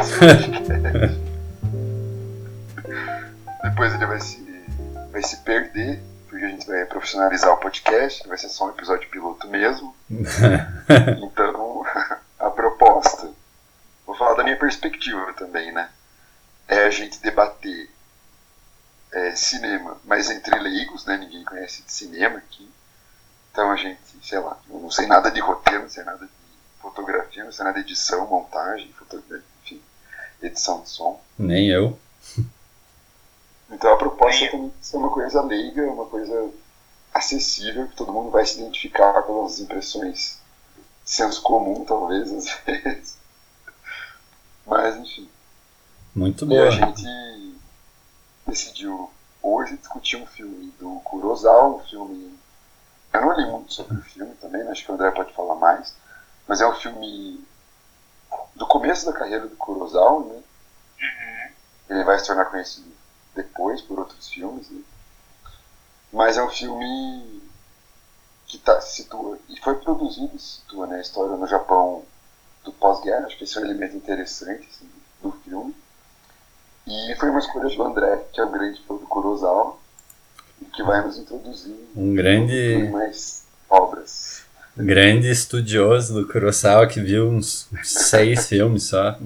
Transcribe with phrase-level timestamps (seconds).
[3.62, 4.42] Depois ele vai se,
[5.12, 9.08] vai se perder, porque a gente vai profissionalizar o podcast, vai ser só um episódio
[9.10, 9.94] piloto mesmo.
[11.22, 11.84] então,
[12.38, 13.30] a proposta,
[14.06, 15.90] vou falar da minha perspectiva também, né?
[16.66, 17.90] É a gente debater
[19.12, 21.16] é, cinema, mas entre leigos, né?
[21.16, 22.70] Ninguém conhece de cinema aqui.
[23.52, 26.32] Então a gente, sei lá, eu não sei nada de roteiro, não sei nada de
[26.80, 29.29] fotografia, não sei nada de edição, montagem, fotografia,
[30.42, 31.20] edição de som.
[31.38, 31.98] Nem eu.
[33.70, 36.50] Então a proposta é também ser uma coisa leiga, uma coisa
[37.14, 40.40] acessível, que todo mundo vai se identificar com as impressões
[41.04, 43.18] senso comum, talvez, às vezes.
[44.66, 45.28] Mas, enfim.
[46.14, 46.54] Muito bom.
[46.54, 47.54] E a gente
[48.46, 49.10] decidiu
[49.42, 52.38] hoje discutir um filme do Kurosawa, um filme.
[53.12, 54.70] Eu não li muito sobre o filme também, né?
[54.70, 55.94] acho que o André pode falar mais,
[56.46, 57.44] mas é um filme
[58.60, 60.34] do começo da carreira do Kurosawa, né?
[60.34, 61.52] Uhum.
[61.88, 62.92] Ele vai se tornar conhecido
[63.34, 64.82] depois por outros filmes, né?
[66.12, 67.42] mas é um filme
[68.46, 72.04] que tá, se situa e foi produzido se situa né, a história no Japão
[72.62, 74.90] do pós-guerra, acho que esse é um elemento interessante assim,
[75.22, 75.74] do filme.
[76.86, 79.78] E foi uma escolha do André, que é um grande fã do Kurosawa,
[80.60, 84.44] e que vai nos introduzir Um grande, em mais obras.
[84.84, 89.18] Grande estudioso do Kurosawa que viu uns seis filmes só.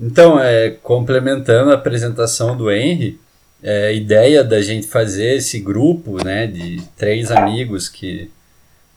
[0.00, 3.20] Então, é, complementando a apresentação do Henry,
[3.62, 8.30] é, a ideia da gente fazer esse grupo né, de três amigos que,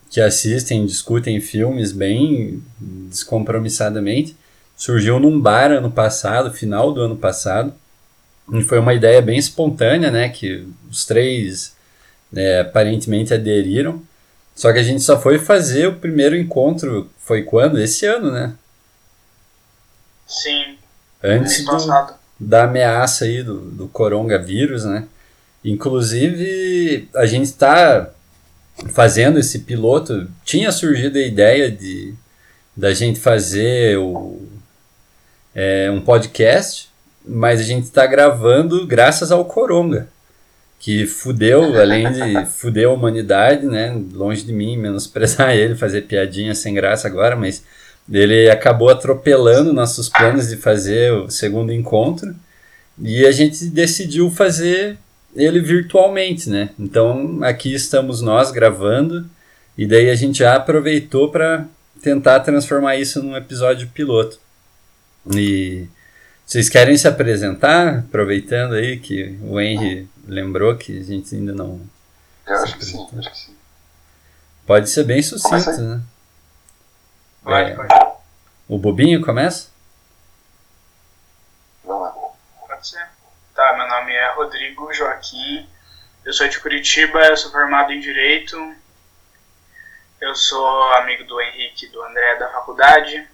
[0.09, 4.35] que assistem e discutem filmes bem descompromissadamente
[4.75, 7.73] surgiu num bar ano passado, final do ano passado,
[8.51, 11.73] e foi uma ideia bem espontânea, né, que os três
[12.35, 14.01] é, aparentemente aderiram,
[14.55, 17.79] só que a gente só foi fazer o primeiro encontro, foi quando?
[17.79, 18.53] Esse ano, né?
[20.27, 20.77] Sim,
[21.23, 21.77] Antes do,
[22.39, 25.07] da ameaça aí do, do coronavírus, né?
[25.63, 28.09] Inclusive, a gente está
[28.91, 30.29] fazendo esse piloto.
[30.43, 32.13] Tinha surgido a ideia de
[32.75, 34.41] da gente fazer o,
[35.53, 36.89] é, um podcast,
[37.23, 40.07] mas a gente está gravando graças ao Coronga,
[40.83, 43.97] que fudeu, além de fuder a humanidade, né?
[44.11, 47.63] Longe de mim menosprezar ele, fazer piadinha sem graça agora, mas
[48.11, 52.35] ele acabou atropelando nossos planos de fazer o segundo encontro
[53.01, 54.97] e a gente decidiu fazer
[55.33, 56.71] ele virtualmente, né?
[56.77, 59.25] Então aqui estamos nós gravando
[59.77, 61.65] e daí a gente já aproveitou para
[62.01, 64.37] tentar transformar isso num episódio piloto.
[65.33, 65.87] E
[66.45, 71.81] vocês querem se apresentar, aproveitando aí que o Henry lembrou que a gente ainda não.
[72.45, 73.57] Eu acho que sim, acho que sim.
[74.65, 76.01] Pode ser bem sucinto, né?
[77.43, 77.75] Pode, É.
[77.75, 78.13] pode.
[78.67, 79.69] O Bobinho começa?
[81.83, 82.11] Vamos lá.
[82.67, 83.05] Pode ser.
[83.53, 85.69] Tá, meu nome é Rodrigo Joaquim.
[86.25, 88.55] Eu sou de Curitiba, eu sou formado em Direito.
[90.21, 93.27] Eu sou amigo do Henrique e do André da faculdade.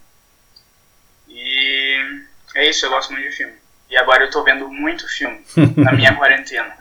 [1.28, 2.24] E
[2.56, 3.54] é isso, eu gosto muito de filme.
[3.90, 5.46] E agora eu tô vendo muito filme
[5.78, 6.79] na minha quarentena.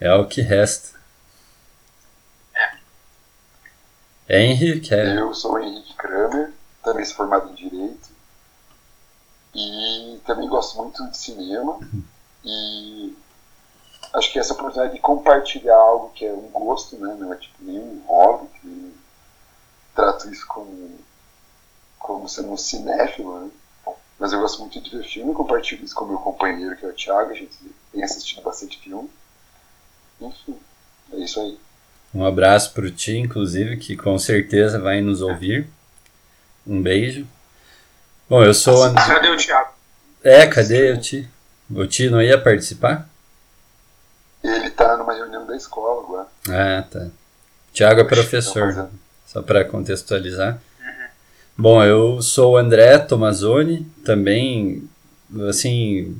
[0.00, 0.96] É o que resta.
[4.28, 5.16] Henry, quer.
[5.16, 6.52] Eu sou o Henrique Kramer,
[6.82, 8.10] também sou formado em Direito.
[9.54, 11.78] E também gosto muito de cinema.
[12.44, 13.16] E
[14.12, 17.14] acho que essa oportunidade de compartilhar algo que é um gosto, né?
[17.18, 18.92] Não é tipo nenhum hobby, que nem
[19.94, 20.98] trato isso como,
[21.98, 23.50] como sendo um cinéfilo, né?
[24.18, 26.92] Mas eu gosto muito de ver filme, compartilho isso com meu companheiro, que é o
[26.92, 27.56] Thiago, a gente
[27.92, 29.10] tem assistido bastante filme.
[30.20, 30.56] Enfim,
[31.12, 31.58] é isso aí.
[32.14, 35.66] Um abraço pro Ti, inclusive, que com certeza vai nos ouvir.
[36.66, 37.26] Um beijo.
[38.28, 38.78] Bom, eu sou.
[38.78, 39.70] o And- Cadê o Thiago?
[40.24, 41.28] É, cadê o Ti?
[41.70, 43.08] O Ti não ia participar?
[44.42, 46.26] Ele tá numa reunião da escola agora.
[46.48, 47.08] Ah, tá.
[47.72, 48.88] Tiago é professor,
[49.26, 50.58] só para contextualizar.
[51.58, 54.88] Bom, eu sou o André Tomazoni, também,
[55.48, 56.16] assim,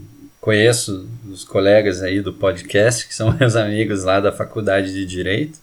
[0.47, 5.59] conheço os colegas aí do podcast, que são meus amigos lá da faculdade de Direito.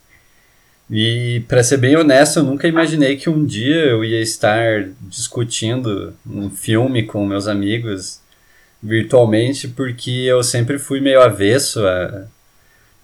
[0.92, 6.14] E, para ser bem honesto, eu nunca imaginei que um dia eu ia estar discutindo
[6.30, 8.20] um filme com meus amigos
[8.82, 12.26] virtualmente, porque eu sempre fui meio avesso a,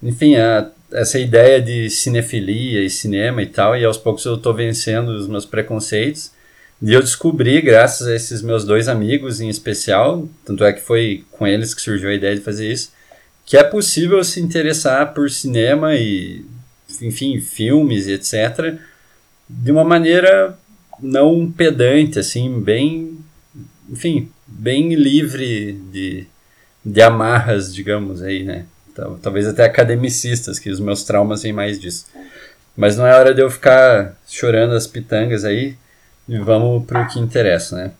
[0.03, 4.53] enfim, a, essa ideia de cinefilia e cinema e tal, e aos poucos eu tô
[4.53, 6.33] vencendo os meus preconceitos.
[6.81, 11.25] E eu descobri, graças a esses meus dois amigos em especial, tanto é que foi
[11.31, 12.91] com eles que surgiu a ideia de fazer isso,
[13.45, 16.45] que é possível se interessar por cinema e,
[17.01, 18.75] enfim, filmes e etc.,
[19.49, 20.57] de uma maneira
[21.01, 23.17] não pedante, assim, bem,
[23.89, 26.27] enfim, bem livre de,
[26.85, 28.65] de amarras, digamos aí, né?
[29.21, 32.05] Talvez até academicistas, que os meus traumas vêm mais disso.
[32.75, 35.75] Mas não é hora de eu ficar chorando as pitangas aí.
[36.29, 37.91] E vamos para o que interessa, né?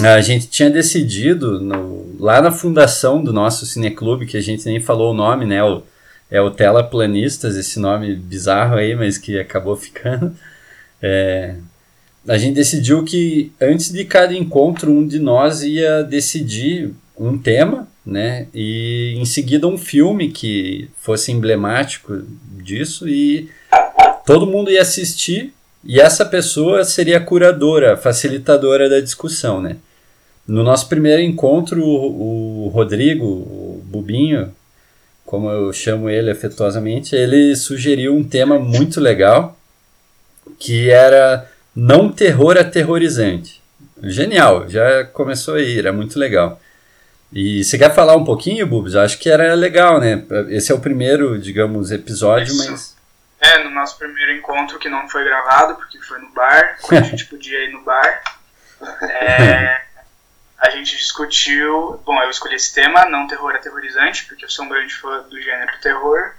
[0.00, 4.78] A gente tinha decidido no, lá na fundação do nosso cineclube, que a gente nem
[4.78, 5.62] falou o nome, né?
[5.64, 5.82] O,
[6.30, 10.34] é o Tela Planistas, esse nome bizarro aí, mas que acabou ficando.
[11.02, 11.54] É,
[12.28, 17.88] a gente decidiu que antes de cada encontro, um de nós ia decidir um tema,
[18.04, 18.48] né?
[18.52, 22.22] E em seguida um filme que fosse emblemático
[22.62, 23.48] disso e
[24.26, 29.76] todo mundo ia assistir e essa pessoa seria a curadora, facilitadora da discussão, né?
[30.46, 34.52] No nosso primeiro encontro, o, o Rodrigo, o Bubinho,
[35.24, 39.56] como eu chamo ele afetuosamente, ele sugeriu um tema muito legal,
[40.58, 43.60] que era não terror aterrorizante.
[44.02, 46.60] Genial, já começou aí, era muito legal.
[47.32, 48.96] E você quer falar um pouquinho, Bubs?
[48.96, 50.24] Acho que era legal, né?
[50.48, 52.70] Esse é o primeiro, digamos, episódio, Isso.
[52.70, 52.96] mas
[53.40, 57.06] é, no nosso primeiro encontro, que não foi gravado, porque foi no bar, quando a
[57.06, 58.22] gente podia ir no bar,
[59.02, 59.82] é,
[60.58, 62.00] a gente discutiu.
[62.04, 65.40] Bom, eu escolhi esse tema, não terror aterrorizante, porque eu sou um grande fã do
[65.40, 66.34] gênero terror.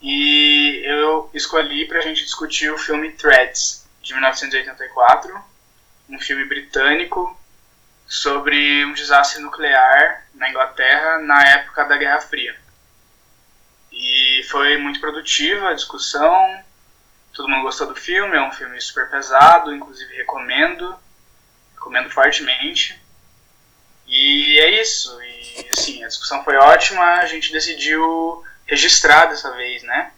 [0.00, 5.44] E eu escolhi pra gente discutir o filme Threads, de 1984,
[6.08, 7.38] um filme britânico
[8.06, 12.54] sobre um desastre nuclear na Inglaterra na época da Guerra Fria.
[14.02, 16.60] E foi muito produtiva a discussão.
[17.32, 20.92] Todo mundo gostou do filme, é um filme super pesado, inclusive recomendo.
[21.74, 23.00] Recomendo fortemente.
[24.08, 25.16] E é isso.
[25.22, 30.10] E assim, a discussão foi ótima, a gente decidiu registrar dessa vez, né?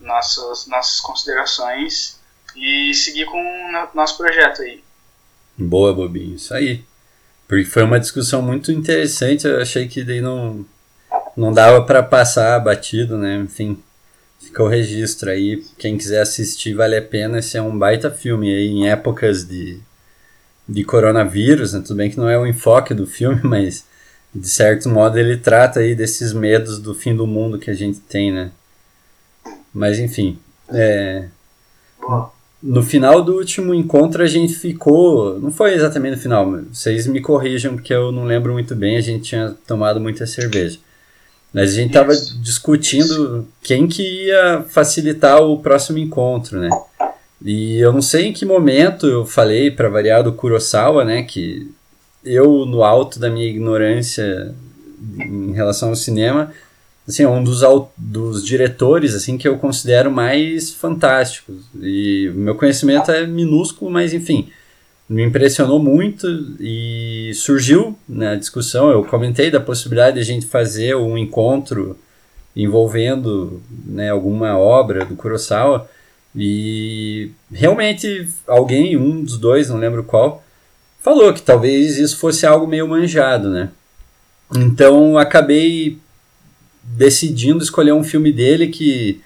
[0.00, 2.18] Nossas, nossas considerações
[2.56, 4.82] e seguir com o nosso projeto aí.
[5.56, 6.82] Boa, Bobinho, isso aí.
[7.46, 10.64] Porque foi uma discussão muito interessante, eu achei que daí não,
[11.36, 13.36] não dava para passar batido, né?
[13.36, 13.78] Enfim,
[14.40, 15.62] fica o registro aí.
[15.78, 17.38] Quem quiser assistir, vale a pena.
[17.38, 19.78] Esse é um baita filme aí em épocas de,
[20.68, 21.80] de coronavírus, né?
[21.80, 23.84] Tudo bem que não é o enfoque do filme, mas
[24.34, 28.00] de certo modo ele trata aí desses medos do fim do mundo que a gente
[28.00, 28.50] tem, né?
[29.74, 30.38] Mas enfim,
[30.70, 31.28] é...
[32.62, 37.20] no final do último encontro a gente ficou, não foi exatamente no final, vocês me
[37.20, 40.78] corrijam porque eu não lembro muito bem, a gente tinha tomado muita cerveja.
[41.52, 46.70] Mas a gente estava discutindo quem que ia facilitar o próximo encontro, né?
[47.44, 51.70] E eu não sei em que momento eu falei para variar do Kurosawa, né, que
[52.24, 54.54] eu no alto da minha ignorância
[55.18, 56.52] em relação ao cinema,
[57.06, 57.62] assim, é um dos,
[57.98, 61.56] dos diretores assim que eu considero mais fantásticos.
[61.80, 64.48] E o meu conhecimento é minúsculo, mas enfim,
[65.08, 66.26] me impressionou muito
[66.58, 68.90] e surgiu na discussão.
[68.90, 71.98] Eu comentei da possibilidade de a gente fazer um encontro
[72.54, 75.88] envolvendo né, alguma obra do Kurosawa
[76.34, 80.42] e realmente alguém, um dos dois, não lembro qual,
[81.00, 83.70] falou que talvez isso fosse algo meio manjado, né?
[84.54, 85.98] Então acabei
[86.82, 89.20] decidindo escolher um filme dele que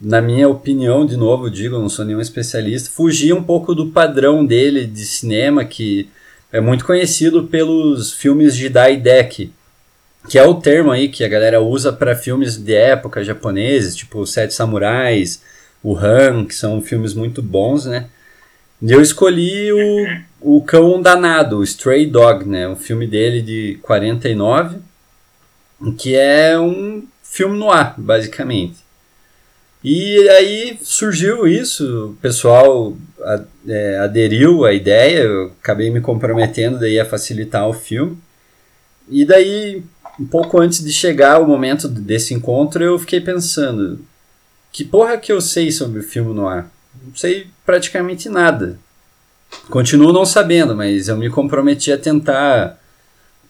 [0.00, 4.44] na minha opinião, de novo, digo, não sou nenhum especialista, fugia um pouco do padrão
[4.44, 6.08] dele de cinema, que
[6.52, 9.52] é muito conhecido pelos filmes de Daideki,
[10.28, 14.26] que é o termo aí que a galera usa para filmes de época japoneses, tipo
[14.26, 15.42] Sete Samurais,
[15.82, 18.08] o Han, que são filmes muito bons, né?
[18.82, 22.68] E eu escolhi o, o Cão Danado, o Stray Dog, né?
[22.68, 24.78] Um filme dele de 49,
[25.96, 28.85] que é um filme no ar, basicamente.
[29.88, 32.96] E aí surgiu isso, o pessoal
[33.68, 38.18] é, aderiu à ideia, eu acabei me comprometendo daí a facilitar o filme.
[39.08, 39.84] E daí,
[40.18, 44.00] um pouco antes de chegar o momento desse encontro, eu fiquei pensando,
[44.72, 46.68] que porra que eu sei sobre o filme no ar?
[47.06, 48.80] Não sei praticamente nada.
[49.70, 52.76] Continuo não sabendo, mas eu me comprometi a tentar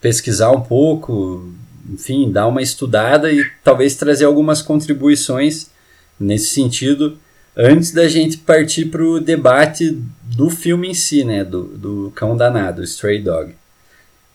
[0.03, 1.51] pesquisar um pouco,
[1.91, 5.75] enfim, dar uma estudada e talvez trazer algumas contribuições
[6.19, 7.19] nesse sentido,
[7.57, 9.91] antes da gente partir para o debate
[10.23, 11.45] do filme em si, né?
[11.45, 13.55] Do, do Cão Danado, Stray Dog.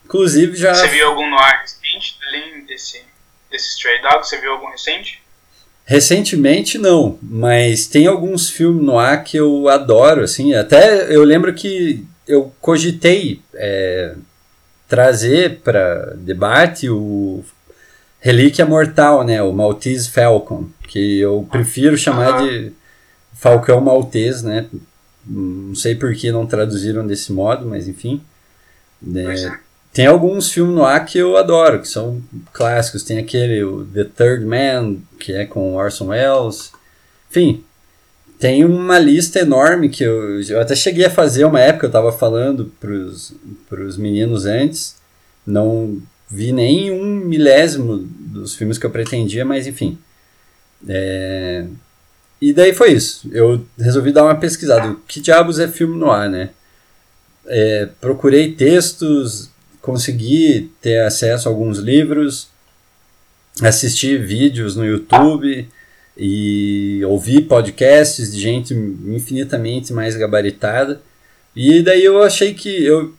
[0.05, 0.73] Inclusive já.
[0.73, 3.01] Você viu algum noir recente, além desse,
[3.49, 4.25] desse Stray Dog?
[4.27, 5.21] Você viu algum recente?
[5.85, 11.53] Recentemente não, mas tem alguns filmes no ar que eu adoro, assim, até eu lembro
[11.53, 14.15] que eu cogitei é,
[14.87, 17.43] trazer para debate o
[18.21, 22.71] Relíquia Mortal, né, o Maltese Falcon, que eu prefiro chamar de
[23.33, 24.67] Falcão Maltês, né?
[25.25, 28.21] Não sei por que não traduziram desse modo, mas enfim.
[29.15, 29.57] É,
[29.91, 32.21] tem alguns filmes no ar que eu adoro, que são
[32.53, 33.03] clássicos.
[33.03, 33.61] Tem aquele
[33.93, 36.71] The Third Man, que é com Orson Welles.
[37.29, 37.63] Enfim,
[38.39, 42.11] tem uma lista enorme que eu, eu até cheguei a fazer uma época, eu estava
[42.11, 44.95] falando para os meninos antes.
[45.45, 45.99] Não
[46.31, 49.97] vi nem um milésimo dos filmes que eu pretendia, mas enfim.
[50.87, 51.65] É...
[52.41, 53.29] E daí foi isso.
[53.31, 54.95] Eu resolvi dar uma pesquisada.
[55.07, 56.49] Que diabos é filme no ar, né?
[57.45, 62.47] É, procurei textos, consegui ter acesso a alguns livros,
[63.61, 65.67] assisti vídeos no YouTube
[66.17, 71.01] e ouvi podcasts de gente infinitamente mais gabaritada.
[71.55, 73.13] E daí eu achei que eu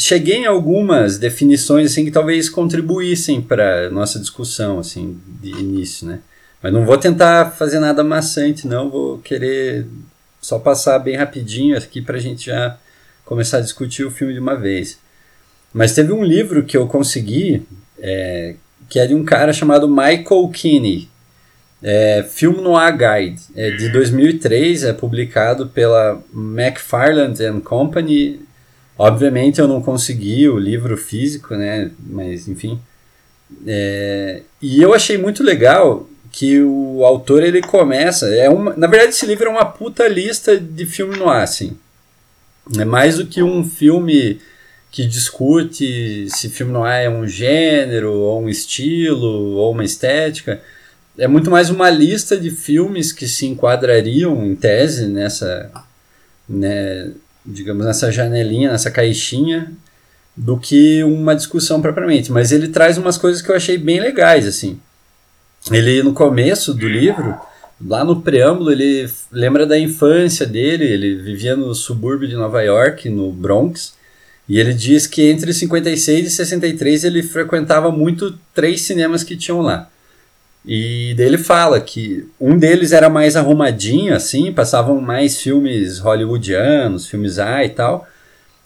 [0.00, 6.20] cheguei em algumas definições assim que talvez contribuíssem para nossa discussão assim de início, né?
[6.62, 8.90] Mas não vou tentar fazer nada maçante, não.
[8.90, 9.86] Vou querer
[10.40, 12.78] só passar bem rapidinho aqui para a gente já
[13.24, 14.98] começar a discutir o filme de uma vez.
[15.72, 17.62] Mas teve um livro que eu consegui,
[17.98, 18.56] é,
[18.88, 21.08] que é de um cara chamado Michael Kinney.
[21.82, 28.40] É, Film Noir Guide, é de 2003, é publicado pela McFarland and Company.
[29.02, 31.90] Obviamente eu não consegui o livro físico, né?
[31.98, 32.78] Mas enfim.
[33.66, 38.28] É, e eu achei muito legal que o autor ele começa.
[38.28, 41.78] É uma, na verdade, esse livro é uma puta lista de filme noir, assim.
[42.78, 44.38] É mais do que um filme
[44.90, 50.60] que discute se filme noir é um gênero, ou um estilo, ou uma estética.
[51.16, 55.70] É muito mais uma lista de filmes que se enquadrariam, em tese, nessa,
[56.46, 57.12] né,
[57.44, 59.72] digamos, nessa janelinha, nessa caixinha,
[60.36, 62.32] do que uma discussão propriamente.
[62.32, 64.78] Mas ele traz umas coisas que eu achei bem legais, assim.
[65.70, 67.38] Ele, no começo do livro,
[67.84, 73.08] lá no preâmbulo, ele lembra da infância dele, ele vivia no subúrbio de Nova York,
[73.10, 73.94] no Bronx,
[74.48, 79.60] e ele diz que entre 56 e 63 ele frequentava muito três cinemas que tinham
[79.60, 79.88] lá.
[80.64, 87.06] E daí ele fala que um deles era mais arrumadinho, assim, passavam mais filmes hollywoodianos,
[87.06, 88.06] filmes A e tal,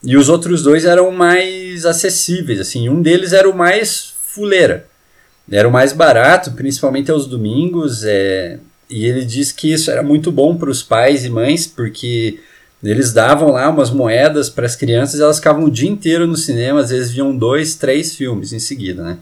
[0.02, 4.86] e os outros dois eram mais acessíveis, assim, um deles era o mais fuleira.
[5.50, 8.58] Era o mais barato, principalmente aos domingos, é,
[8.88, 12.40] e ele diz que isso era muito bom para os pais e mães, porque
[12.82, 16.36] eles davam lá umas moedas para as crianças e elas ficavam o dia inteiro no
[16.36, 19.18] cinema, às vezes viam dois, três filmes em seguida, né?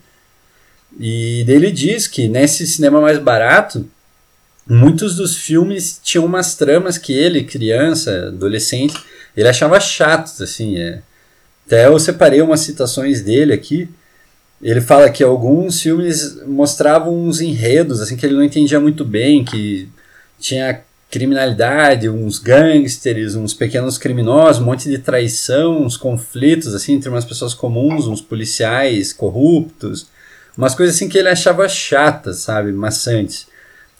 [0.99, 3.89] E ele diz que nesse cinema mais barato,
[4.67, 8.95] muitos dos filmes tinham umas tramas que ele, criança, adolescente,
[9.37, 11.03] ele achava chatos, assim, é.
[11.67, 13.89] Até eu separei umas citações dele aqui,
[14.63, 19.45] ele fala que alguns filmes mostravam uns enredos assim que ele não entendia muito bem,
[19.45, 19.89] que
[20.39, 20.81] tinha
[21.11, 27.25] criminalidade, uns gangsters, uns pequenos criminosos, um monte de traição, uns conflitos assim entre umas
[27.25, 30.07] pessoas comuns, uns policiais corruptos,
[30.57, 33.47] umas coisas assim que ele achava chatas, sabe, maçantes.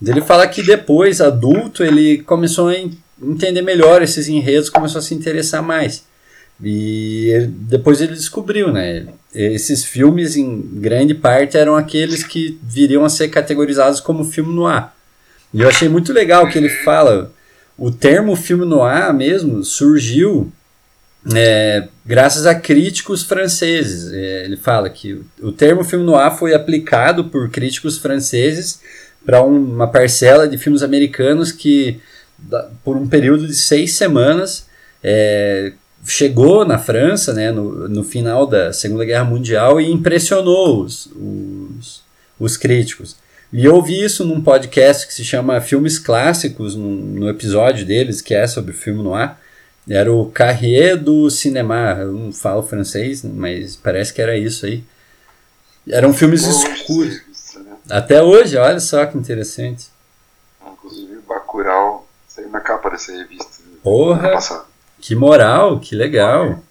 [0.05, 2.75] Ele fala que depois, adulto, ele começou a
[3.23, 6.05] entender melhor esses enredos, começou a se interessar mais.
[6.63, 9.07] E depois ele descobriu, né?
[9.35, 14.89] Esses filmes, em grande parte, eram aqueles que viriam a ser categorizados como filme noir.
[15.55, 17.33] E eu achei muito legal que ele fala.
[17.77, 20.53] O termo filme noir mesmo surgiu
[21.35, 24.13] é, graças a críticos franceses.
[24.13, 28.81] É, ele fala que o termo filme noir foi aplicado por críticos franceses
[29.25, 32.01] para uma parcela de filmes americanos que,
[32.83, 34.67] por um período de seis semanas,
[35.03, 35.73] é,
[36.05, 42.03] chegou na França né, no, no final da Segunda Guerra Mundial e impressionou os, os,
[42.39, 43.17] os críticos.
[43.53, 48.21] E eu ouvi isso num podcast que se chama Filmes Clássicos, no, no episódio deles,
[48.21, 49.37] que é sobre o filme noir.
[49.89, 51.97] Era o Carrier do Cinema.
[51.99, 54.85] Eu não falo francês, mas parece que era isso aí.
[55.89, 57.21] Eram filmes escuros.
[57.57, 57.73] Né?
[57.91, 59.89] Até hoje, olha só que interessante.
[60.65, 63.63] Inclusive, Bacurau saiu na capa dessa revista.
[63.83, 64.65] Porra!
[65.01, 66.63] Que moral, que legal.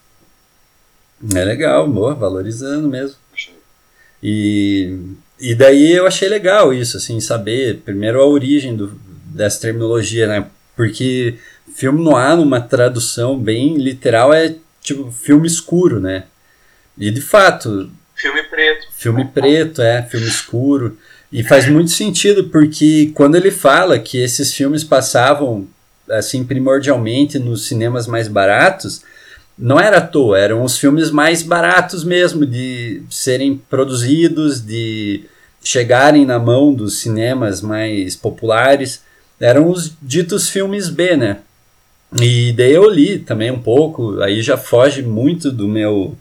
[1.35, 3.17] É legal, boa, valorizando mesmo.
[4.23, 4.97] E,
[5.39, 8.87] e daí eu achei legal isso, assim, saber primeiro a origem do,
[9.25, 10.47] dessa terminologia, né?
[10.75, 11.37] Porque
[11.75, 16.25] filme noir, numa tradução bem literal, é tipo filme escuro, né?
[16.97, 17.89] E de fato.
[18.15, 18.87] Filme preto.
[18.91, 20.97] Filme preto, é, filme escuro.
[21.31, 25.67] E faz muito sentido, porque quando ele fala que esses filmes passavam
[26.09, 29.01] assim, primordialmente nos cinemas mais baratos,
[29.57, 35.23] não era à toa, eram os filmes mais baratos mesmo de serem produzidos, de
[35.63, 39.03] chegarem na mão dos cinemas mais populares.
[39.39, 41.37] Eram os ditos filmes B, né?
[42.19, 46.17] E daí eu li também um pouco, aí já foge muito do meu,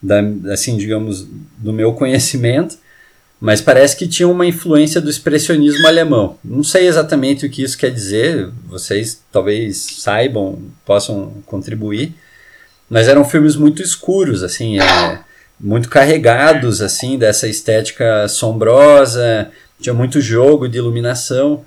[0.00, 0.20] da,
[0.52, 1.26] assim, digamos,
[1.58, 2.76] do meu conhecimento,
[3.40, 6.38] mas parece que tinha uma influência do expressionismo alemão.
[6.44, 12.14] Não sei exatamente o que isso quer dizer, vocês talvez saibam, possam contribuir,
[12.88, 15.18] mas eram filmes muito escuros, assim, é,
[15.60, 21.64] muito carregados, assim, dessa estética sombrosa, tinha muito jogo de iluminação.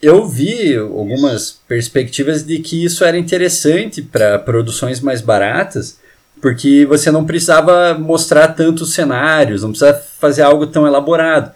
[0.00, 5.98] Eu vi algumas perspectivas de que isso era interessante para produções mais baratas,
[6.40, 11.50] porque você não precisava mostrar tantos cenários, não precisava fazer algo tão elaborado.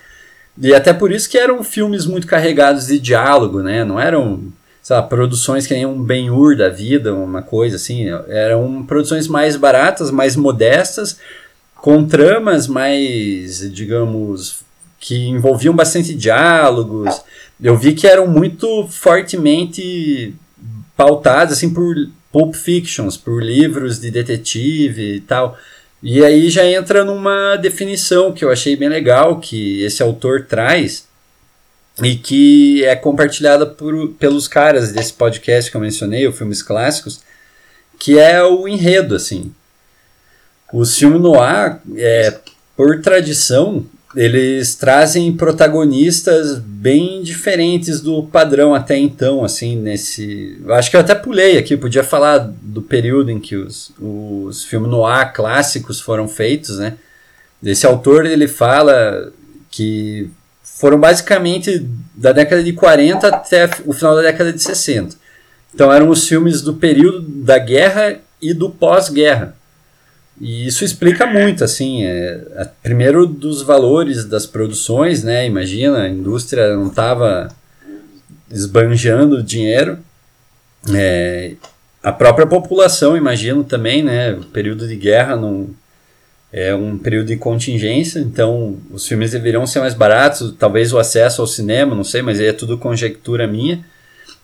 [0.60, 3.84] E até por isso que eram filmes muito carregados de diálogo, né?
[3.84, 4.42] Não eram,
[4.82, 8.06] sei lá, produções que nem um Ben-Hur da vida, uma coisa assim.
[8.28, 11.18] Eram produções mais baratas, mais modestas,
[11.76, 14.60] com tramas mais, digamos,
[14.98, 17.22] que envolviam bastante diálogos.
[17.62, 20.34] Eu vi que eram muito fortemente
[20.96, 21.94] pautados assim por
[22.32, 25.56] Pulp Fictions, por livros de detetive e tal.
[26.02, 31.06] E aí já entra numa definição que eu achei bem legal que esse autor traz
[32.02, 37.20] e que é compartilhada por, pelos caras desse podcast que eu mencionei, o Filmes Clássicos,
[37.98, 39.52] que é o enredo, assim.
[40.72, 42.38] O filme noir, é,
[42.76, 50.60] por tradição, eles trazem protagonistas bem diferentes do padrão até então, assim, nesse...
[50.68, 54.90] Acho que eu até pulei aqui, podia falar do período em que os, os filmes
[54.90, 56.94] noir clássicos foram feitos, né?
[57.64, 59.32] Esse autor, ele fala
[59.70, 60.28] que
[60.62, 65.16] foram basicamente da década de 40 até o final da década de 60.
[65.74, 69.56] Então eram os filmes do período da guerra e do pós-guerra.
[70.44, 75.46] E isso explica muito, assim, é, primeiro dos valores das produções, né?
[75.46, 77.48] Imagina, a indústria não estava
[78.50, 80.00] esbanjando dinheiro.
[80.92, 81.52] É,
[82.02, 84.32] a própria população, imagino também, né?
[84.32, 85.70] O período de guerra não
[86.52, 91.40] é um período de contingência, então os filmes deveriam ser mais baratos, talvez o acesso
[91.40, 93.84] ao cinema, não sei, mas aí é tudo conjectura minha.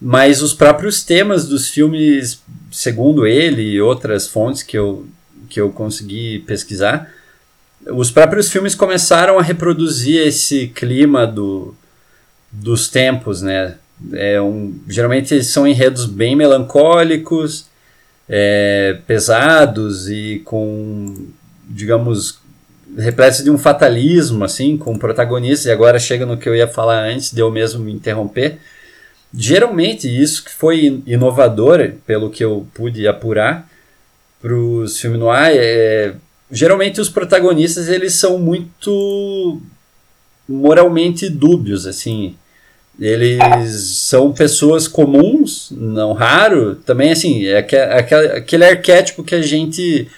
[0.01, 5.05] Mas os próprios temas dos filmes, segundo ele e outras fontes que eu
[5.49, 7.13] que eu consegui pesquisar,
[7.87, 11.75] os próprios filmes começaram a reproduzir esse clima do,
[12.51, 13.77] dos tempos, né?
[14.13, 17.67] É um, geralmente são enredos bem melancólicos,
[18.29, 21.27] é, pesados e com,
[21.69, 22.39] digamos,
[22.97, 27.05] repletos de um fatalismo, assim, com protagonistas, e agora chega no que eu ia falar
[27.05, 28.59] antes de eu mesmo me interromper.
[29.35, 33.68] Geralmente, isso que foi inovador, pelo que eu pude apurar,
[34.41, 36.15] para os filmes noir, é,
[36.51, 39.61] geralmente os protagonistas eles são muito
[40.49, 42.35] moralmente dúbios, assim.
[42.99, 50.09] Eles são pessoas comuns, não raro, também assim, é aquele, arquétipo que a gente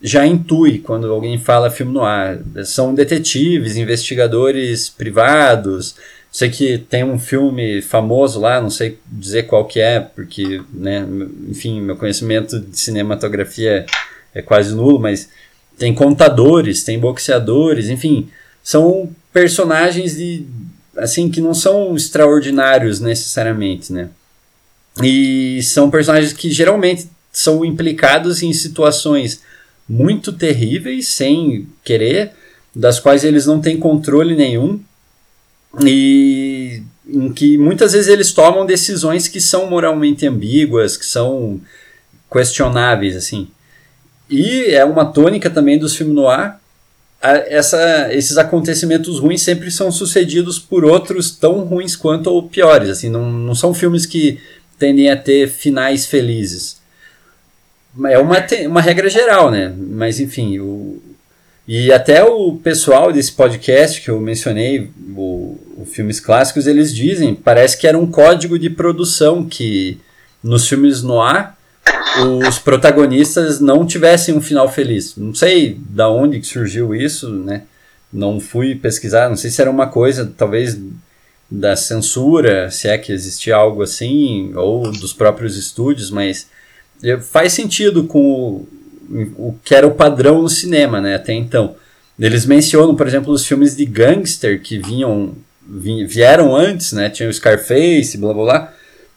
[0.00, 2.40] já intui quando alguém fala filme noir.
[2.64, 5.96] São detetives, investigadores privados,
[6.32, 11.04] Sei que tem um filme famoso lá, não sei dizer qual que é, porque, né,
[11.48, 13.84] enfim, meu conhecimento de cinematografia
[14.32, 15.28] é, é quase nulo, mas
[15.76, 18.28] tem contadores, tem boxeadores, enfim,
[18.62, 20.46] são personagens de
[20.96, 24.10] assim que não são extraordinários necessariamente, né?
[25.02, 29.40] E são personagens que geralmente são implicados em situações
[29.88, 32.32] muito terríveis, sem querer,
[32.74, 34.80] das quais eles não têm controle nenhum
[35.84, 41.60] e em que muitas vezes eles tomam decisões que são moralmente ambíguas, que são
[42.32, 43.48] questionáveis, assim.
[44.28, 46.54] E é uma tônica também dos filmes noir,
[47.22, 53.10] essa, esses acontecimentos ruins sempre são sucedidos por outros tão ruins quanto ou piores, assim,
[53.10, 54.40] não, não são filmes que
[54.78, 56.80] tendem a ter finais felizes.
[58.06, 59.74] É uma, uma regra geral, né?
[59.76, 61.02] Mas enfim, o,
[61.68, 65.49] e até o pessoal desse podcast que eu mencionei, o,
[65.84, 69.98] Filmes Clássicos, eles dizem, parece que era um código de produção que
[70.42, 71.52] nos filmes noir
[72.46, 75.14] os protagonistas não tivessem um final feliz.
[75.16, 77.62] Não sei da onde surgiu isso, né?
[78.12, 80.78] Não fui pesquisar, não sei se era uma coisa, talvez
[81.50, 86.48] da censura, se é que existia algo assim, ou dos próprios estúdios, mas
[87.30, 88.66] faz sentido com
[89.36, 91.74] o que era o padrão no cinema, né, até então.
[92.18, 95.34] Eles mencionam, por exemplo, os filmes de gangster que vinham
[95.70, 97.08] vieram antes, né?
[97.08, 98.72] Tinha o Scarface, blá blá blá.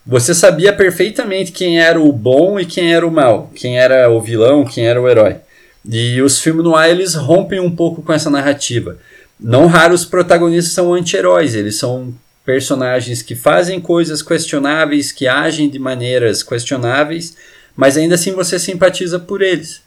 [0.06, 4.22] Você sabia perfeitamente quem era o bom e quem era o mal, quem era o
[4.22, 5.38] vilão, quem era o herói.
[5.90, 8.98] E os filmes no ar eles rompem um pouco com essa narrativa.
[9.40, 12.14] Não raro os protagonistas são anti-heróis, eles são
[12.46, 17.36] personagens que fazem coisas questionáveis, que agem de maneiras questionáveis,
[17.76, 19.82] mas ainda assim você simpatiza por eles.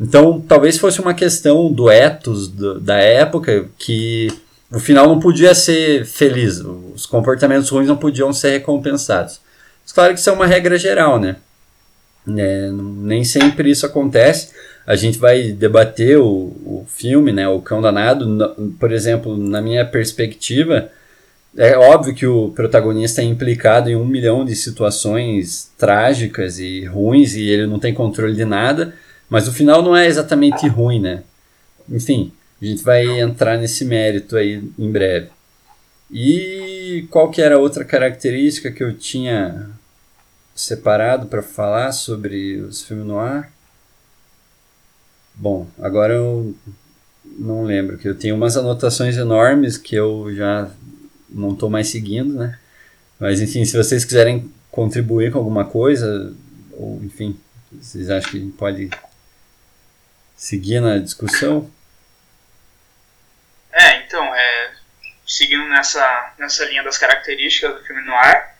[0.00, 4.28] Então, talvez fosse uma questão do ethos do, da época que
[4.74, 6.60] o final não podia ser feliz,
[6.94, 9.40] os comportamentos ruins não podiam ser recompensados.
[9.82, 11.36] Mas claro que isso é uma regra geral, né?
[12.36, 14.52] É, nem sempre isso acontece.
[14.86, 18.54] A gente vai debater o, o filme, né, o Cão Danado.
[18.78, 20.90] Por exemplo, na minha perspectiva,
[21.56, 27.34] é óbvio que o protagonista é implicado em um milhão de situações trágicas e ruins
[27.34, 28.94] e ele não tem controle de nada,
[29.28, 31.22] mas o final não é exatamente ruim, né?
[31.88, 35.28] Enfim, a gente vai entrar nesse mérito aí em breve.
[36.10, 39.70] E qual que era a outra característica que eu tinha
[40.54, 43.52] separado para falar sobre os filmes no ar?
[45.34, 46.54] Bom, agora eu
[47.24, 50.70] não lembro, que eu tenho umas anotações enormes que eu já
[51.28, 52.58] não estou mais seguindo, né?
[53.18, 56.32] Mas enfim, se vocês quiserem contribuir com alguma coisa,
[56.72, 57.36] ou enfim,
[57.72, 58.90] vocês acham que a gente pode
[60.36, 61.68] seguir na discussão?
[63.74, 64.72] É, então, é,
[65.26, 68.56] seguindo nessa, nessa linha das características do filme no ar,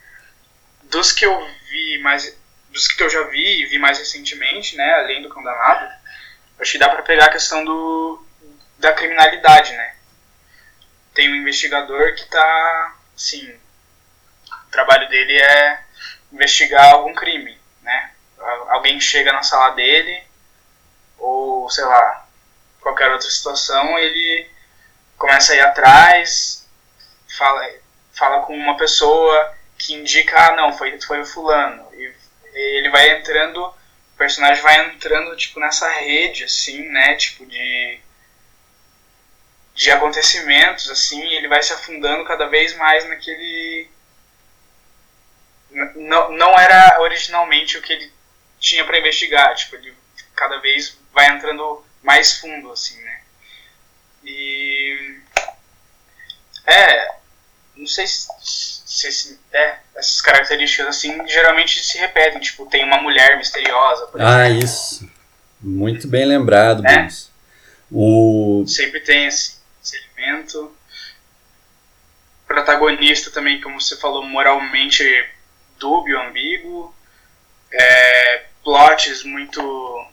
[0.82, 2.36] dos que eu vi mais,
[2.70, 5.88] dos que eu já vi e vi mais recentemente, né, além do Condenado,
[6.58, 8.26] acho que dá para pegar a questão do,
[8.78, 9.94] da criminalidade, né?
[11.14, 13.48] Tem um investigador que tá, assim,
[14.66, 15.80] o trabalho dele é
[16.32, 18.10] investigar algum crime, né?
[18.68, 20.24] Alguém chega na sala dele,
[21.18, 22.26] ou sei lá,
[22.80, 24.53] qualquer outra situação, ele
[25.24, 26.68] começa a ir atrás,
[27.38, 27.66] fala,
[28.12, 31.88] fala com uma pessoa que indica, ah, não, foi, foi o fulano.
[31.94, 32.12] E
[32.52, 38.00] ele vai entrando, o personagem vai entrando, tipo, nessa rede, assim, né, tipo, de
[39.74, 43.88] de acontecimentos, assim, ele vai se afundando cada vez mais naquele...
[45.96, 48.12] Não, não era originalmente o que ele
[48.60, 49.96] tinha para investigar, tipo, ele
[50.36, 53.24] cada vez vai entrando mais fundo, assim, né.
[54.24, 55.13] E...
[56.66, 57.14] É,
[57.76, 63.36] não sei se, se, é, essas características assim geralmente se repetem, tipo, tem uma mulher
[63.36, 64.64] misteriosa, por Ah, exemplo.
[64.64, 65.10] isso.
[65.60, 67.08] Muito bem lembrado, né?
[67.90, 68.64] O...
[68.66, 70.74] Sempre tem esse, esse elemento.
[72.46, 75.02] Protagonista também, como você falou, moralmente
[75.78, 76.94] dúbio, ambíguo.
[77.72, 80.06] É, plots muito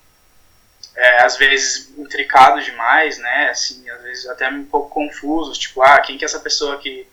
[0.95, 3.49] é, às vezes intricados demais, né?
[3.49, 7.07] Assim, às vezes até um pouco confusos, tipo, ah, quem que é essa pessoa que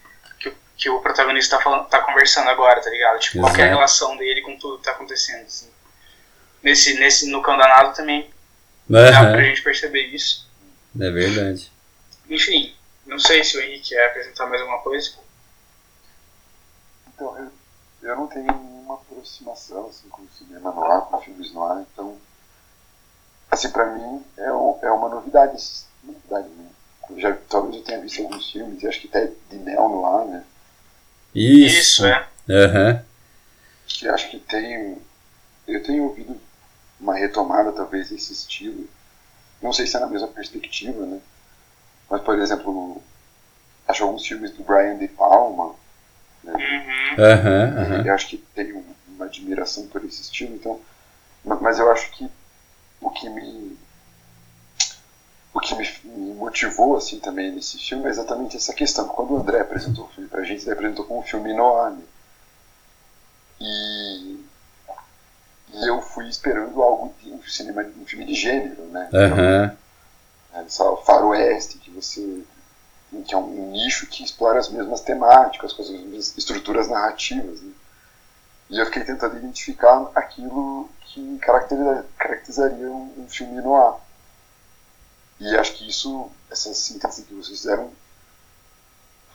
[0.79, 3.19] que o protagonista tá, falando, tá conversando agora, tá ligado?
[3.19, 3.53] Tipo, Exato.
[3.53, 5.69] qual é a relação dele com tudo que tá acontecendo, assim.
[6.63, 8.31] Nesse, nesse, no Cão Danado também
[8.89, 9.11] uhum.
[9.11, 10.49] dá pra gente perceber isso.
[10.99, 11.73] É verdade.
[12.31, 12.73] Enfim,
[13.05, 15.15] não sei se o Henrique quer apresentar mais alguma coisa.
[17.13, 21.53] Então, eu, eu não tenho nenhuma aproximação assim, com o cinema no ar, com filmes
[21.53, 22.17] no ar, então,
[23.51, 25.57] assim, pra mim é, um, é uma novidade,
[26.05, 26.69] novidade né?
[27.17, 30.45] já, talvez eu tenha visto alguns filmes, acho que até de Neo no ar, né?
[31.35, 32.27] Isso, Isso é.
[32.49, 33.01] Uhum.
[33.87, 34.99] Que acho que tem.
[35.67, 36.39] Eu tenho ouvido
[37.01, 38.89] uma retomada, talvez, desse estilo.
[39.63, 41.21] Não sei se é na mesma perspectiva, né?
[42.11, 43.03] Mas, por exemplo,
[43.87, 45.75] acho alguns filmes do Brian De Palma.
[46.43, 46.53] Né?
[46.55, 47.25] Uhum.
[47.25, 48.07] Uhum, uhum.
[48.07, 50.81] Eu acho que tenho uma admiração por esse estilo, então.
[51.45, 52.29] Mas eu acho que
[53.01, 53.79] o que me
[55.55, 59.09] o que me, motivou assim também nesse filme é exatamente essa questão.
[59.09, 61.93] Quando o André apresentou o filme pra gente, ele apresentou como um filme noir.
[61.93, 62.03] Né?
[63.61, 64.45] E,
[65.75, 69.09] e eu fui esperando algo de um cinema, um filme de gênero, né?
[69.13, 69.77] Uhum.
[70.65, 72.45] Então, é, faroeste, que você
[73.25, 77.63] que é um nicho que explora as mesmas temáticas, com as mesmas estruturas narrativas.
[77.63, 77.73] Né?
[78.71, 83.95] E eu fiquei tentando identificar aquilo que caracterizaria um, filme noir.
[85.41, 87.91] E acho que isso, essa síntese que vocês fizeram,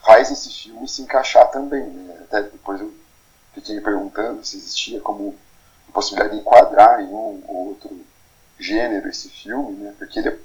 [0.06, 1.84] faz esse filme se encaixar também.
[1.84, 2.18] Né?
[2.26, 2.94] Até depois eu
[3.54, 5.36] fiquei perguntando se existia como
[5.92, 8.04] possibilidade de enquadrar em um ou outro
[8.60, 9.94] gênero esse filme, né?
[9.98, 10.40] porque ele é,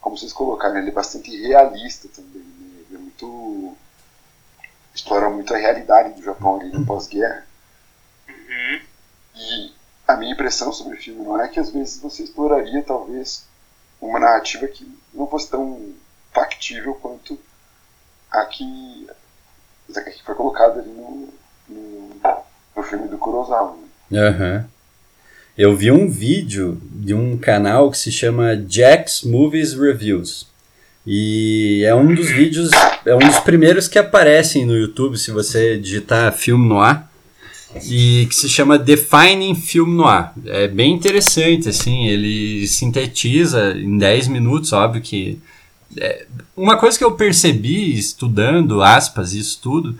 [0.00, 2.42] como vocês colocaram, ele é bastante realista também.
[2.42, 2.84] Né?
[2.88, 3.76] Ele é muito.
[4.94, 7.47] explora muito a realidade do Japão ali no pós-guerra.
[9.38, 9.72] E
[10.06, 13.46] a minha impressão sobre o filme não é que às vezes você exploraria talvez
[14.00, 15.92] uma narrativa que não fosse tão
[16.32, 17.38] factível quanto
[18.30, 19.06] a que,
[19.96, 21.28] a que foi colocada ali no,
[21.68, 22.10] no,
[22.76, 23.76] no, filme do Kurosawa.
[24.10, 24.64] Uhum.
[25.56, 30.46] Eu vi um vídeo de um canal que se chama Jack's Movies Reviews.
[31.04, 32.70] E é um dos vídeos,
[33.04, 37.07] é um dos primeiros que aparecem no YouTube se você digitar filme no ar.
[37.86, 40.30] E que se chama Defining Film Noir.
[40.46, 45.38] É bem interessante, assim, ele sintetiza em 10 minutos, óbvio que.
[45.96, 49.98] É, uma coisa que eu percebi estudando, aspas, isso tudo,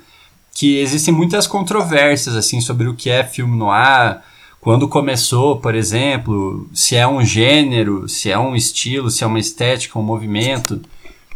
[0.54, 4.20] que existem muitas controvérsias, assim, sobre o que é filme noir,
[4.60, 9.38] quando começou, por exemplo, se é um gênero, se é um estilo, se é uma
[9.38, 10.80] estética, um movimento.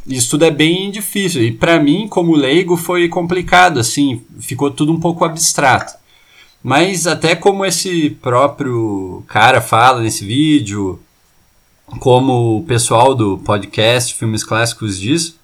[0.07, 1.43] Isso tudo é bem difícil.
[1.43, 6.02] E para mim, como leigo, foi complicado, assim, ficou tudo um pouco abstrato.
[6.63, 11.01] Mas até como esse próprio cara fala nesse vídeo,
[11.99, 15.37] como o pessoal do podcast Filmes Clássicos diz,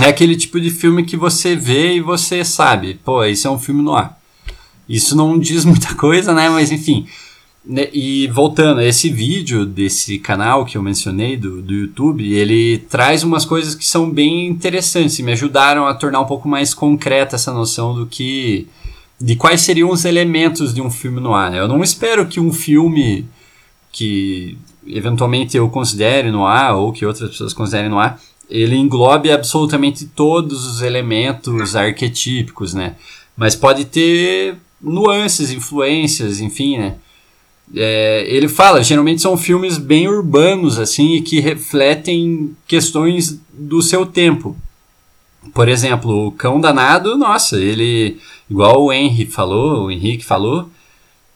[0.00, 3.58] é aquele tipo de filme que você vê e você sabe, pô, isso é um
[3.58, 4.18] filme no ar.
[4.88, 6.48] Isso não diz muita coisa, né?
[6.48, 7.06] Mas enfim.
[7.66, 13.22] Né, e voltando, esse vídeo desse canal que eu mencionei do, do YouTube, ele traz
[13.22, 17.36] umas coisas que são bem interessantes e me ajudaram a tornar um pouco mais concreta
[17.36, 18.66] essa noção do que
[19.20, 21.50] de quais seriam os elementos de um filme no ar.
[21.50, 21.58] Né?
[21.58, 23.26] Eu não espero que um filme
[23.90, 29.30] que eventualmente eu considere no ar ou que outras pessoas considerem no ar, ele englobe
[29.30, 32.94] absolutamente todos os elementos arquetípicos, né?
[33.36, 36.94] Mas pode ter nuances, influências, enfim, né?
[37.74, 44.06] É, ele fala, geralmente são filmes bem urbanos, assim, e que refletem questões do seu
[44.06, 44.56] tempo.
[45.54, 48.18] Por exemplo, o Cão Danado, nossa, ele
[48.50, 50.70] igual o Henry falou, o Henrique falou,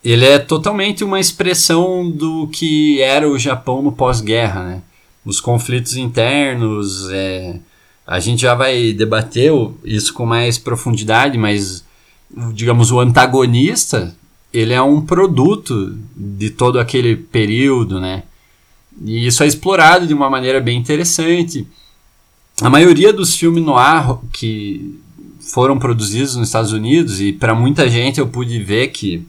[0.05, 4.83] ele é totalmente uma expressão do que era o Japão no pós-guerra, né?
[5.25, 7.61] Os conflitos internos, é,
[8.07, 9.53] a gente já vai debater
[9.85, 11.85] isso com mais profundidade, mas
[12.53, 14.15] digamos o antagonista,
[14.53, 18.25] ele é um produto de todo aquele período, né?
[19.05, 21.67] E isso é explorado de uma maneira bem interessante.
[22.61, 25.01] A maioria dos filmes noir que
[25.41, 29.27] foram produzidos nos Estados Unidos e para muita gente eu pude ver que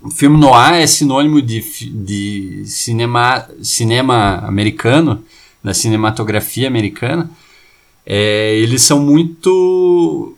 [0.00, 5.24] o filme noir é sinônimo de, de cinema, cinema americano,
[5.62, 7.30] da cinematografia americana.
[8.04, 10.36] É, eles são muito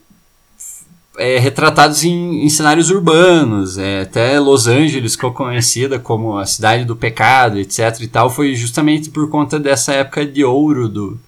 [1.18, 3.76] é, retratados em, em, cenários urbanos.
[3.76, 8.00] É, até Los Angeles ficou conhecida como a cidade do pecado, etc.
[8.02, 11.18] e tal, foi justamente por conta dessa época de ouro do,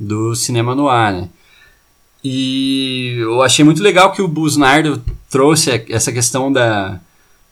[0.00, 1.12] do cinema noir.
[1.12, 1.28] Né?
[2.24, 6.98] E eu achei muito legal que o Busnardo trouxe essa questão da,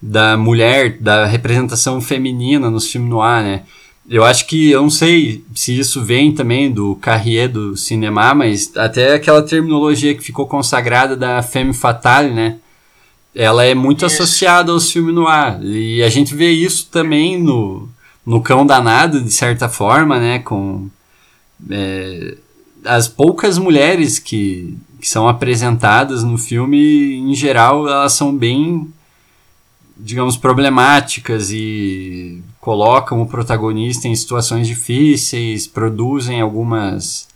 [0.00, 3.62] da mulher, da representação feminina nos filmes noir, né?
[4.10, 8.74] Eu acho que, eu não sei se isso vem também do Carrier do cinema, mas
[8.74, 12.56] até aquela terminologia que ficou consagrada da femme fatale, né?
[13.34, 14.22] Ela é muito isso.
[14.22, 15.60] associada aos filmes noir.
[15.62, 17.86] E a gente vê isso também no,
[18.24, 20.38] no Cão Danado, de certa forma, né?
[20.38, 20.88] Com...
[21.70, 22.36] É,
[22.84, 28.92] as poucas mulheres que, que são apresentadas no filme, em geral, elas são bem,
[29.96, 37.28] digamos, problemáticas e colocam o protagonista em situações difíceis, produzem algumas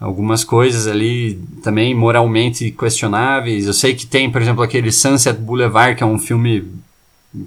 [0.00, 3.66] algumas coisas ali também moralmente questionáveis.
[3.66, 6.72] Eu sei que tem, por exemplo, aquele Sunset Boulevard, que é um filme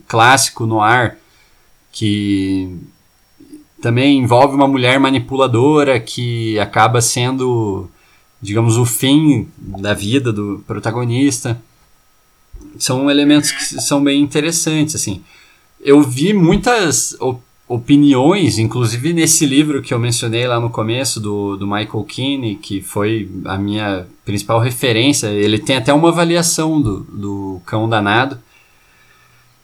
[0.08, 1.16] clássico no ar,
[1.92, 2.78] que
[3.82, 7.90] também envolve uma mulher manipuladora que acaba sendo,
[8.42, 11.62] digamos, o fim da vida do protagonista.
[12.78, 15.22] São elementos que são bem interessantes, assim.
[15.80, 17.18] Eu vi muitas
[17.68, 22.82] opiniões, inclusive nesse livro que eu mencionei lá no começo, do, do Michael Keane, que
[22.82, 25.28] foi a minha principal referência.
[25.28, 28.38] Ele tem até uma avaliação do, do Cão Danado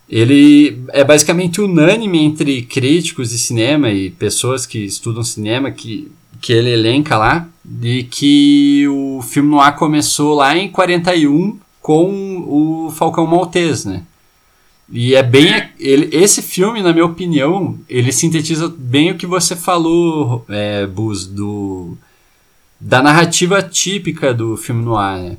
[0.10, 6.54] ele é basicamente unânime entre críticos de cinema e pessoas que estudam cinema que, que
[6.54, 13.28] ele elenca lá, de que o filme noir começou lá em 41 com o Falcão
[13.28, 14.04] Maltês, né?
[14.89, 15.70] E é bem.
[15.80, 21.98] Ele, esse filme, na minha opinião, ele sintetiza bem o que você falou, é, do,
[22.80, 25.38] da narrativa típica do filme noir, né?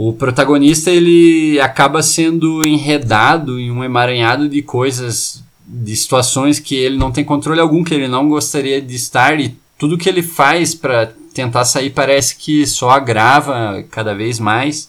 [0.00, 6.96] O protagonista ele acaba sendo enredado em um emaranhado de coisas, de situações que ele
[6.96, 10.72] não tem controle algum, que ele não gostaria de estar e tudo que ele faz
[10.72, 14.88] para tentar sair parece que só agrava cada vez mais.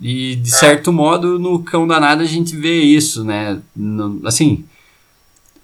[0.00, 3.60] E de certo modo no Cão Danado a gente vê isso, né?
[4.24, 4.64] Assim,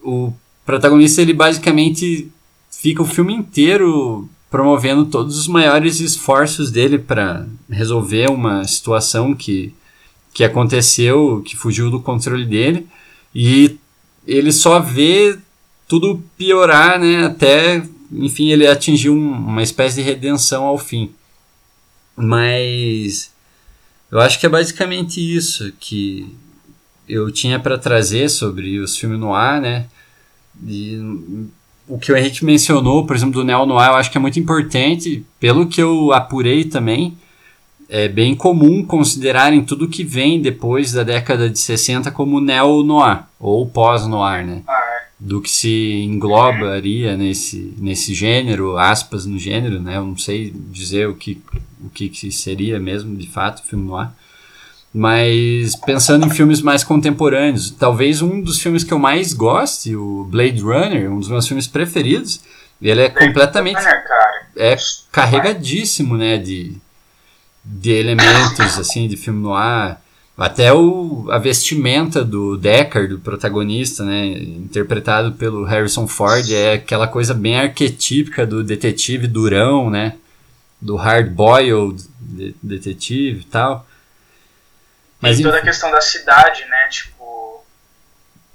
[0.03, 0.35] o
[0.67, 2.31] protagonista ele basicamente
[2.71, 9.73] fica o filme inteiro promovendo todos os maiores esforços dele para resolver uma situação que,
[10.35, 12.87] que aconteceu, que fugiu do controle dele,
[13.35, 13.79] e
[14.27, 15.39] ele só vê
[15.87, 17.83] tudo piorar, né, até
[18.13, 21.13] enfim, ele atingiu um, uma espécie de redenção ao fim.
[22.17, 23.31] Mas
[24.11, 26.35] eu acho que é basicamente isso que
[27.09, 29.87] eu tinha para trazer sobre os filmes no ar, né?
[30.67, 30.99] E
[31.91, 34.39] o que o Henrique mencionou, por exemplo, do Neo Noir, eu acho que é muito
[34.39, 37.19] importante, pelo que eu apurei também,
[37.89, 43.25] é bem comum considerarem tudo que vem depois da década de 60 como Neo Noir,
[43.41, 44.63] ou pós-noir, né?
[45.19, 49.97] Do que se englobaria nesse, nesse gênero, aspas no gênero, né?
[49.97, 51.43] Eu não sei dizer o que,
[51.85, 54.11] o que, que seria mesmo, de fato, filme noir.
[54.93, 60.25] Mas pensando em filmes mais contemporâneos, talvez um dos filmes que eu mais goste, o
[60.25, 62.41] Blade Runner, um dos meus filmes preferidos,
[62.83, 64.05] ele é Blade completamente Runner,
[64.57, 64.77] é
[65.13, 66.77] carregadíssimo, né, de,
[67.65, 69.97] de elementos assim de filme noir.
[70.37, 77.07] Até o, a vestimenta do Deckard, do protagonista, né, interpretado pelo Harrison Ford, é aquela
[77.07, 80.15] coisa bem arquetípica do detetive durão, né,
[80.81, 83.87] do hard-boiled de- detetive e tal.
[85.21, 86.89] Mas Tem toda a questão da cidade, né?
[86.89, 87.65] Tipo,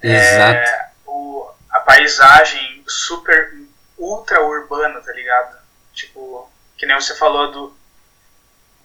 [0.01, 0.57] exato.
[0.57, 3.53] é, o, a paisagem super,
[3.97, 5.57] ultra urbana, tá ligado?
[5.93, 7.77] Tipo, que nem você falou do,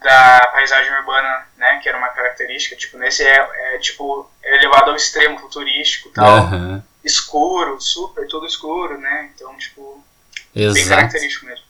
[0.03, 1.81] da paisagem urbana, né?
[1.83, 2.77] Que era uma característica.
[2.77, 6.29] Tipo, nesse é, é tipo, é elevado ao extremo, futurístico e tal.
[6.29, 9.31] Aham, Escuro, super, tudo escuro, né?
[9.35, 10.05] Então, tipo,
[10.55, 10.89] bem Exato.
[10.91, 11.65] característico mesmo.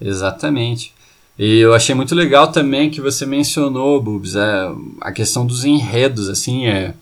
[0.00, 0.94] Exatamente.
[1.38, 6.28] E eu achei muito legal também que você mencionou, Bubs, é, a questão dos enredos,
[6.28, 6.94] assim, é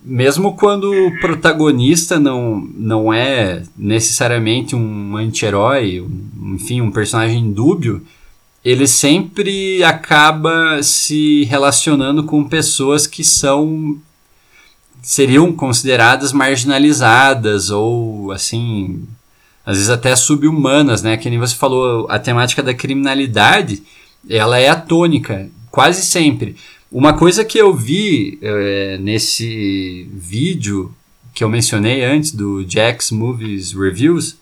[0.00, 8.06] mesmo quando o protagonista não, não é necessariamente um anti-herói, um- enfim, um personagem dúbio,
[8.64, 13.96] ele sempre acaba se relacionando com pessoas que são
[15.02, 19.02] seriam consideradas marginalizadas ou assim
[19.66, 21.16] às vezes até subhumanas, né?
[21.16, 23.82] Que nem você falou, a temática da criminalidade,
[24.30, 26.54] ela é atônica, quase sempre.
[26.90, 30.94] Uma coisa que eu vi eh, nesse vídeo
[31.34, 34.36] que eu mencionei antes, do Jack's Movies Reviews,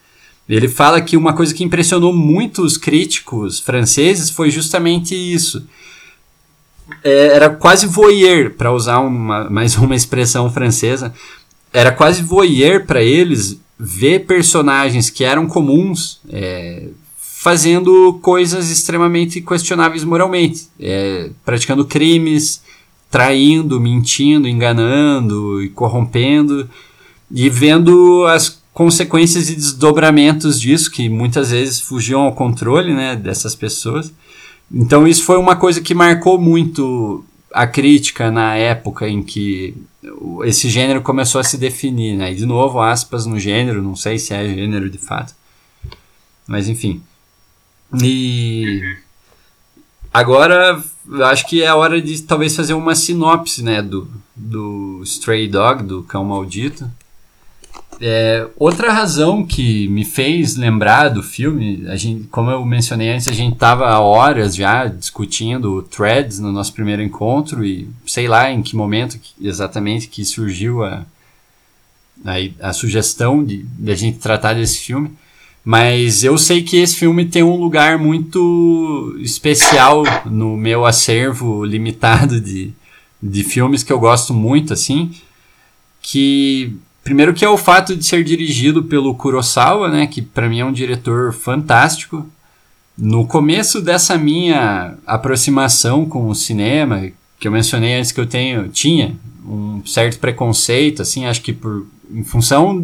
[0.48, 5.66] ele fala que uma coisa que impressionou muito os críticos franceses foi justamente isso.
[7.02, 11.12] É, era quase voyeur, para usar uma, mais uma expressão francesa,
[11.72, 20.02] era quase voyeur para eles ver personagens que eram comuns é, fazendo coisas extremamente questionáveis
[20.02, 22.62] moralmente, é, praticando crimes,
[23.10, 26.68] traindo, mentindo, enganando e corrompendo,
[27.30, 33.54] e vendo as consequências e desdobramentos disso, que muitas vezes fugiam ao controle né, dessas
[33.54, 34.10] pessoas.
[34.72, 37.22] Então isso foi uma coisa que marcou muito
[37.54, 39.76] a crítica na época em que
[40.44, 42.32] esse gênero começou a se definir, né?
[42.32, 45.32] E de novo, aspas no gênero, não sei se é gênero de fato.
[46.48, 47.00] Mas enfim.
[48.02, 48.96] E
[50.12, 50.82] agora
[51.30, 55.84] acho que é a hora de talvez fazer uma sinopse, né, do, do Stray Dog,
[55.84, 56.90] do Cão Maldito.
[58.00, 63.28] É, outra razão que me fez lembrar do filme, a gente, como eu mencionei antes,
[63.28, 68.50] a gente tava há horas já discutindo threads no nosso primeiro encontro e sei lá
[68.50, 71.04] em que momento exatamente que surgiu a,
[72.24, 75.10] a, a sugestão de, de a gente tratar desse filme.
[75.64, 82.38] Mas eu sei que esse filme tem um lugar muito especial no meu acervo limitado
[82.38, 82.70] de,
[83.22, 85.14] de filmes que eu gosto muito, assim.
[86.02, 90.60] Que Primeiro que é o fato de ser dirigido pelo Kurosawa, né, que para mim
[90.60, 92.26] é um diretor fantástico.
[92.96, 98.68] No começo dessa minha aproximação com o cinema, que eu mencionei antes que eu tenho,
[98.68, 99.14] tinha
[99.46, 102.82] um certo preconceito, assim, acho que por em função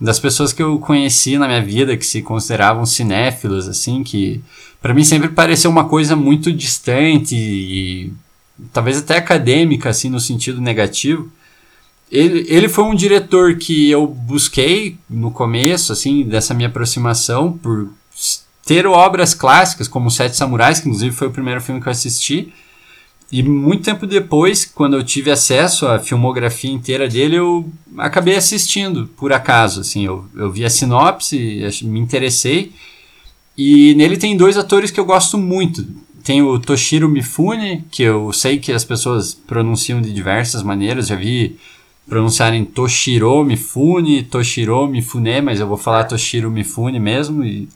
[0.00, 4.40] das pessoas que eu conheci na minha vida que se consideravam cinéfilos, assim, que
[4.80, 8.12] para mim sempre pareceu uma coisa muito distante e
[8.72, 11.30] talvez até acadêmica, assim, no sentido negativo.
[12.10, 17.90] Ele, ele foi um diretor que eu busquei no começo, assim, dessa minha aproximação, por
[18.64, 22.52] ter obras clássicas, como Sete Samurais, que inclusive foi o primeiro filme que eu assisti.
[23.30, 29.06] E muito tempo depois, quando eu tive acesso à filmografia inteira dele, eu acabei assistindo,
[29.18, 29.82] por acaso.
[29.82, 31.36] Assim, eu, eu vi a sinopse,
[31.82, 32.72] me interessei.
[33.56, 35.86] E nele tem dois atores que eu gosto muito.
[36.24, 41.16] Tem o Toshiro Mifune, que eu sei que as pessoas pronunciam de diversas maneiras, já
[41.16, 41.58] vi
[42.08, 47.68] pronunciarem Toshiro Mifune, Toshiro Mifune, mas eu vou falar Toshiro Mifune mesmo, e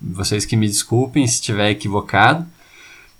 [0.00, 2.46] vocês que me desculpem se estiver equivocado.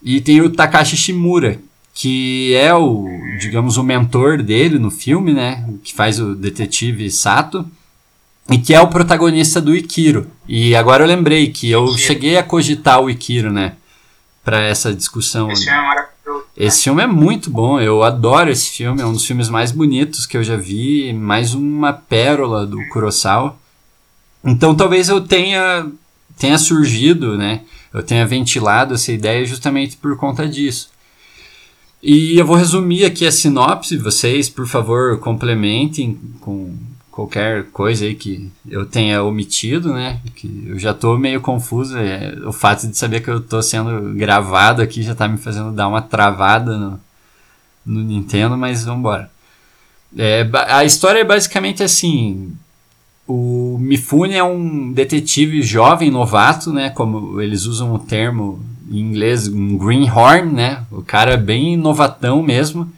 [0.03, 1.61] E tem o Takashi Shimura,
[1.95, 3.07] que é o,
[3.39, 7.67] digamos, o mentor dele no filme, né, que faz o detetive Sato.
[8.51, 10.27] e que é o protagonista do Ikiro.
[10.49, 13.77] E agora eu lembrei que eu cheguei a cogitar o Ikiro, né?
[14.45, 15.51] Pra essa discussão.
[15.51, 16.12] Esse filme é.
[16.57, 20.27] Esse filme é muito bom, eu adoro esse filme, é um dos filmes mais bonitos
[20.27, 23.57] que eu já vi, mais uma pérola do Kurosawa.
[24.45, 25.91] Então talvez eu tenha,
[26.37, 27.63] tenha surgido, né?
[27.93, 30.91] Eu tenha ventilado essa ideia justamente por conta disso.
[32.03, 36.77] E eu vou resumir aqui a sinopse, vocês, por favor, complementem com
[37.13, 40.19] qualquer coisa aí que eu tenha omitido, né?
[40.35, 41.97] Que eu já tô meio confuso.
[41.97, 45.71] É, o fato de saber que eu tô sendo gravado aqui já tá me fazendo
[45.71, 47.01] dar uma travada no,
[47.85, 49.31] no Nintendo, mas vamos embora.
[50.17, 52.57] É, a história é basicamente assim:
[53.29, 56.89] o Mifune é um detetive jovem, novato, né?
[56.91, 60.85] Como eles usam o termo em inglês, um greenhorn, né?
[60.91, 62.91] O cara bem novatão mesmo.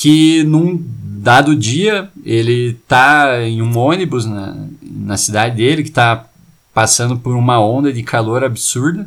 [0.00, 0.82] Que num
[1.20, 6.24] dado dia ele tá em um ônibus na, na cidade dele que tá
[6.72, 9.06] passando por uma onda de calor absurda.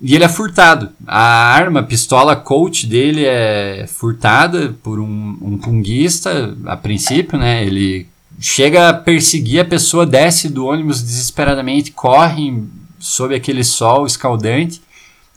[0.00, 0.90] E ele é furtado.
[1.06, 7.64] A arma, a pistola Colt dele é furtada por um, um punguista, a princípio, né?
[7.64, 8.08] Ele
[8.40, 12.62] chega a perseguir a pessoa, desce do ônibus desesperadamente, corre
[12.98, 14.82] sob aquele sol escaldante,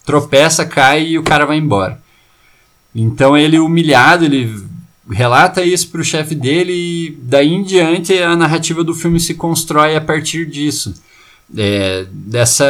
[0.03, 2.01] tropeça, cai e o cara vai embora.
[2.93, 4.67] Então ele humilhado, ele
[5.09, 9.33] relata isso para o chefe dele e daí em diante a narrativa do filme se
[9.33, 10.93] constrói a partir disso.
[11.57, 12.67] É, dessa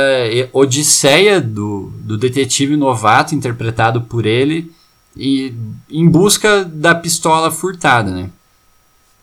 [0.54, 4.72] odisseia do, do detetive novato interpretado por ele
[5.18, 5.54] e
[5.90, 8.30] em busca da pistola furtada, né?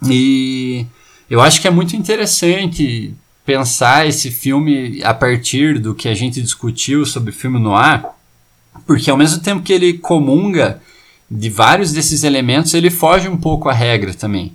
[0.06, 0.84] E
[1.30, 3.14] eu acho que é muito interessante
[3.46, 8.04] pensar esse filme a partir do que a gente discutiu sobre filme noir,
[8.86, 10.80] porque ao mesmo tempo que ele comunga
[11.30, 14.52] de vários desses elementos, ele foge um pouco à regra também.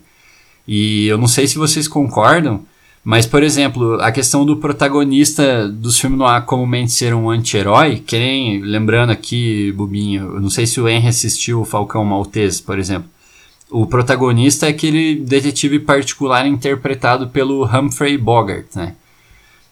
[0.68, 2.66] E eu não sei se vocês concordam,
[3.04, 8.18] mas, por exemplo, a questão do protagonista dos filmes noir comumente ser um anti-herói, que
[8.18, 12.78] nem, lembrando aqui, Bubinho, eu não sei se o Henry assistiu o Falcão Maltese, por
[12.78, 13.10] exemplo.
[13.72, 18.96] O protagonista é aquele detetive particular interpretado pelo Humphrey Bogart, né?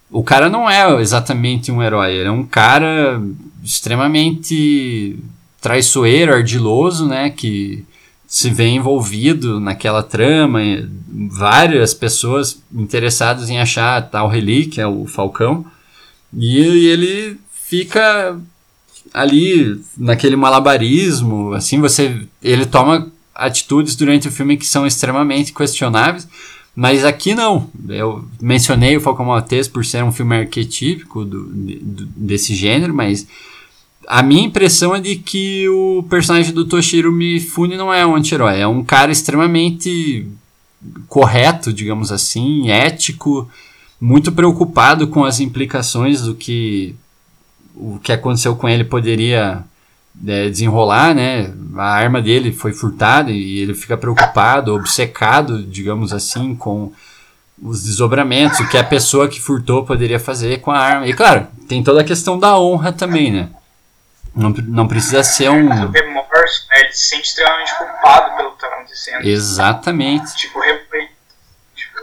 [0.09, 3.21] O cara não é exatamente um herói, ele é um cara
[3.64, 5.18] extremamente
[5.62, 7.30] traiçoeiro, ardiloso, né?
[7.30, 7.86] Que
[8.28, 10.60] se vê envolvido naquela trama,
[11.32, 15.66] várias pessoas interessadas em achar tal relíquia, o Falcão,
[16.32, 18.39] e ele fica
[19.12, 26.28] ali naquele malabarismo, assim você, ele toma atitudes durante o filme que são extremamente questionáveis,
[26.80, 27.69] mas aqui não.
[27.89, 33.27] Eu mencionei o Falcão Maltese por ser um filme arquetípico do, do, desse gênero, mas
[34.07, 38.61] a minha impressão é de que o personagem do Toshiro Mifune não é um anti-herói,
[38.61, 40.25] é um cara extremamente
[41.09, 43.49] correto, digamos assim, ético,
[43.99, 46.95] muito preocupado com as implicações do que
[47.75, 49.65] o que aconteceu com ele poderia
[50.28, 51.53] é, desenrolar, né?
[51.78, 56.93] A arma dele foi furtada e ele fica preocupado, obcecado, digamos assim, com
[57.61, 61.07] os desdobramentos, o que a pessoa que furtou poderia fazer com a arma.
[61.07, 63.49] E claro, tem toda a questão da honra também, né?
[64.36, 65.67] Não, não precisa ser um.
[65.67, 66.82] O remorso, né?
[66.82, 69.26] Ele se sente extremamente culpado pelo que está acontecendo.
[69.26, 70.36] Exatamente.
[70.36, 70.61] Tipo,
[71.76, 71.97] tipo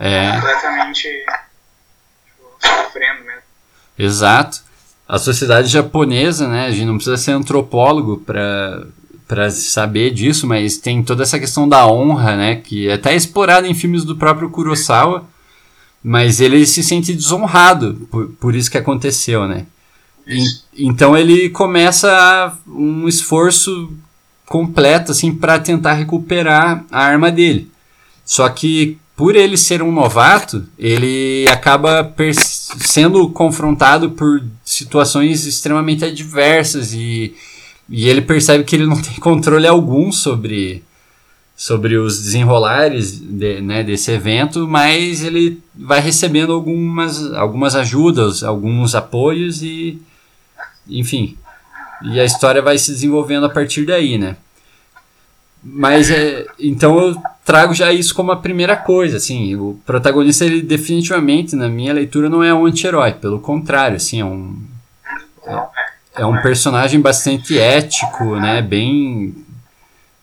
[0.00, 0.32] é.
[0.32, 3.42] completamente tipo, sofrendo mesmo.
[3.98, 4.63] Exato
[5.08, 6.66] a sociedade japonesa, né?
[6.66, 8.86] A gente não precisa ser antropólogo para
[9.26, 12.56] para saber disso, mas tem toda essa questão da honra, né?
[12.56, 15.26] Que é até explorada em filmes do próprio Kurosawa,
[16.02, 19.66] mas ele se sente desonrado por, por isso que aconteceu, né?
[20.26, 20.44] E,
[20.76, 23.92] então ele começa um esforço
[24.46, 27.70] completo assim para tentar recuperar a arma dele.
[28.24, 36.92] Só que por ele ser um novato, ele acaba sendo confrontado por situações extremamente adversas
[36.92, 37.34] e,
[37.88, 40.82] e ele percebe que ele não tem controle algum sobre,
[41.56, 48.96] sobre os desenrolares de, né, desse evento, mas ele vai recebendo algumas, algumas ajudas, alguns
[48.96, 50.02] apoios e
[50.88, 51.36] enfim.
[52.02, 54.36] E a história vai se desenvolvendo a partir daí, né?
[55.64, 60.60] Mas é, então eu trago já isso como a primeira coisa, assim, o protagonista ele
[60.60, 64.62] definitivamente na minha leitura não é um anti-herói, pelo contrário, assim, é um
[65.46, 65.62] é,
[66.16, 69.34] é, um personagem bastante ético, né, bem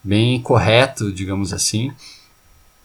[0.03, 1.91] bem correto, digamos assim.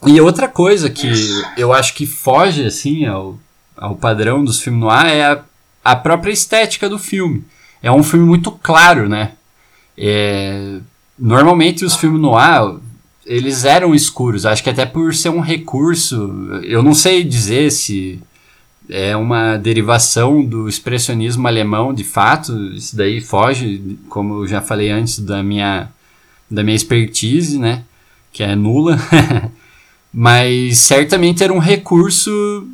[0.06, 1.10] E outra coisa que
[1.56, 3.38] eu acho que foge assim ao,
[3.76, 5.42] ao padrão dos filmes no ar é a,
[5.84, 7.44] a própria estética do filme.
[7.82, 9.32] É um filme muito claro, né?
[9.96, 10.78] É,
[11.18, 12.76] normalmente os filmes no ar,
[13.24, 14.46] eles eram escuros.
[14.46, 16.16] Acho que até por ser um recurso,
[16.62, 18.20] eu não sei dizer se
[18.88, 22.52] é uma derivação do expressionismo alemão, de fato.
[22.72, 25.88] Isso daí foge, como eu já falei antes, da minha,
[26.50, 27.82] da minha expertise, né?
[28.32, 28.98] Que é nula.
[30.12, 32.66] Mas certamente era um recurso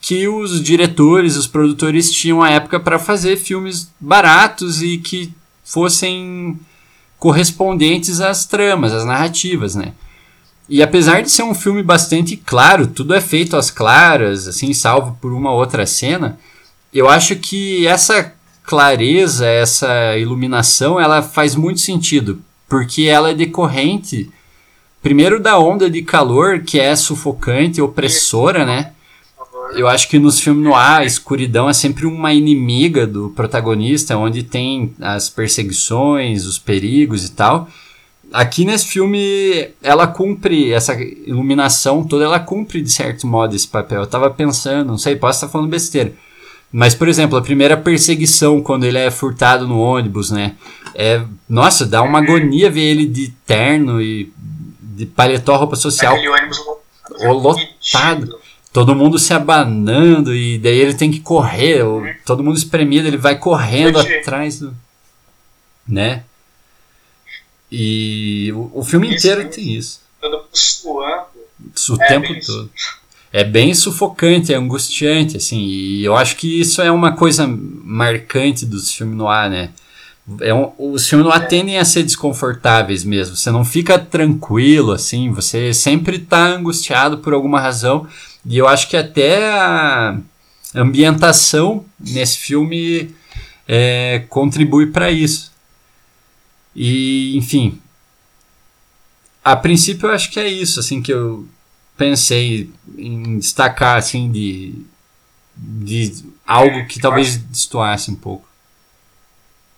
[0.00, 5.32] que os diretores, os produtores tinham à época para fazer filmes baratos e que
[5.64, 6.56] fossem
[7.18, 9.92] correspondentes às tramas, às narrativas, né?
[10.68, 15.16] E apesar de ser um filme bastante claro, tudo é feito às claras, assim, salvo
[15.20, 16.38] por uma outra cena,
[16.92, 18.32] eu acho que essa
[18.64, 24.28] clareza, essa iluminação, ela faz muito sentido, porque ela é decorrente
[25.00, 28.92] primeiro da onda de calor que é sufocante, opressora, né?
[29.74, 34.16] Eu acho que nos filmes no ar, a escuridão é sempre uma inimiga do protagonista,
[34.16, 37.68] onde tem as perseguições, os perigos e tal.
[38.32, 44.00] Aqui nesse filme, ela cumpre, essa iluminação toda, ela cumpre de certo modo esse papel.
[44.00, 46.12] Eu tava pensando, não sei, posso estar falando besteira.
[46.72, 50.56] Mas, por exemplo, a primeira perseguição, quando ele é furtado no ônibus, né?
[50.94, 54.32] É, nossa, dá uma agonia ver ele de terno e
[54.80, 56.14] de paletó, roupa social.
[56.14, 56.58] Aquele ônibus
[57.20, 58.38] lotado.
[58.76, 61.82] Todo mundo se abanando e daí ele tem que correr.
[61.82, 62.12] Uhum.
[62.26, 64.76] Todo mundo espremido, ele vai correndo atrás do.
[65.88, 66.24] Né?
[67.72, 70.02] E o, o filme isso, inteiro tem isso.
[70.20, 71.24] Todo suando.
[71.88, 72.70] O é tempo todo.
[73.32, 75.58] É bem sufocante, é angustiante, assim.
[75.58, 79.70] E eu acho que isso é uma coisa marcante dos filmes no ar, né?
[80.42, 81.46] É um, os filmes no ar é.
[81.46, 83.36] tendem a ser desconfortáveis mesmo.
[83.36, 85.30] Você não fica tranquilo, assim.
[85.30, 88.06] Você sempre está angustiado por alguma razão.
[88.48, 90.18] E eu acho que até a
[90.74, 93.14] ambientação nesse filme
[93.66, 95.52] é, contribui para isso.
[96.74, 97.80] E, enfim,
[99.42, 101.48] a princípio eu acho que é isso, assim, que eu
[101.96, 104.84] pensei em destacar, assim, de,
[105.56, 108.46] de algo que talvez destoasse um pouco.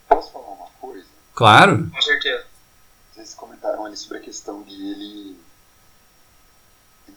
[0.09, 1.07] Posso falar uma coisa?
[1.35, 1.89] Claro.
[1.91, 2.45] Com certeza.
[3.15, 5.37] Vocês comentaram ali sobre a questão de ele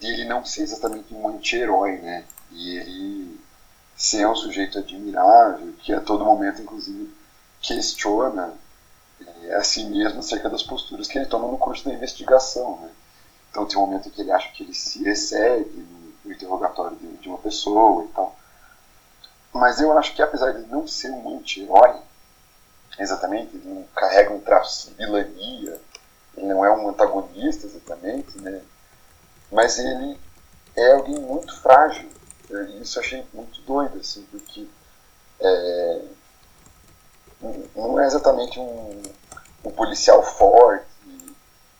[0.07, 2.25] ele não ser exatamente um anti-herói, né?
[2.51, 3.41] E ele
[3.95, 7.13] ser um sujeito admirável, que a todo momento, inclusive,
[7.61, 8.53] questiona
[9.43, 12.79] é, a si mesmo acerca das posturas que ele toma no curso da investigação.
[12.81, 12.89] Né?
[13.49, 17.17] Então tem um momento que ele acha que ele se excede no, no interrogatório de,
[17.17, 18.35] de, uma pessoa e tal.
[19.53, 21.99] Mas eu acho que apesar de não ser um anti-herói,
[22.97, 25.79] exatamente, ele não carrega um traço de vilania,
[26.35, 28.61] ele não é um antagonista exatamente, né?
[29.51, 30.17] Mas ele
[30.75, 32.09] é alguém muito frágil.
[32.49, 34.67] E isso eu achei muito doido, assim, porque
[35.39, 36.01] é,
[37.75, 39.01] não é exatamente um,
[39.65, 40.85] um policial forte,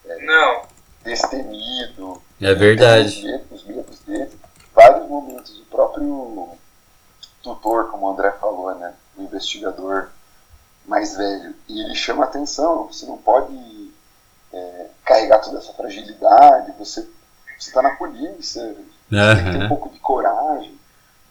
[0.06, 0.64] é, não.
[1.04, 2.22] destemido.
[2.40, 3.44] É verdade.
[3.52, 4.32] Os medos dele.
[4.74, 6.58] Vários momentos, o próprio
[7.44, 10.10] tutor, como o André falou, né, o investigador
[10.86, 13.92] mais velho, e ele chama atenção, você não pode
[14.52, 17.08] é, carregar toda essa fragilidade, você
[17.68, 19.36] está na polícia, uhum.
[19.36, 20.78] tem que ter um pouco de coragem,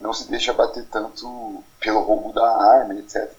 [0.00, 3.30] não se deixa bater tanto pelo roubo da arma, etc.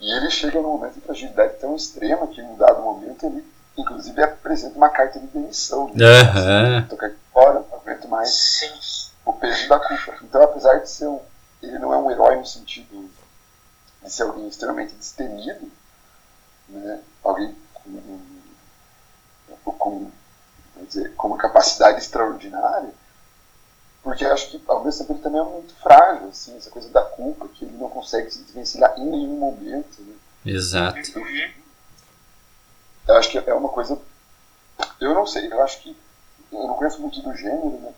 [0.00, 3.44] E ele chega num momento de fragilidade tão extrema que, em um dado momento, ele,
[3.76, 5.90] inclusive, apresenta uma carta de demissão.
[5.94, 6.04] Né?
[6.22, 6.86] Uhum.
[6.86, 6.96] Tô
[7.32, 9.10] fora, não aguento mais Sim.
[9.24, 10.18] o peso da culpa.
[10.22, 11.20] Então, apesar de ser um.
[11.60, 13.10] Ele não é um herói no sentido
[14.00, 15.68] de ser alguém extremamente destemido,
[16.68, 17.00] né?
[17.24, 20.10] alguém com, com,
[20.86, 22.92] dizer, com uma capacidade extraordinária
[24.08, 26.88] porque eu acho que ao mesmo tempo ele também é muito frágil, assim, essa coisa
[26.88, 30.00] da culpa, que ele não consegue se desvencilhar em nenhum momento.
[30.00, 30.14] Né?
[30.46, 30.98] Exato.
[33.06, 33.98] Eu acho que é uma coisa.
[34.98, 35.96] Eu não sei, eu acho que.
[36.50, 37.92] Eu não conheço muito do gênero, né?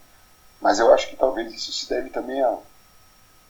[0.60, 2.64] Mas eu acho que talvez isso se deve também ao,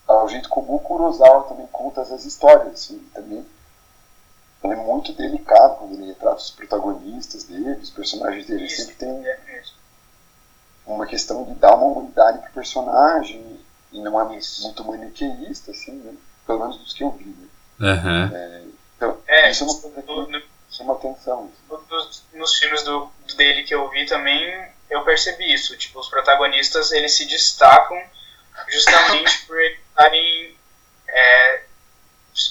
[0.07, 2.75] ao jeito como o Kurosawa também conta as histórias.
[2.75, 3.47] Assim, também
[4.63, 8.63] ele é muito delicado quando ele retrata os protagonistas dele, os personagens dele.
[8.63, 9.25] Ele sempre tem
[10.87, 13.59] uma questão de dar uma humanidade pro personagem
[13.93, 16.15] e não é muito maniqueísta, assim, né?
[16.47, 17.49] Pelo menos dos que eu vi, né?
[17.81, 18.37] Uhum.
[18.37, 18.63] É,
[18.97, 21.51] então, é, isso é uma coisa que chama atenção.
[21.71, 21.85] Assim.
[21.91, 25.77] Nos, nos filmes do, dele que eu vi também, eu percebi isso.
[25.77, 27.99] Tipo, os protagonistas, eles se destacam
[28.69, 30.55] justamente por estarem
[31.09, 31.63] é,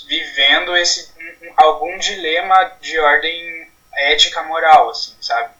[0.07, 1.13] vivendo esse,
[1.57, 5.53] algum dilema de ordem ética moral, assim, sabe?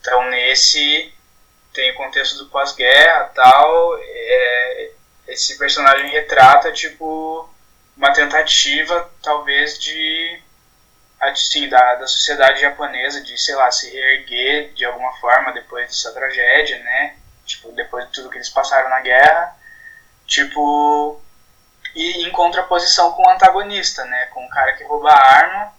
[0.00, 1.12] Então, nesse
[1.72, 3.98] tem o contexto do pós-guerra tal.
[3.98, 4.90] É,
[5.28, 7.48] esse personagem retrata, tipo,
[7.96, 10.40] uma tentativa, talvez, de
[11.20, 16.12] assim, da, da sociedade japonesa de, sei lá, se reerguer de alguma forma depois dessa
[16.12, 17.16] tragédia, né?
[17.46, 19.56] Tipo, depois de tudo que eles passaram na guerra.
[20.26, 21.20] Tipo,
[21.94, 24.26] e em contraposição com o antagonista, né?
[24.26, 25.72] Com o cara que rouba a arma,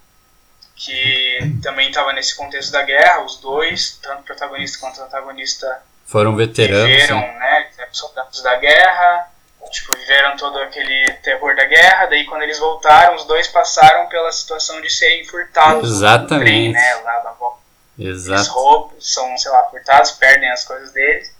[0.76, 5.82] que também estava nesse contexto da guerra, os dois, tanto o protagonista quanto o antagonista
[6.06, 7.70] foram veteranos, viveram, né?
[7.92, 9.28] Soldados da guerra,
[9.70, 14.30] tipo, viveram todo aquele terror da guerra, daí quando eles voltaram, os dois passaram pela
[14.32, 16.44] situação de serem furtados Exatamente.
[16.44, 17.34] trem, né, lá na.
[17.96, 18.40] Exato.
[18.40, 21.32] Eles roubam, são, sei lá, furtados, perdem as coisas deles.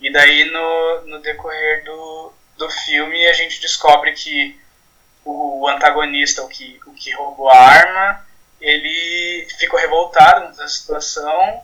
[0.00, 4.60] E daí no, no decorrer do, do filme a gente descobre que
[5.24, 8.26] o, antagonista, o que, o que roubou a arma,
[8.60, 11.62] ele ficou revoltado com essa situação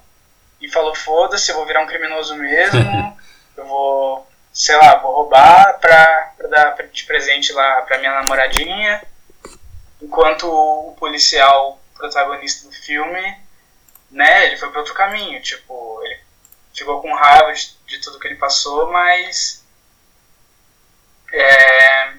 [0.61, 3.19] e falou, foda-se, eu vou virar um criminoso mesmo,
[3.57, 4.27] eu vou
[4.57, 9.03] sei lá, vou roubar pra, pra dar de presente lá pra minha namoradinha.
[10.01, 13.37] Enquanto o policial protagonista do filme,
[14.11, 16.21] né, ele foi para outro caminho, tipo, ele
[16.73, 19.63] ficou com raiva de, de tudo que ele passou, mas.
[21.33, 22.13] É.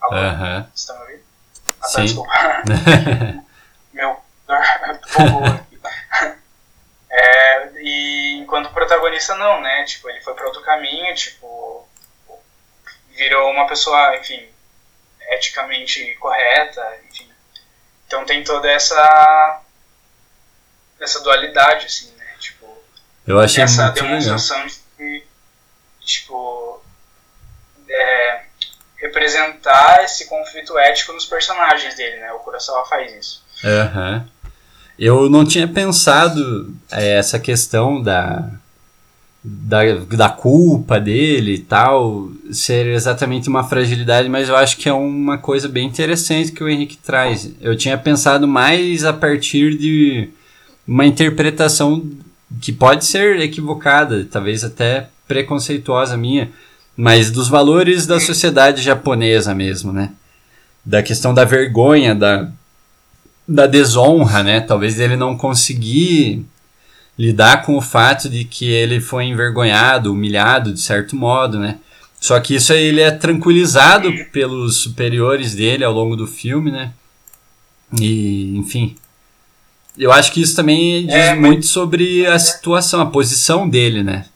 [0.00, 0.16] Alô?
[0.16, 0.66] Uhum.
[0.72, 1.24] Vocês estão me ouvindo?
[1.80, 2.32] Ah, tá, desculpa.
[3.92, 4.20] Meu.
[7.12, 9.82] É, e enquanto o protagonista não, né?
[9.84, 11.88] Tipo, ele foi para outro caminho, tipo,
[13.16, 14.48] virou uma pessoa, enfim,
[15.32, 17.28] eticamente correta, enfim.
[18.06, 19.60] Então tem toda essa
[21.00, 22.34] essa dualidade, assim, né?
[22.38, 22.66] Tipo,
[23.26, 24.76] eu achei essa muito demonstração legal.
[24.98, 25.26] de,
[26.00, 26.79] tipo,
[27.90, 28.40] é,
[28.96, 32.32] representar esse conflito ético nos personagens dele, né?
[32.32, 33.42] O Kurosawa faz isso.
[33.64, 34.24] Uhum.
[34.98, 38.50] Eu não tinha pensado é, essa questão da,
[39.42, 44.92] da, da culpa dele e tal ser exatamente uma fragilidade, mas eu acho que é
[44.92, 47.50] uma coisa bem interessante que o Henrique traz.
[47.60, 50.28] Eu tinha pensado mais a partir de
[50.86, 52.06] uma interpretação
[52.60, 56.50] que pode ser equivocada, talvez até preconceituosa minha,
[57.00, 60.10] mas dos valores da sociedade japonesa mesmo, né?
[60.84, 62.50] Da questão da vergonha, da,
[63.48, 64.60] da desonra, né?
[64.60, 66.44] Talvez ele não conseguir
[67.18, 71.78] lidar com o fato de que ele foi envergonhado, humilhado de certo modo, né?
[72.20, 76.92] Só que isso aí ele é tranquilizado pelos superiores dele ao longo do filme, né?
[77.98, 78.94] E, enfim.
[79.96, 84.26] Eu acho que isso também diz é, muito sobre a situação, a posição dele, né?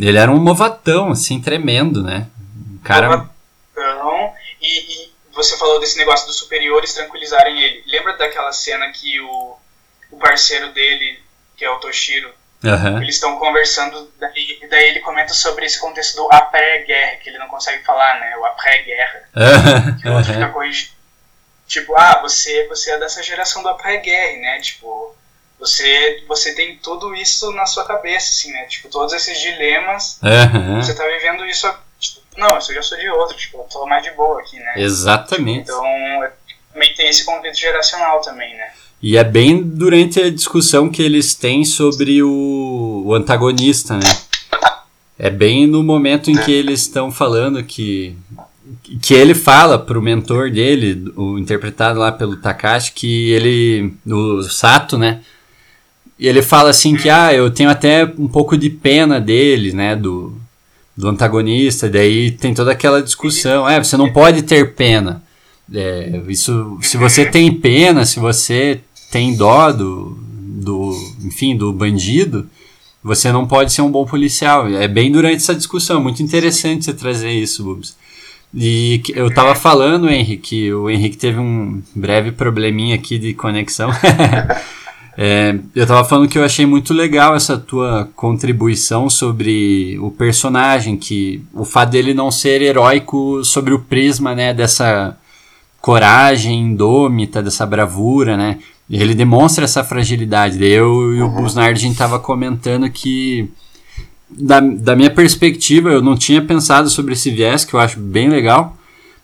[0.00, 2.26] Ele era um novatão, assim, tremendo, né?
[2.56, 3.08] Um cara.
[3.08, 7.82] Novatão, e, e você falou desse negócio dos superiores tranquilizarem ele.
[7.86, 9.56] Lembra daquela cena que o,
[10.10, 11.20] o parceiro dele,
[11.56, 12.32] que é o Toshiro,
[12.64, 13.02] uhum.
[13.02, 17.48] eles estão conversando, daí, daí ele comenta sobre esse contexto do après-guerra, que ele não
[17.48, 18.36] consegue falar, né?
[18.36, 19.20] O après-guerra.
[19.40, 19.98] Uhum.
[19.98, 20.92] Que o outro fica corrigindo.
[21.66, 24.60] Tipo, ah, você, você é dessa geração do après-guerra, né?
[24.60, 25.14] Tipo,
[25.60, 28.64] você, você tem tudo isso na sua cabeça, assim, né?
[28.64, 30.82] Tipo, todos esses dilemas, uhum.
[30.82, 31.68] você tá vivendo isso
[32.00, 34.72] Tipo, não, eu já sou de outro, tipo, eu tô mais de boa aqui, né?
[34.76, 35.60] Exatamente.
[35.60, 35.84] Então,
[36.72, 38.70] também tem esse conflito geracional também, né?
[39.02, 44.18] E é bem durante a discussão que eles têm sobre o, o antagonista, né?
[45.18, 48.16] É bem no momento em que eles estão falando que
[49.02, 54.96] que ele fala pro mentor dele, o interpretado lá pelo Takashi, que ele, o Sato,
[54.96, 55.20] né?
[56.20, 59.96] E ele fala assim que ah, eu tenho até um pouco de pena dele, né,
[59.96, 60.38] do
[61.00, 65.22] do antagonista, daí tem toda aquela discussão, é, você não pode ter pena.
[65.72, 70.92] É, isso, se você tem pena, se você tem dó do, do,
[71.24, 72.46] enfim, do bandido,
[73.02, 74.68] você não pode ser um bom policial.
[74.68, 77.96] É bem durante essa discussão, muito interessante você trazer isso, Bubs.
[78.52, 83.90] E eu tava falando, Henrique, que o Henrique teve um breve probleminha aqui de conexão.
[85.22, 90.96] É, eu tava falando que eu achei muito legal essa tua contribuição sobre o personagem,
[90.96, 95.14] que o fato dele não ser heróico sobre o prisma, né, dessa
[95.78, 98.60] coragem indômita, dessa bravura, né?
[98.88, 100.64] Ele demonstra essa fragilidade.
[100.64, 101.42] Eu e o uhum.
[101.42, 103.46] Busnard, a gente tava comentando que
[104.30, 108.30] da, da minha perspectiva, eu não tinha pensado sobre esse viés, que eu acho bem
[108.30, 108.74] legal.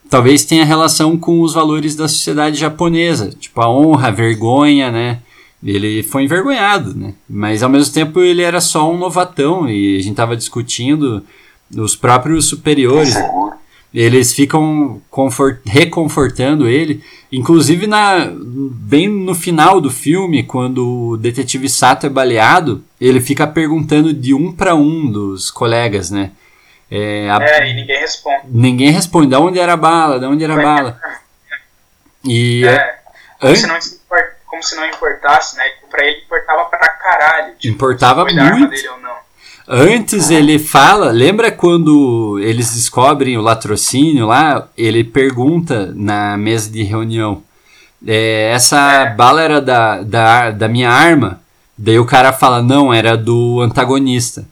[0.07, 5.21] Talvez tenha relação com os valores da sociedade japonesa, tipo a honra, a vergonha, né?
[5.63, 7.13] Ele foi envergonhado, né?
[7.27, 11.23] Mas ao mesmo tempo ele era só um novatão e a gente estava discutindo
[11.75, 13.15] os próprios superiores.
[13.93, 21.67] Eles ficam confort, reconfortando ele, inclusive na bem no final do filme, quando o detetive
[21.67, 26.31] Sato é baleado, ele fica perguntando de um para um dos colegas, né?
[26.91, 28.41] É, a, é, e ninguém responde.
[28.49, 29.29] Ninguém responde.
[29.29, 30.19] Da onde era a bala?
[30.19, 30.99] Da onde era a bala?
[32.23, 32.95] E é,
[33.39, 33.77] como, se não,
[34.57, 35.63] como se não importasse, né?
[35.89, 37.53] Pra ele importava pra caralho.
[37.59, 38.69] Tipo, Importava muito.
[38.69, 39.15] dele ou não.
[39.69, 44.67] Antes ele fala, lembra quando eles descobrem o latrocínio lá?
[44.77, 47.43] Ele pergunta na mesa de reunião:
[48.05, 49.13] é, essa É.
[49.13, 51.41] bala era da, da, da minha arma?
[51.77, 54.45] Daí o cara fala: não, era do antagonista.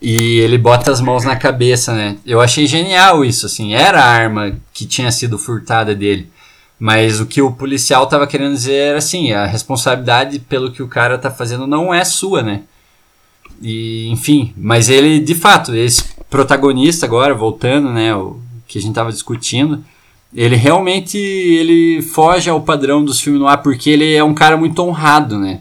[0.00, 2.16] E ele bota as mãos na cabeça, né?
[2.24, 3.74] Eu achei genial isso, assim.
[3.74, 6.30] Era a arma que tinha sido furtada dele.
[6.78, 10.88] Mas o que o policial tava querendo dizer era assim: a responsabilidade pelo que o
[10.88, 12.62] cara tá fazendo não é sua, né?
[13.62, 18.94] E, enfim, mas ele, de fato, esse protagonista agora, voltando, né, o que a gente
[18.94, 19.82] tava discutindo,
[20.34, 24.56] ele realmente ele foge ao padrão dos filmes no ar porque ele é um cara
[24.56, 25.60] muito honrado, né?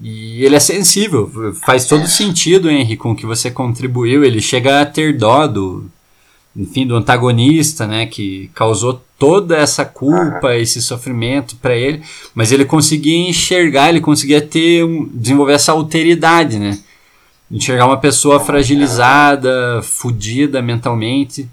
[0.00, 1.28] E ele é sensível,
[1.64, 4.22] faz todo sentido, Henry, com o que você contribuiu.
[4.22, 5.90] Ele chega a ter dó do,
[6.56, 12.02] enfim, do antagonista, né, que causou toda essa culpa, esse sofrimento para ele,
[12.34, 16.78] mas ele conseguia enxergar, ele conseguia ter um, desenvolver essa alteridade, né?
[17.50, 21.48] Enxergar uma pessoa fragilizada, fodida mentalmente.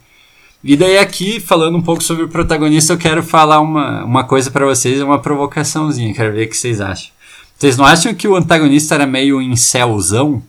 [0.63, 4.49] E daí aqui, falando um pouco sobre o protagonista, eu quero falar uma, uma coisa
[4.49, 7.11] para vocês, uma provocaçãozinha, quero ver o que vocês acham.
[7.57, 10.43] Vocês não acham que o antagonista era meio incelzão?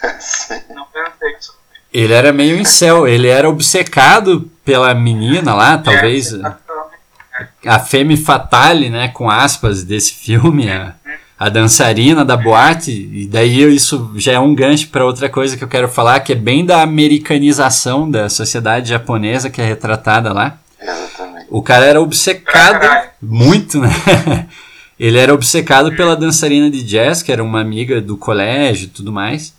[0.20, 0.60] Sim.
[0.74, 1.60] Não pensei que isso.
[1.92, 8.88] Ele era meio incel, ele era obcecado pela menina lá, talvez É, a femme fatale,
[8.90, 10.94] né, com aspas, desse filme, a,
[11.38, 15.64] a dançarina da boate, e daí isso já é um gancho para outra coisa que
[15.64, 20.58] eu quero falar, que é bem da americanização da sociedade japonesa que é retratada lá.
[20.80, 21.46] Exatamente.
[21.50, 22.86] O cara era obcecado,
[23.20, 23.90] muito, né?
[24.98, 29.10] Ele era obcecado pela dançarina de jazz, que era uma amiga do colégio e tudo
[29.10, 29.54] mais.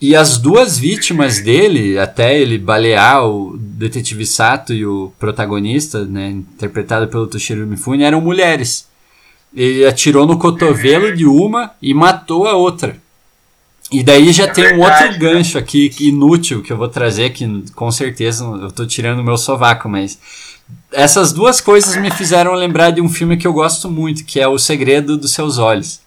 [0.00, 6.28] E as duas vítimas dele, até ele balear o detetive Sato e o protagonista, né,
[6.30, 8.86] interpretado pelo Toshiro Mifune, eram mulheres.
[9.54, 12.98] Ele atirou no cotovelo de uma e matou a outra.
[13.90, 17.30] E daí já É tem um verdade, outro gancho aqui inútil que eu vou trazer,
[17.30, 20.18] que com certeza eu tô tirando o meu sovaco, mas
[20.92, 24.48] essas duas coisas me fizeram lembrar de um filme que eu gosto muito, que é
[24.48, 26.00] O Segredo dos Seus Olhos.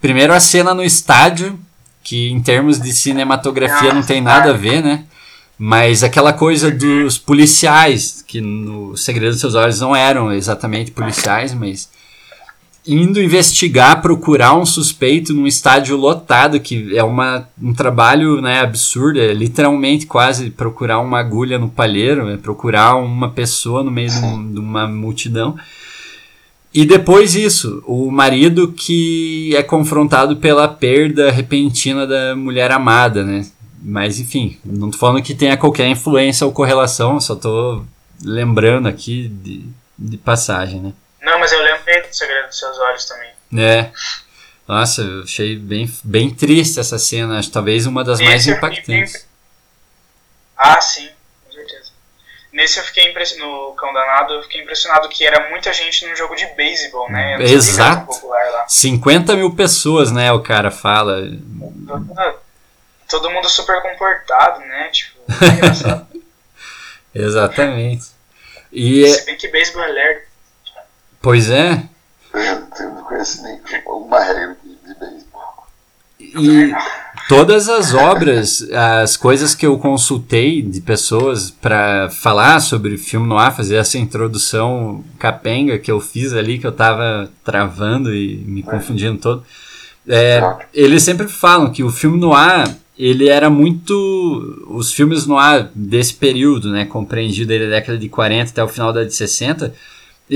[0.00, 1.58] Primeiro a cena no estádio,
[2.04, 5.04] que em termos de cinematografia não tem nada a ver, né?
[5.58, 11.54] Mas aquela coisa dos policiais, que no Segredo dos Seus Olhos não eram exatamente policiais,
[11.54, 11.88] mas
[12.86, 19.18] indo investigar, procurar um suspeito num estádio lotado, que é uma, um trabalho né, absurdo,
[19.18, 24.18] é literalmente quase procurar uma agulha no palheiro, é procurar uma pessoa no meio de,
[24.18, 25.56] um- de uma multidão.
[26.74, 33.46] E depois isso, o marido que é confrontado pela perda repentina da mulher amada, né?
[33.80, 37.84] Mas enfim, não tô falando que tenha qualquer influência ou correlação, só tô
[38.24, 39.64] lembrando aqui de,
[39.96, 40.92] de passagem, né?
[41.22, 43.30] Não, mas eu lembrei do segredo dos seus olhos também.
[43.56, 43.92] É.
[44.66, 47.38] Nossa, eu achei bem, bem triste essa cena.
[47.38, 49.26] Acho talvez uma das mais Esse eu fiquei impactantes.
[50.56, 51.13] Ah, sim, com certeza.
[52.54, 56.14] Nesse eu fiquei impressionado, no Cão Danado, eu fiquei impressionado que era muita gente num
[56.14, 57.42] jogo de beisebol, né?
[57.42, 58.06] Exato.
[58.06, 58.68] popular lá.
[58.68, 60.30] 50 mil pessoas, né?
[60.30, 61.20] O cara fala.
[61.84, 62.38] Todo,
[63.08, 64.88] todo mundo super comportado, né?
[64.92, 66.06] Tipo, é engraçado.
[67.12, 68.06] Exatamente.
[68.72, 70.22] E, Se bem que beisebol é lerdo.
[71.20, 71.82] pois é.
[72.32, 75.33] Eu não conheço nem uma regra de beisebol.
[76.36, 76.72] E
[77.28, 83.54] todas as obras, as coisas que eu consultei de pessoas para falar sobre filme noir,
[83.54, 89.18] fazer essa introdução capenga que eu fiz ali, que eu tava travando e me confundindo
[89.18, 89.44] todo.
[90.06, 94.64] É, eles sempre falam que o filme noir, ele era muito.
[94.68, 99.04] Os filmes noir desse período, né, compreendido da década de 40 até o final da
[99.04, 99.74] de 60,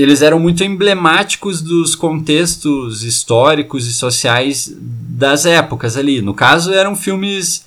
[0.01, 6.21] eles eram muito emblemáticos dos contextos históricos e sociais das épocas ali.
[6.21, 7.65] No caso, eram filmes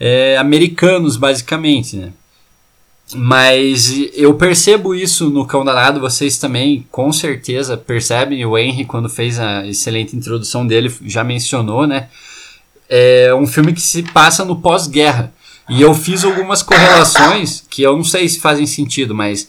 [0.00, 2.12] é, americanos, basicamente, né?
[3.14, 8.44] Mas eu percebo isso no Cão Danado, vocês também com certeza percebem.
[8.46, 12.08] O Henry, quando fez a excelente introdução dele, já mencionou, né?
[12.88, 15.32] É um filme que se passa no pós-guerra.
[15.68, 19.48] E eu fiz algumas correlações que eu não sei se fazem sentido, mas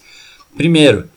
[0.55, 1.09] primeiro,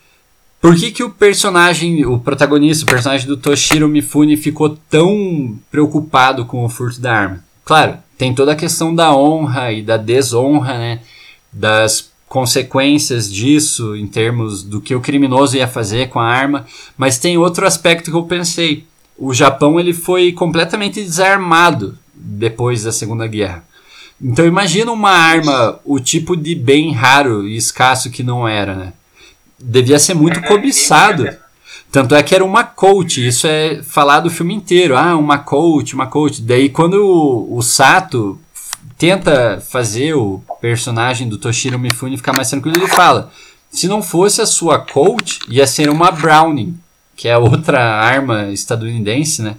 [0.60, 6.44] por que, que o personagem, o protagonista, o personagem do Toshiro Mifune ficou tão preocupado
[6.44, 7.44] com o furto da arma?
[7.64, 11.00] Claro, tem toda a questão da honra e da desonra, né?
[11.52, 17.18] Das consequências disso em termos do que o criminoso ia fazer com a arma, mas
[17.18, 18.84] tem outro aspecto que eu pensei.
[19.16, 23.64] O Japão ele foi completamente desarmado depois da Segunda Guerra.
[24.20, 28.92] Então imagina uma arma, o tipo de bem raro e escasso que não era, né?
[29.58, 31.28] Devia ser muito cobiçado.
[31.90, 34.96] Tanto é que era uma coach, isso é falado o filme inteiro.
[34.96, 36.42] Ah, uma coach, uma coach.
[36.42, 38.38] Daí quando o, o Sato
[38.98, 43.30] tenta fazer o personagem do Toshiro Mifune ficar mais tranquilo, ele fala:
[43.70, 46.78] se não fosse a sua coach, ia ser uma Browning,
[47.16, 49.56] que é outra arma estadunidense, né?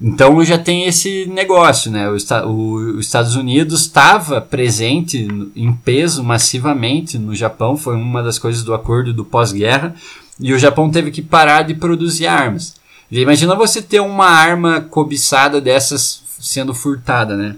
[0.00, 2.08] Então já tem esse negócio, né?
[2.08, 8.62] O, os Estados Unidos estava presente em peso massivamente no Japão, foi uma das coisas
[8.62, 9.94] do acordo do pós-guerra,
[10.38, 12.76] e o Japão teve que parar de produzir armas.
[13.10, 17.56] E imagina você ter uma arma cobiçada dessas sendo furtada, né?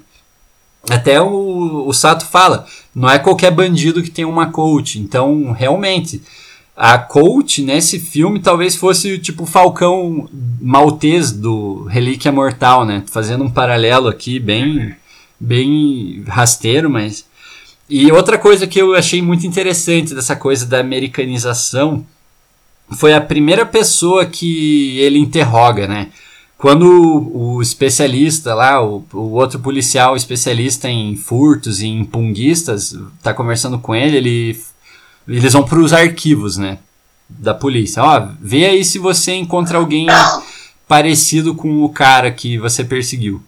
[0.91, 6.21] Até o, o Sato fala, não é qualquer bandido que tem uma coach, então realmente
[6.77, 10.29] a coach nesse filme talvez fosse tipo o Falcão
[10.61, 13.05] maltês do Relíquia Mortal, né?
[13.07, 14.95] Fazendo um paralelo aqui bem,
[15.39, 17.27] bem rasteiro, mas.
[17.91, 22.07] E outra coisa que eu achei muito interessante dessa coisa da americanização
[22.97, 26.09] foi a primeira pessoa que ele interroga, né?
[26.57, 32.97] Quando o, o especialista lá, o, o, outro policial especialista em furtos e em punguistas,
[33.23, 34.63] tá conversando com ele, ele
[35.27, 36.79] eles vão para os arquivos, né?
[37.29, 38.03] Da polícia.
[38.03, 40.07] Ó, vê aí se você encontra alguém
[40.87, 43.43] parecido com o cara que você perseguiu.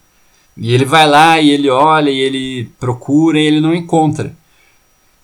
[0.57, 4.35] E ele vai lá e ele olha e ele procura e ele não encontra.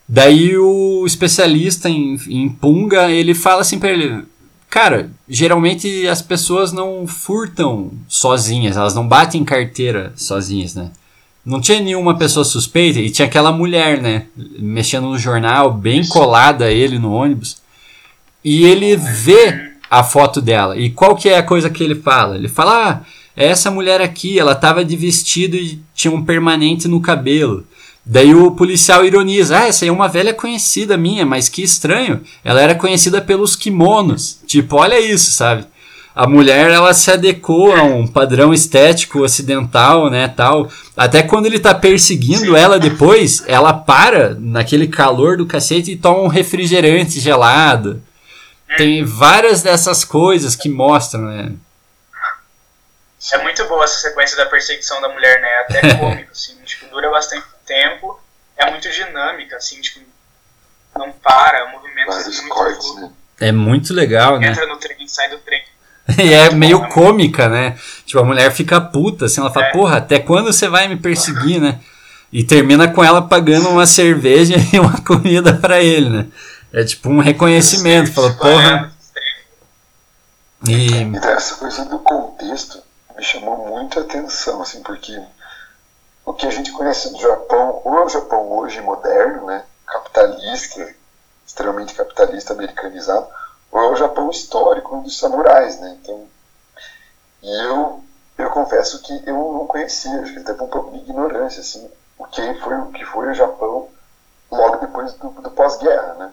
[0.09, 4.24] Daí o especialista em, em punga, ele fala assim para ele,
[4.68, 10.90] cara, geralmente as pessoas não furtam sozinhas, elas não batem carteira sozinhas, né?
[11.45, 14.26] Não tinha nenhuma pessoa suspeita e tinha aquela mulher, né?
[14.59, 17.57] Mexendo no jornal, bem colada a ele no ônibus.
[18.45, 20.76] E ele vê a foto dela.
[20.76, 22.36] E qual que é a coisa que ele fala?
[22.36, 23.01] Ele fala: ah,
[23.36, 27.64] é essa mulher aqui, ela tava de vestido e tinha um permanente no cabelo.
[28.05, 32.20] Daí o policial ironiza: Ah, essa aí é uma velha conhecida minha, mas que estranho.
[32.45, 34.41] Ela era conhecida pelos kimonos.
[34.47, 35.64] Tipo, olha isso, sabe?
[36.20, 40.70] A mulher ela se adequou a um padrão estético ocidental, né, tal.
[40.94, 46.20] Até quando ele tá perseguindo ela depois, ela para naquele calor do cacete e toma
[46.20, 48.02] um refrigerante gelado.
[48.76, 51.52] Tem várias dessas coisas que mostram, né?
[53.32, 55.48] É muito boa essa sequência da perseguição da mulher, né?
[55.60, 58.20] Até cômico, assim, tipo, dura bastante tempo,
[58.58, 60.00] é muito dinâmica, assim, tipo,
[60.94, 63.10] não para, o movimento é muito cortes, né?
[63.40, 64.52] É muito legal, Entra né?
[64.52, 65.64] Entra no trem, sai do trem.
[66.18, 67.76] e é meio cômica, né?
[68.05, 69.72] Tipo, a mulher fica puta, assim, ela fala, é.
[69.72, 71.80] porra, até quando você vai me perseguir, né?
[72.32, 76.26] E termina com ela pagando uma cerveja e uma comida para ele, né?
[76.72, 78.92] É tipo um reconhecimento, fala, porra.
[80.66, 80.92] E...
[80.92, 82.80] Então, essa coisa do contexto
[83.16, 85.20] me chamou muito a atenção, assim, porque
[86.24, 89.64] o que a gente conhece do Japão, ou é o Japão hoje moderno, né?
[89.86, 90.94] Capitalista,
[91.44, 93.26] extremamente capitalista, americanizado,
[93.72, 95.98] é o Japão histórico dos samurais, né?
[96.00, 96.26] Então,
[97.42, 98.04] e eu,
[98.38, 101.88] eu confesso que eu não conhecia, acho que até por um pouco de ignorância, assim,
[102.18, 103.88] o que foi o que foi o Japão
[104.50, 106.32] logo depois do, do pós-guerra, né?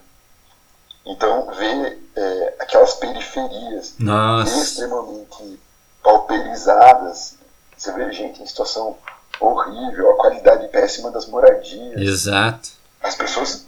[1.05, 4.57] Então, ver é, aquelas periferias Nossa.
[4.57, 5.59] extremamente
[6.03, 7.37] pauperizadas,
[7.77, 8.97] você vê gente em situação
[9.39, 12.01] horrível, a qualidade péssima das moradias.
[12.01, 12.69] Exato.
[13.01, 13.67] As pessoas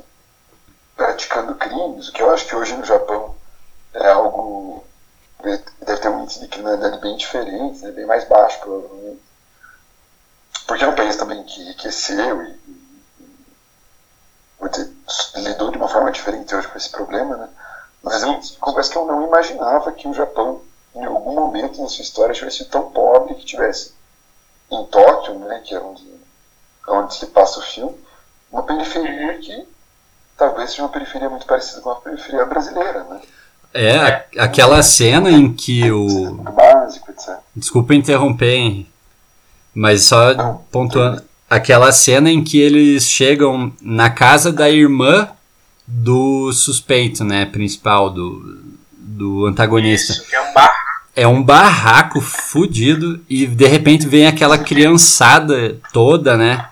[0.98, 3.36] praticando crimes, o que eu acho que hoje no Japão
[3.94, 4.84] é algo.
[5.42, 9.22] deve ter um índice de criminalidade bem diferente, né, bem mais baixo, provavelmente.
[10.68, 12.60] Porque é um país também que enriqueceu e,
[14.62, 14.94] e dizer,
[15.36, 17.50] lidou de uma forma diferente hoje com esse problema, né?
[18.04, 20.62] Mas eu confesso que eu não imaginava que o Japão,
[20.96, 23.94] em algum momento na sua história, tivesse tão pobre que tivesse
[24.72, 26.08] em Tóquio, né, que é onde,
[26.88, 27.98] onde se passa o filme,
[28.52, 29.68] uma periferia que
[30.38, 33.22] talvez seja uma periferia muito parecida com a periferia brasileira, né?
[33.74, 36.34] É, aquela cena em que o.
[36.56, 37.36] Básico, etc.
[37.56, 38.88] Desculpa interromper, Henry.
[39.74, 41.22] Mas só Não, pontuando.
[41.50, 45.30] Aquela cena em que eles chegam na casa da irmã
[45.86, 47.46] do suspeito, né?
[47.46, 48.60] Principal, do,
[48.92, 50.14] do antagonista.
[50.14, 50.80] Isso, é um barraco.
[51.16, 56.68] É um barraco fudido e de repente vem aquela criançada toda, né?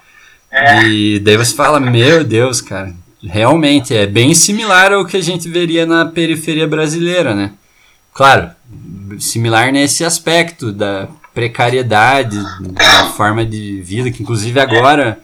[0.50, 0.84] É.
[0.84, 2.94] E daí você fala, meu Deus, cara
[3.24, 7.54] realmente é bem similar ao que a gente veria na periferia brasileira, né?
[8.14, 8.52] Claro,
[9.20, 15.20] similar nesse aspecto da precariedade, da forma de vida, que inclusive agora,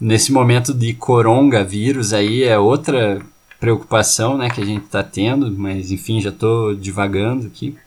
[0.00, 3.20] nesse momento de coronavírus aí, é outra
[3.60, 7.78] preocupação né, que a gente está tendo, mas enfim, já estou divagando aqui.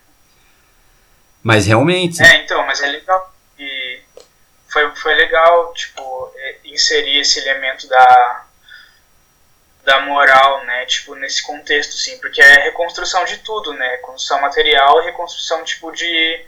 [1.42, 2.22] Mas realmente.
[2.22, 3.34] É, então, mas é legal.
[3.58, 4.00] E
[4.68, 8.45] foi, foi legal, tipo, é, inserir esse elemento da,
[9.86, 10.84] da moral, né?
[10.86, 13.98] Tipo, nesse contexto, sim, porque é reconstrução de tudo, né?
[13.98, 16.44] Construção material e reconstrução, tipo, de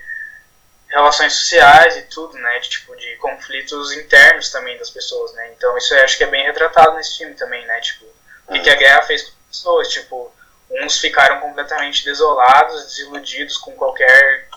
[0.89, 2.59] relações sociais e tudo, né?
[2.59, 5.53] De, tipo, de conflitos internos também das pessoas, né?
[5.57, 7.81] Então isso eu acho que é bem retratado nesse filme também, né?
[7.81, 8.07] Tipo,
[8.49, 10.35] o que, que a guerra fez com as pessoas, tipo,
[10.83, 14.49] uns ficaram completamente desolados, desiludidos com qualquer,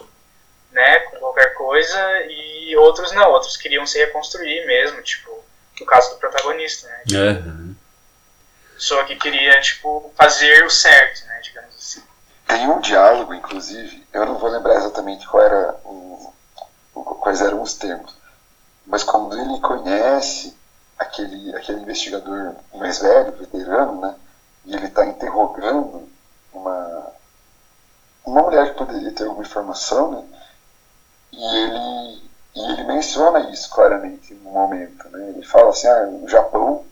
[0.71, 5.45] né, com qualquer coisa, e outros não, outros queriam se reconstruir mesmo, tipo,
[5.79, 7.03] no caso do protagonista, né?
[7.05, 7.17] Tipo.
[8.82, 12.01] Pessoa que queria, tipo, fazer o certo, né, digamos assim.
[12.47, 16.34] Tem um diálogo, inclusive, eu não vou lembrar exatamente qual era o,
[16.93, 18.11] quais eram os termos,
[18.88, 20.57] mas quando ele conhece
[20.97, 24.15] aquele, aquele investigador mais velho, veterano, né,
[24.65, 26.09] e ele está interrogando
[26.51, 27.13] uma,
[28.25, 30.39] uma mulher que poderia ter alguma informação, né,
[31.32, 36.27] e ele, e ele menciona isso claramente no momento, né, ele fala assim, ah, o
[36.27, 36.84] Japão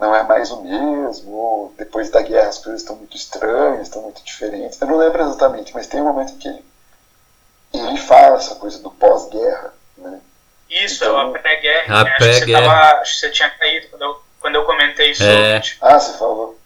[0.00, 4.22] não é mais o mesmo, depois da guerra as coisas estão muito estranhas, estão muito
[4.24, 4.80] diferentes.
[4.80, 6.64] Eu não lembro exatamente, mas tem um momento em que ele,
[7.74, 10.20] ele fala essa coisa do pós-guerra, né?
[10.68, 12.10] Isso, Então- é o pré-guerra, A né?
[12.10, 15.32] Acho que você tava, acho que você tinha caído quando eu, quando eu comentei sobre,
[15.32, 15.60] É.
[15.60, 16.58] tipo, Ah, você falou.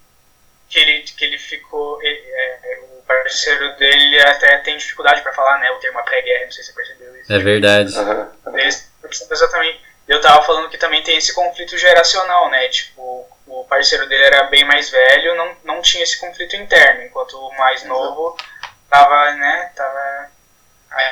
[0.68, 2.00] que ele, que ele ficou.
[2.02, 5.68] ele- é, o parceiro dele até tem dificuldade pra falar, né?
[5.72, 7.32] O termo pré-guerra, não sei se você percebeu isso.
[7.32, 7.90] É verdade.
[8.56, 8.88] Esse-
[9.30, 9.80] Exatamente.
[10.10, 12.66] Eu tava falando que também tem esse conflito geracional, né?
[12.66, 17.34] Tipo, o parceiro dele era bem mais velho, não, não tinha esse conflito interno, enquanto
[17.34, 17.94] o mais Exato.
[17.94, 18.36] novo
[18.90, 19.70] tava, né?
[19.76, 20.26] Tava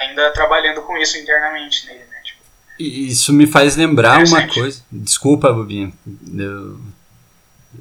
[0.01, 2.21] ainda trabalhando com isso internamente nele, né?
[2.25, 2.41] Tipo,
[2.77, 4.83] Isso me faz lembrar uma coisa.
[4.91, 5.97] Desculpa, Bobinho.
[6.37, 6.81] Eu,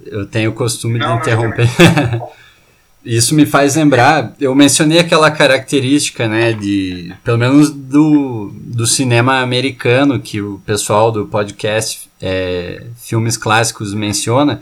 [0.06, 1.68] eu tenho o costume Não, de não, interromper.
[3.08, 4.36] Isso me faz lembrar.
[4.38, 11.10] Eu mencionei aquela característica, né, de pelo menos do, do cinema americano que o pessoal
[11.10, 14.62] do podcast é, Filmes Clássicos menciona,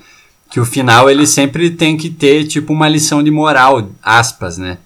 [0.52, 4.78] que o final ele sempre tem que ter tipo uma lição de moral, aspas, né?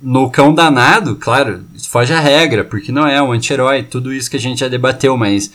[0.00, 4.30] No Cão Danado, claro, isso foge a regra, porque não é um anti-herói, tudo isso
[4.30, 5.50] que a gente já debateu, mas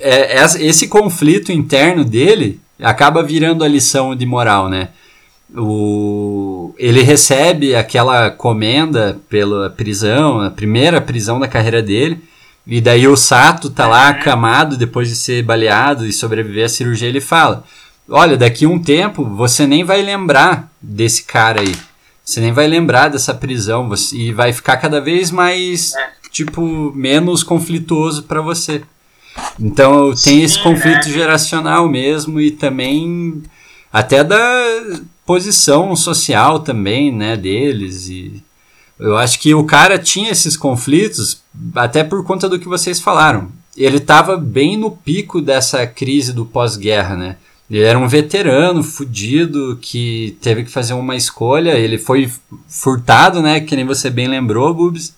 [0.00, 4.88] é, é- esse conflito interno dele acaba virando a lição de moral, né?
[5.56, 12.20] O, ele recebe aquela comenda pela prisão, a primeira prisão da carreira dele,
[12.66, 17.08] e daí o Sato tá lá acamado depois de ser baleado e sobreviver à cirurgia,
[17.08, 17.64] ele fala:
[18.08, 21.74] Olha, daqui a um tempo você nem vai lembrar desse cara aí.
[22.24, 26.10] Você nem vai lembrar dessa prisão você, e vai ficar cada vez mais, É.
[26.30, 28.82] tipo, menos conflituoso para você.
[29.58, 31.12] Então tem esse Sim, conflito né?
[31.12, 33.42] geracional mesmo e também
[33.92, 34.38] até da
[35.30, 38.42] posição social também, né, deles e
[38.98, 41.40] eu acho que o cara tinha esses conflitos
[41.72, 43.48] até por conta do que vocês falaram.
[43.76, 47.36] Ele estava bem no pico dessa crise do pós-guerra, né?
[47.70, 51.78] Ele era um veterano, fudido, que teve que fazer uma escolha.
[51.78, 52.28] Ele foi
[52.68, 53.60] furtado, né?
[53.60, 55.14] Que nem você bem lembrou, Bubs.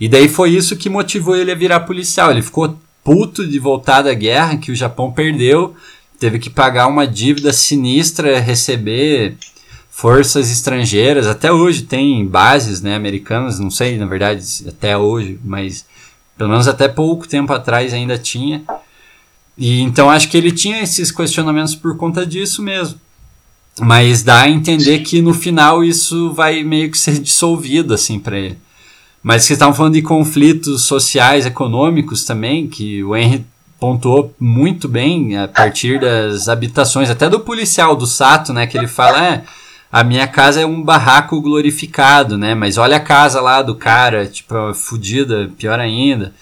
[0.00, 2.32] E daí foi isso que motivou ele a virar policial.
[2.32, 5.74] Ele ficou puto de voltar da guerra, que o Japão perdeu.
[6.18, 9.38] Teve que pagar uma dívida sinistra, receber
[10.02, 11.28] forças estrangeiras.
[11.28, 15.86] Até hoje tem bases né, americanas, não sei, na verdade, até hoje, mas
[16.36, 18.64] pelo menos até pouco tempo atrás ainda tinha.
[19.56, 22.98] E então acho que ele tinha esses questionamentos por conta disso mesmo.
[23.78, 28.36] Mas dá a entender que no final isso vai meio que ser dissolvido assim para
[28.36, 28.58] ele.
[29.22, 33.46] Mas vocês estavam falando de conflitos sociais, econômicos também, que o Henry
[33.78, 38.88] pontuou muito bem a partir das habitações, até do policial do Sato, né, que ele
[38.88, 39.44] fala, é,
[39.92, 44.26] a minha casa é um barraco glorificado, né, mas olha a casa lá do cara,
[44.26, 46.32] tipo, fudida, pior ainda.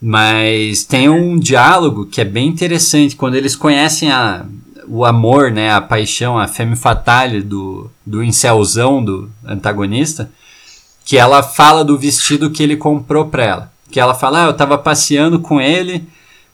[0.00, 4.44] Mas tem um diálogo que é bem interessante, quando eles conhecem a,
[4.88, 10.28] o amor, né, a paixão, a femme fatale do, do incelzão do antagonista,
[11.04, 13.72] que ela fala do vestido que ele comprou pra ela.
[13.92, 16.04] Que ela fala, ah, eu tava passeando com ele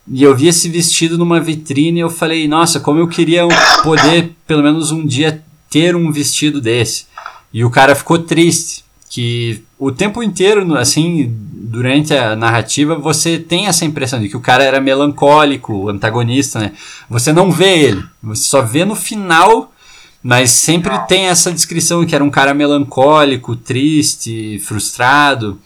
[0.06, 3.48] e eu vi esse vestido numa vitrine e eu falei, nossa, como eu queria
[3.82, 7.06] poder, pelo menos um dia, ter um vestido desse.
[7.52, 13.66] E o cara ficou triste, que o tempo inteiro, assim, durante a narrativa, você tem
[13.66, 16.72] essa impressão de que o cara era melancólico, o antagonista, né?
[17.08, 19.72] Você não vê ele, você só vê no final,
[20.22, 25.58] mas sempre tem essa descrição que era um cara melancólico, triste, frustrado.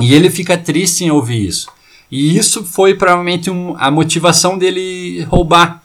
[0.00, 1.68] E ele fica triste em ouvir isso.
[2.10, 5.82] E isso foi provavelmente um- a motivação dele roubar.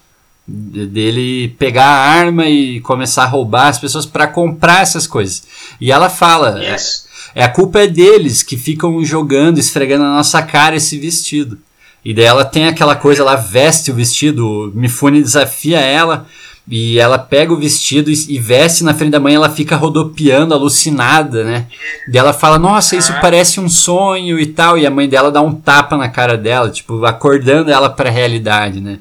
[0.49, 5.43] De- Dele pegar a arma e começar a roubar as pessoas para comprar essas coisas.
[5.79, 7.05] E ela fala: é, Isso.
[7.35, 11.57] é a culpa é deles que ficam jogando, esfregando na nossa cara esse vestido.
[12.03, 16.25] E daí ela tem aquela coisa, ela veste o vestido, o Mifune desafia ela.
[16.71, 20.53] E ela pega o vestido e, e, veste na frente da mãe, ela fica rodopiando,
[20.53, 21.65] alucinada, né?
[22.13, 24.77] E ela fala, nossa, isso parece um sonho e tal.
[24.77, 28.79] E a mãe dela dá um tapa na cara dela, tipo, acordando ela pra realidade,
[28.79, 28.99] né?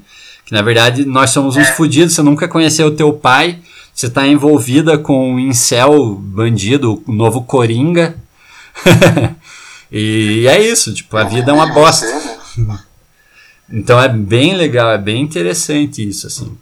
[0.49, 1.73] Que na verdade nós somos uns é.
[1.73, 3.59] fodidos, você nunca conheceu o teu pai,
[3.93, 8.17] você tá envolvida com um incel bandido, o novo Coringa.
[9.91, 12.07] e é isso, tipo, a vida é uma bosta.
[13.71, 16.57] então é bem legal, é bem interessante isso, assim.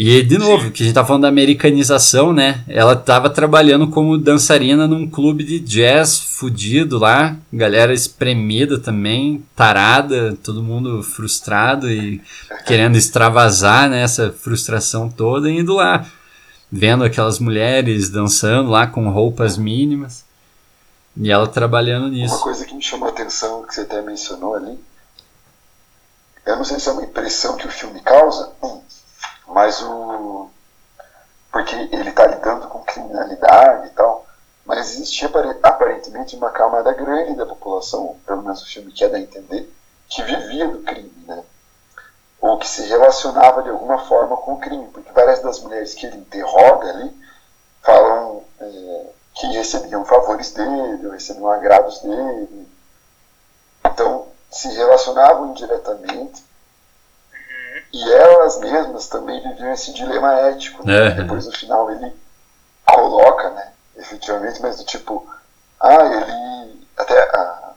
[0.00, 2.62] E, de novo, que a gente tá falando da americanização, né?
[2.68, 10.38] Ela tava trabalhando como dançarina num clube de jazz fudido lá, galera espremida também, tarada,
[10.40, 12.22] todo mundo frustrado e
[12.64, 16.06] querendo extravasar né, essa frustração toda, indo lá,
[16.70, 20.24] vendo aquelas mulheres dançando lá com roupas mínimas,
[21.16, 22.36] e ela trabalhando nisso.
[22.36, 24.78] Uma coisa que me chamou a atenção, que você até mencionou ali,
[26.46, 28.52] eu não sei se é uma impressão que o filme causa,
[29.48, 30.50] mas o.
[31.50, 34.26] Porque ele está lidando com criminalidade e tal,
[34.64, 35.30] mas existia
[35.62, 39.72] aparentemente uma camada grande da população, pelo menos o filme quer dar a entender,
[40.08, 41.42] que vivia do crime, né?
[42.40, 46.06] Ou que se relacionava de alguma forma com o crime, porque várias das mulheres que
[46.06, 47.18] ele interroga ali
[47.82, 52.68] falam é, que recebiam favores dele, ou recebiam agrados dele.
[53.84, 56.47] Então, se relacionavam indiretamente
[57.92, 60.86] e elas mesmas também viviam esse dilema ético.
[60.86, 61.06] Né?
[61.06, 61.10] É.
[61.12, 62.12] Depois no final ele
[62.84, 63.72] coloca, né?
[63.96, 65.28] Efetivamente, mas do tipo,
[65.80, 66.88] ah, ele.
[66.96, 67.72] Até a,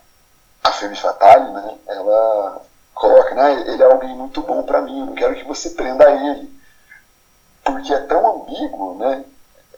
[0.63, 1.77] a Femme Fatale, né?
[1.87, 2.61] Ela
[2.93, 3.61] coloca, né?
[3.67, 6.51] Ele é alguém muito bom para mim, eu não quero que você prenda ele.
[7.63, 9.23] Porque é tão ambíguo, né?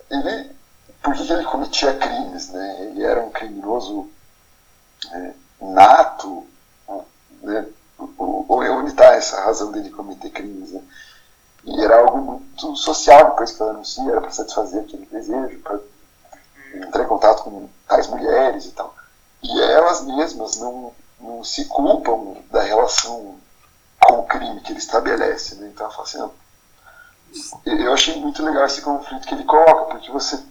[0.09, 0.53] Ele.
[1.01, 2.77] Por que, ele cometia crimes, né?
[2.81, 4.09] Ele era um criminoso
[5.11, 6.47] né, nato,
[7.41, 7.65] né?
[8.19, 10.81] Onde está essa razão dele cometer crimes, né?
[11.65, 15.79] E era algo muito social depois que ela anuncia, era para satisfazer aquele desejo, para
[16.75, 18.93] entrar em contato com tais mulheres e tal.
[19.41, 23.37] E elas mesmas não, não se culpam da relação
[24.01, 25.71] com o crime que ele estabelece, né?
[25.73, 26.19] Então assim,
[27.65, 30.41] eu achei muito legal esse conflito que ele coloca, porque você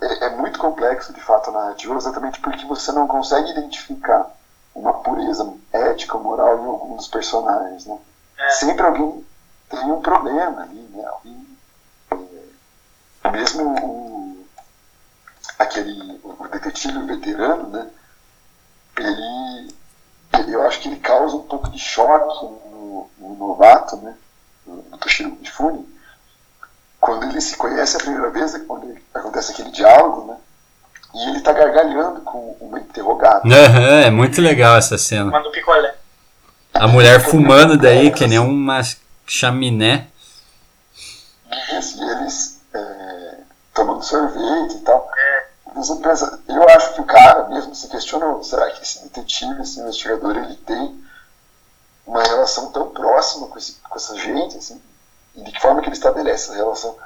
[0.00, 4.30] é, é muito complexo de fato a narrativa, exatamente porque você não consegue identificar
[4.74, 7.98] uma pureza ética, moral em algum dos personagens, né?
[8.38, 8.50] É.
[8.50, 9.24] Sempre alguém
[9.68, 11.04] tem um problema ali, né?
[11.04, 11.58] Alguém,
[13.24, 14.46] é, mesmo o,
[15.58, 17.90] aquele o detetive veterano, né?
[18.96, 19.74] Ele,
[20.34, 24.16] ele, eu acho que ele causa um pouco de choque no, no novato, né?
[24.66, 25.88] No, no Toshiro Mifune,
[27.00, 30.29] quando ele se conhece a primeira vez, é quando acontece aquele diálogo, né?
[31.14, 33.42] E ele tá gargalhando com uma interrogada.
[33.44, 35.30] Uhum, é muito legal essa cena.
[35.30, 35.94] Manda picolé.
[36.72, 38.80] A mulher fumando daí, que nem uma
[39.26, 40.06] chaminé.
[41.76, 43.34] Isso, e eles é,
[43.74, 45.10] tomando sorvete e tal.
[45.16, 45.50] É.
[46.48, 50.56] Eu acho que o cara mesmo se questionou, será que esse detetive, esse investigador, ele
[50.56, 51.00] tem
[52.06, 54.80] uma relação tão próxima com, esse, com essa gente, assim,
[55.36, 56.96] e de que forma que ele estabelece essa relação?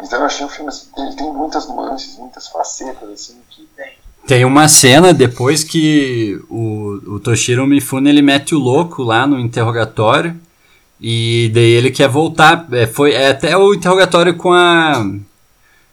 [0.00, 3.92] Então eu achei o filme, assim, ele tem muitas nuances, muitas facetas, assim, que tem.
[4.26, 9.38] Tem uma cena depois que o, o Toshiro Mifune ele mete o louco lá no
[9.38, 10.40] interrogatório
[11.00, 12.66] e daí ele quer voltar.
[12.72, 15.04] É, foi é até o interrogatório com a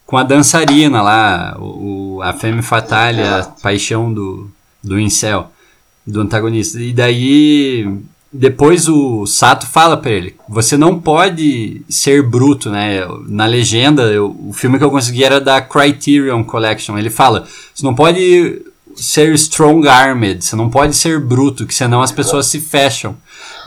[0.06, 4.50] com a dançarina lá, o, a Femme Fatale, a paixão do,
[4.84, 5.52] do incel,
[6.06, 6.80] do antagonista.
[6.82, 7.86] E daí
[8.32, 13.02] depois o Sato fala para ele: você não pode ser bruto, né?
[13.28, 16.98] Na legenda, eu, o filme que eu consegui era da Criterion Collection.
[16.98, 18.62] Ele fala: você não pode
[18.96, 23.16] ser strong armed, você não pode ser bruto, que senão as pessoas se fecham.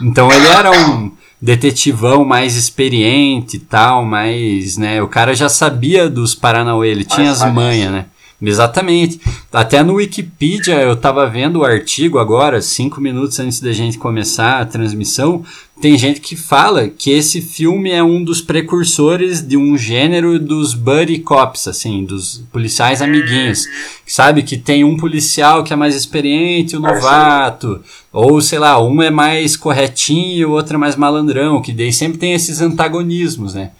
[0.01, 1.11] Então ele era um
[1.41, 7.29] detetivão mais experiente e tal, mas, né, o cara já sabia dos Paranauê, ele tinha
[7.29, 8.05] as manhas, né?
[8.49, 9.21] Exatamente.
[9.51, 14.59] Até no Wikipedia eu estava vendo o artigo agora, cinco minutos antes da gente começar
[14.59, 15.43] a transmissão.
[15.81, 20.73] Tem gente que fala que esse filme é um dos precursores de um gênero dos
[20.73, 23.67] buddy cops, assim, dos policiais amiguinhos.
[24.05, 29.01] Sabe que tem um policial que é mais experiente, o novato, ou sei lá, um
[29.01, 33.53] é mais corretinho e o outro é mais malandrão, que daí sempre tem esses antagonismos,
[33.53, 33.71] né?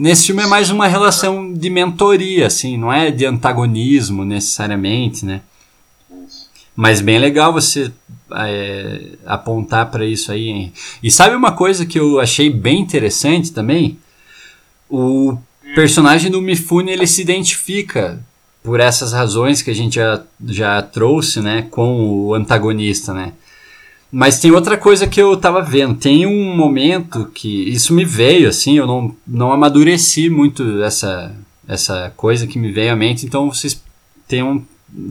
[0.00, 5.42] Nesse filme é mais uma relação de mentoria, assim, não é de antagonismo necessariamente, né?
[6.74, 7.92] Mas bem legal você
[8.32, 10.48] é, apontar para isso aí.
[10.48, 10.72] Hein?
[11.02, 13.98] E sabe uma coisa que eu achei bem interessante também?
[14.88, 15.36] O
[15.74, 18.24] personagem do Mifune ele se identifica
[18.62, 23.34] por essas razões que a gente já, já trouxe, né, com o antagonista, né?
[24.12, 25.94] Mas tem outra coisa que eu tava vendo.
[25.94, 31.34] Tem um momento que isso me veio, assim, eu não, não amadureci muito essa,
[31.68, 33.80] essa coisa que me veio à mente, então vocês
[34.26, 34.64] tenham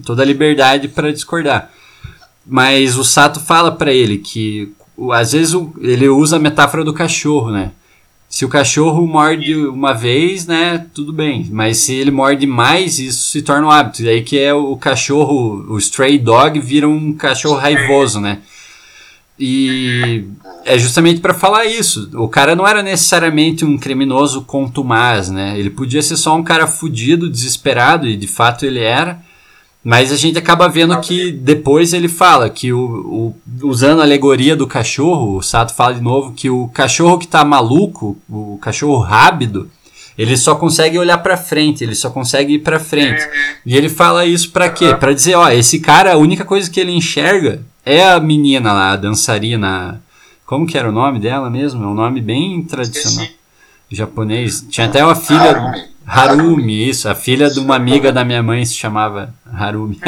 [0.05, 1.71] toda a liberdade para discordar.
[2.45, 4.73] Mas o Sato fala para ele que
[5.13, 7.71] às vezes ele usa a metáfora do cachorro, né?
[8.27, 11.47] Se o cachorro morde uma vez, né, tudo bem.
[11.51, 14.03] Mas se ele morde mais, isso se torna um hábito.
[14.03, 18.39] E aí que é o cachorro, o stray dog vira um cachorro raivoso, né?
[19.39, 20.25] E
[20.65, 22.09] é justamente para falar isso.
[22.13, 25.57] O cara não era necessariamente um criminoso contumaz, né?
[25.57, 29.21] Ele podia ser só um cara fudido, desesperado, e de fato ele era.
[29.81, 34.55] Mas a gente acaba vendo que depois ele fala que, o, o, usando a alegoria
[34.55, 38.99] do cachorro, o Sato fala de novo que o cachorro que tá maluco, o cachorro
[38.99, 39.71] rábido,
[40.17, 43.25] ele só consegue olhar para frente, ele só consegue ir para frente.
[43.65, 44.93] E ele fala isso para quê?
[44.93, 48.91] Para dizer, ó, esse cara, a única coisa que ele enxerga é a menina lá,
[48.91, 50.01] a dançarina.
[50.45, 51.83] Como que era o nome dela mesmo?
[51.83, 53.27] É um nome bem tradicional.
[53.91, 54.65] Japonês.
[54.69, 55.57] Tinha até uma filha.
[55.57, 55.89] Harumi.
[56.05, 57.09] Harumi, isso.
[57.09, 59.99] A filha de uma amiga da minha mãe se chamava Harumi.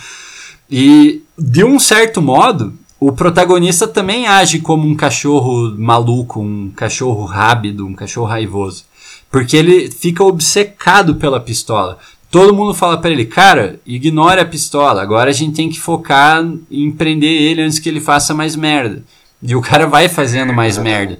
[0.70, 7.24] e, de um certo modo, o protagonista também age como um cachorro maluco, um cachorro
[7.24, 8.84] rábido, um cachorro raivoso.
[9.30, 11.98] Porque ele fica obcecado pela pistola.
[12.30, 15.00] Todo mundo fala para ele, cara, ignore a pistola.
[15.00, 19.02] Agora a gente tem que focar em prender ele antes que ele faça mais merda.
[19.42, 21.18] E o cara vai fazendo mais merda.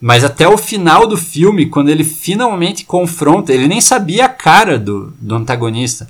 [0.00, 4.78] Mas até o final do filme, quando ele finalmente confronta, ele nem sabia a cara
[4.78, 6.08] do, do antagonista.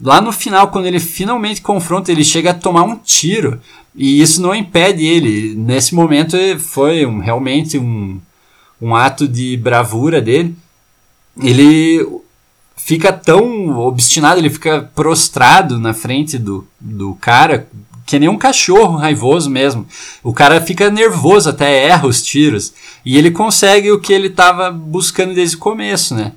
[0.00, 3.60] Lá no final, quando ele finalmente confronta, ele chega a tomar um tiro.
[3.94, 5.54] E isso não impede ele.
[5.54, 8.20] Nesse momento foi um, realmente um,
[8.80, 10.56] um ato de bravura dele.
[11.40, 12.04] Ele
[12.84, 17.68] fica tão obstinado, ele fica prostrado na frente do, do cara,
[18.04, 19.86] que nem um cachorro raivoso mesmo.
[20.22, 22.74] O cara fica nervoso, até erra os tiros.
[23.04, 26.32] E ele consegue o que ele estava buscando desde o começo, né?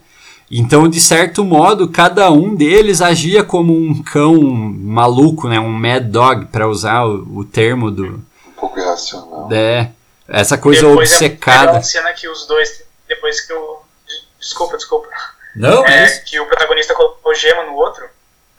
[0.49, 5.59] Então, de certo modo, cada um deles agia como um cão maluco, né?
[5.59, 8.23] Um mad dog, para usar o, o, termo do.
[8.47, 9.49] Um pouco irracional.
[9.51, 9.89] É.
[10.27, 11.71] Essa coisa depois obcecada.
[11.71, 13.81] É uma cena que os dois, depois que eu.
[14.39, 15.07] Desculpa, desculpa.
[15.55, 18.07] Não, é, é que o protagonista colocou gema no outro,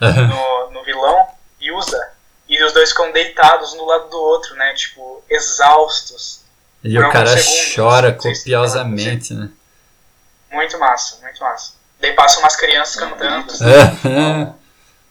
[0.00, 1.28] no, no vilão,
[1.60, 2.12] e usa.
[2.48, 4.72] E os dois ficam deitados um do lado do outro, né?
[4.74, 6.42] Tipo, exaustos.
[6.82, 9.50] E o cara segundos, chora copiosamente, né?
[10.50, 11.72] Muito massa, muito massa.
[12.00, 13.50] Daí passam umas crianças cantando.
[13.50, 14.54] Assim,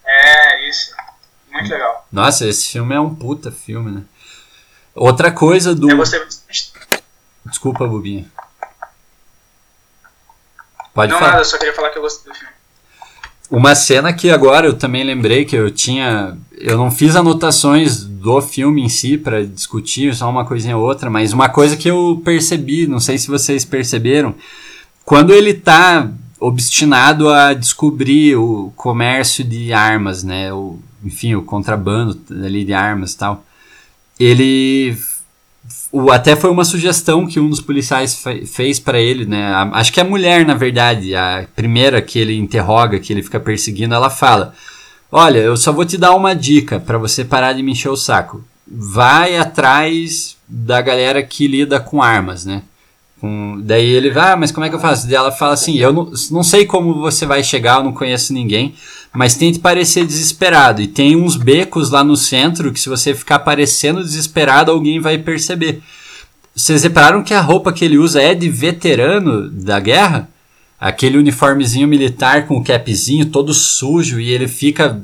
[0.06, 0.96] é, isso.
[1.52, 2.08] Muito legal.
[2.12, 4.04] Nossa, esse filme é um puta filme, né?
[4.94, 5.90] Outra coisa do.
[5.90, 6.22] Eu gostei.
[7.46, 8.26] Desculpa, Bubinha.
[10.96, 11.32] Pode não, falar.
[11.32, 12.54] nada, eu só queria falar que eu gostei do filme.
[13.52, 16.38] Uma cena que agora eu também lembrei que eu tinha.
[16.58, 21.10] Eu não fiz anotações do filme em si para discutir, só uma coisinha ou outra,
[21.10, 24.34] mas uma coisa que eu percebi, não sei se vocês perceberam,
[25.04, 26.10] quando ele tá
[26.40, 30.52] obstinado a descobrir o comércio de armas, né?
[30.54, 33.46] O, enfim, o contrabando ali de armas e tal.
[34.18, 34.98] Ele
[35.92, 39.48] o, até foi uma sugestão que um dos policiais fez para ele, né?
[39.48, 43.40] A, acho que a mulher, na verdade, a primeira que ele interroga, que ele fica
[43.40, 44.54] perseguindo, ela fala:
[45.12, 47.96] Olha, eu só vou te dar uma dica para você parar de me encher o
[47.96, 48.44] saco.
[48.68, 52.64] Vai atrás da galera que lida com armas, né?
[53.22, 55.06] Com, daí ele vai, ah, mas como é que eu faço?
[55.06, 58.34] Daí ela fala assim: Eu não, não sei como você vai chegar, eu não conheço
[58.34, 58.76] ninguém,
[59.16, 60.82] mas tente parecer desesperado.
[60.82, 65.18] E tem uns becos lá no centro que, se você ficar parecendo desesperado, alguém vai
[65.18, 65.82] perceber.
[66.56, 70.30] Vocês repararam que a roupa que ele usa é de veterano da guerra?
[70.80, 75.02] Aquele uniformezinho militar com o capzinho todo sujo e ele fica,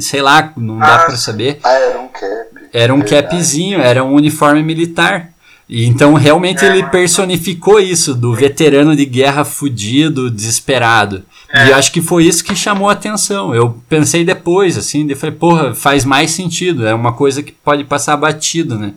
[0.00, 1.60] sei lá, não dá ah, para saber.
[1.62, 2.68] Ah, era um cap.
[2.72, 5.30] Era um capzinho, era um uniforme militar.
[5.68, 11.24] E então realmente ele personificou isso do veterano de guerra fudido, desesperado.
[11.52, 11.66] É.
[11.66, 13.54] E acho que foi isso que chamou a atenção.
[13.54, 16.86] Eu pensei depois, assim, de falei, porra, faz mais sentido.
[16.86, 18.94] É uma coisa que pode passar batido, né?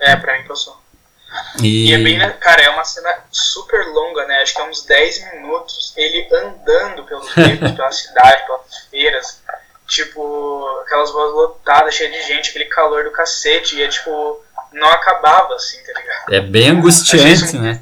[0.00, 0.80] É, pra mim passou.
[1.62, 1.90] E...
[1.90, 4.42] e é bem, cara, é uma cena super longa, né?
[4.42, 9.40] Acho que é uns 10 minutos ele andando pelos becos, pela cidade, pelas feiras.
[9.86, 13.76] Tipo, aquelas ruas lotadas, cheias de gente, aquele calor do cacete.
[13.76, 14.40] E é tipo,
[14.72, 16.34] não acabava, assim, tá ligado?
[16.34, 17.80] É bem angustiante, né?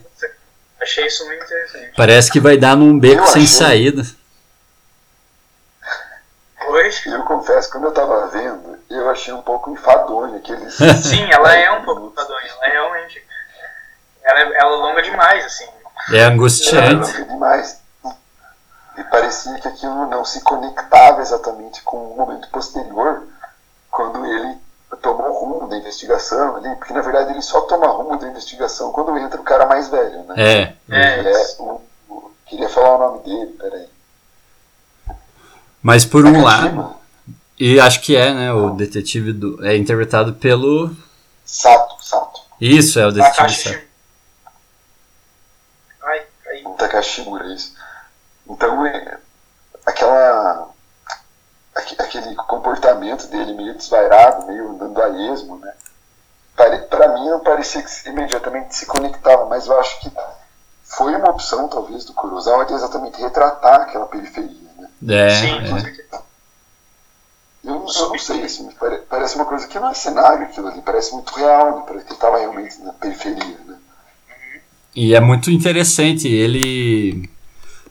[0.80, 1.92] Achei isso muito interessante.
[1.96, 3.56] Parece que vai dar num beco eu sem achei...
[3.56, 4.02] saída.
[6.68, 6.90] Oi?
[7.06, 10.74] Eu confesso, quando eu tava vendo, eu achei um pouco enfadonho aqueles.
[11.02, 12.46] Sim, ela é um pouco enfadonha.
[12.46, 13.24] Ela é realmente.
[14.22, 15.68] Ela, é, ela é longa demais, assim.
[16.12, 17.10] É angustiante.
[17.10, 17.80] É longa demais.
[18.96, 23.26] E parecia que aquilo não se conectava exatamente com o momento posterior,
[23.90, 24.58] quando ele
[24.96, 29.16] tomou rumo da investigação ali, porque na verdade ele só toma rumo da investigação quando
[29.18, 30.34] entra o cara mais velho, né?
[30.36, 30.74] É.
[30.88, 33.88] É, é o, o, queria falar o nome dele, peraí.
[35.82, 36.82] Mas por um Nakajima?
[36.82, 36.96] lado.
[37.58, 38.52] E acho que é, né?
[38.52, 39.64] O detetive do.
[39.66, 40.94] É interpretado pelo.
[41.44, 42.40] Sato, Sato.
[42.60, 43.36] Isso, é o detetive.
[43.36, 43.88] Takashi Sato.
[46.02, 46.26] Ai.
[46.64, 47.74] O Takashimura, isso.
[48.48, 49.18] Então, é,
[49.84, 50.68] aquela.
[51.94, 55.72] Aque- Aquele comportamento dele meio desvairado, meio andando a esmo, né?
[56.90, 60.10] Pra mim não parecia que imediatamente se conectava, mas eu acho que
[60.84, 64.88] foi uma opção, talvez, do Kurosawa de exatamente retratar aquela periferia, né?
[65.08, 65.98] É, Sim, é.
[67.64, 70.68] Eu, não- eu não sei, assim, pare- parece uma coisa que não é cenário aquilo
[70.68, 71.84] ali, parece muito real, né?
[71.86, 73.76] Parece que estava realmente na periferia, né?
[74.96, 76.26] E é muito interessante.
[76.26, 77.28] Ele.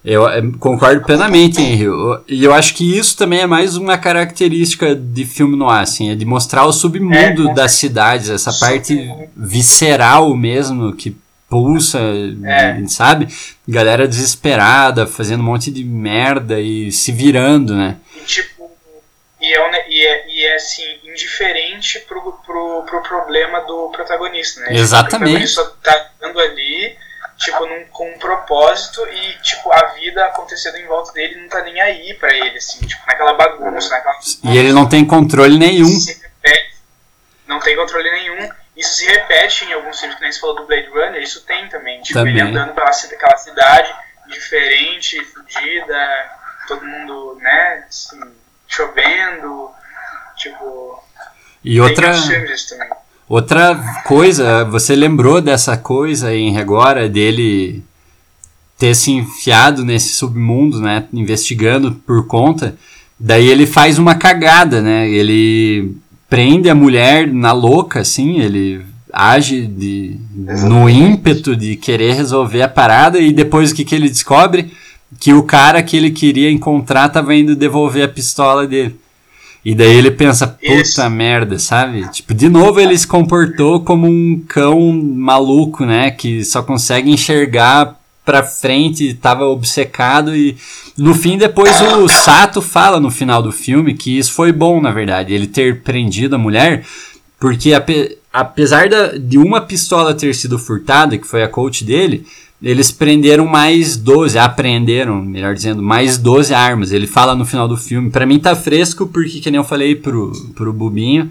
[0.09, 1.87] Eu eh, concordo plenamente, Henry.
[2.29, 6.09] E eu acho que isso também é mais uma característica de filme no ar, assim,
[6.09, 11.13] é de mostrar o submundo É, das cidades, essa parte visceral mesmo, que
[11.49, 11.99] pulsa,
[12.45, 12.81] É.
[12.87, 13.27] sabe?
[13.67, 17.97] Galera desesperada, fazendo um monte de merda e se virando, né?
[18.15, 18.71] E tipo,
[19.41, 24.67] e é, e é, e é assim, indiferente pro, pro, pro problema do protagonista, né?
[24.71, 25.47] Exatamente.
[25.47, 26.95] Tipo, o protagonista tá andando ali,
[27.37, 31.61] tipo, num, com um propósito e, tipo, a vida acontecendo em volta dele não tá
[31.61, 34.17] nem aí pra ele, assim, tipo, naquela bagunça, naquela.
[34.43, 35.85] E ele não tem controle nenhum.
[35.85, 36.75] se repete,
[37.47, 38.49] não tem controle nenhum.
[38.75, 41.67] Isso se repete em alguns filmes que nem você falou do Blade Runner, isso tem
[41.69, 42.01] também.
[42.01, 42.33] Tipo, Também.
[42.33, 43.91] ele andando pela aquela cidade
[44.27, 46.29] diferente, fodida,
[46.67, 48.19] todo mundo, né, assim,
[48.67, 49.71] chovendo.
[50.35, 51.03] Tipo,
[51.63, 52.07] E tem outra.
[52.09, 52.89] outros filmes também.
[53.29, 53.75] Outra
[54.05, 57.83] coisa, você lembrou dessa coisa, Henry, agora, dele
[58.77, 61.05] ter se enfiado nesse submundo, né?
[61.11, 62.77] Investigando por conta.
[63.19, 65.09] Daí ele faz uma cagada, né?
[65.09, 65.95] Ele
[66.29, 68.81] prende a mulher na louca, assim, ele
[69.11, 70.17] age de,
[70.69, 74.71] no ímpeto de querer resolver a parada e depois o que, que ele descobre?
[75.19, 78.95] Que o cara que ele queria encontrar tava indo devolver a pistola dele.
[79.69, 82.07] E daí ele pensa, puta merda, sabe?
[82.09, 86.09] Tipo, de novo ele se comportou como um cão maluco, né?
[86.09, 90.55] Que só consegue enxergar pra frente, tava obcecado e
[90.97, 94.91] no fim depois o Sato fala no final do filme que isso foi bom, na
[94.91, 96.85] verdade, ele ter prendido a mulher,
[97.37, 102.25] porque ape- apesar da- de uma pistola ter sido furtada, que foi a coach dele,
[102.61, 106.91] eles prenderam mais 12, apreenderam, melhor dizendo, mais 12 armas.
[106.91, 108.09] Ele fala no final do filme.
[108.09, 111.29] Pra mim tá fresco, porque, que nem eu falei pro, pro Bubinho,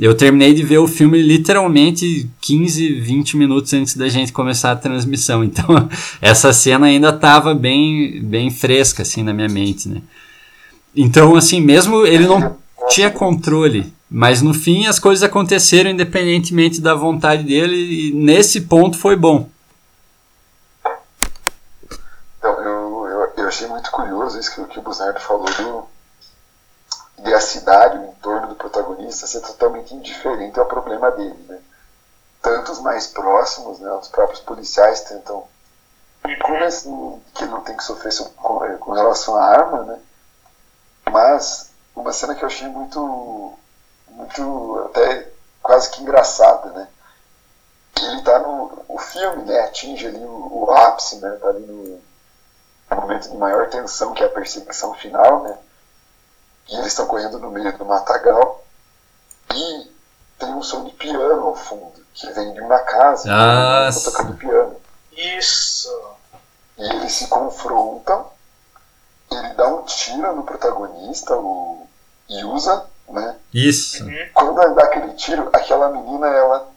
[0.00, 4.76] eu terminei de ver o filme literalmente 15, 20 minutos antes da gente começar a
[4.76, 5.44] transmissão.
[5.52, 5.88] Então,
[6.20, 10.00] essa cena ainda tava bem, bem fresca, assim, na minha mente, né?
[10.96, 12.56] Então, assim, mesmo ele não
[12.88, 18.96] tinha controle, mas no fim as coisas aconteceram independentemente da vontade dele, e nesse ponto
[18.98, 19.48] foi bom.
[22.38, 25.88] Então, eu, eu, eu achei muito curioso isso que, que o Busnardo falou do,
[27.22, 31.60] de a cidade, o entorno do protagonista ser totalmente indiferente ao problema dele, né?
[32.40, 35.46] Tanto os mais próximos, né, os próprios policiais tentam
[36.42, 36.90] convencer
[37.34, 40.00] que ele não tem que sofrer so- com, com relação à arma, né?
[41.10, 43.58] Mas uma cena que eu achei muito,
[44.08, 45.30] muito até
[45.62, 46.88] quase que engraçada, né?
[48.02, 49.60] Ele tá no o filme, né?
[49.60, 51.30] Atinge ali o, o ápice, né?
[51.40, 51.91] Tá ali no,
[52.94, 55.58] no momento de maior tensão, que é a perseguição final, né?
[56.68, 58.64] E eles estão correndo no meio do matagal
[59.54, 59.90] e
[60.38, 64.36] tem um som de piano ao fundo, que vem de uma casa, Ah, tá tocando
[64.36, 64.76] piano.
[65.12, 65.90] Isso.
[66.78, 68.26] E eles se confrontam,
[69.30, 71.86] ele dá um tiro no protagonista, o
[72.30, 73.36] Yusa, né?
[73.52, 74.04] Isso.
[74.32, 76.68] Quando ele dá aquele tiro, aquela menina, ela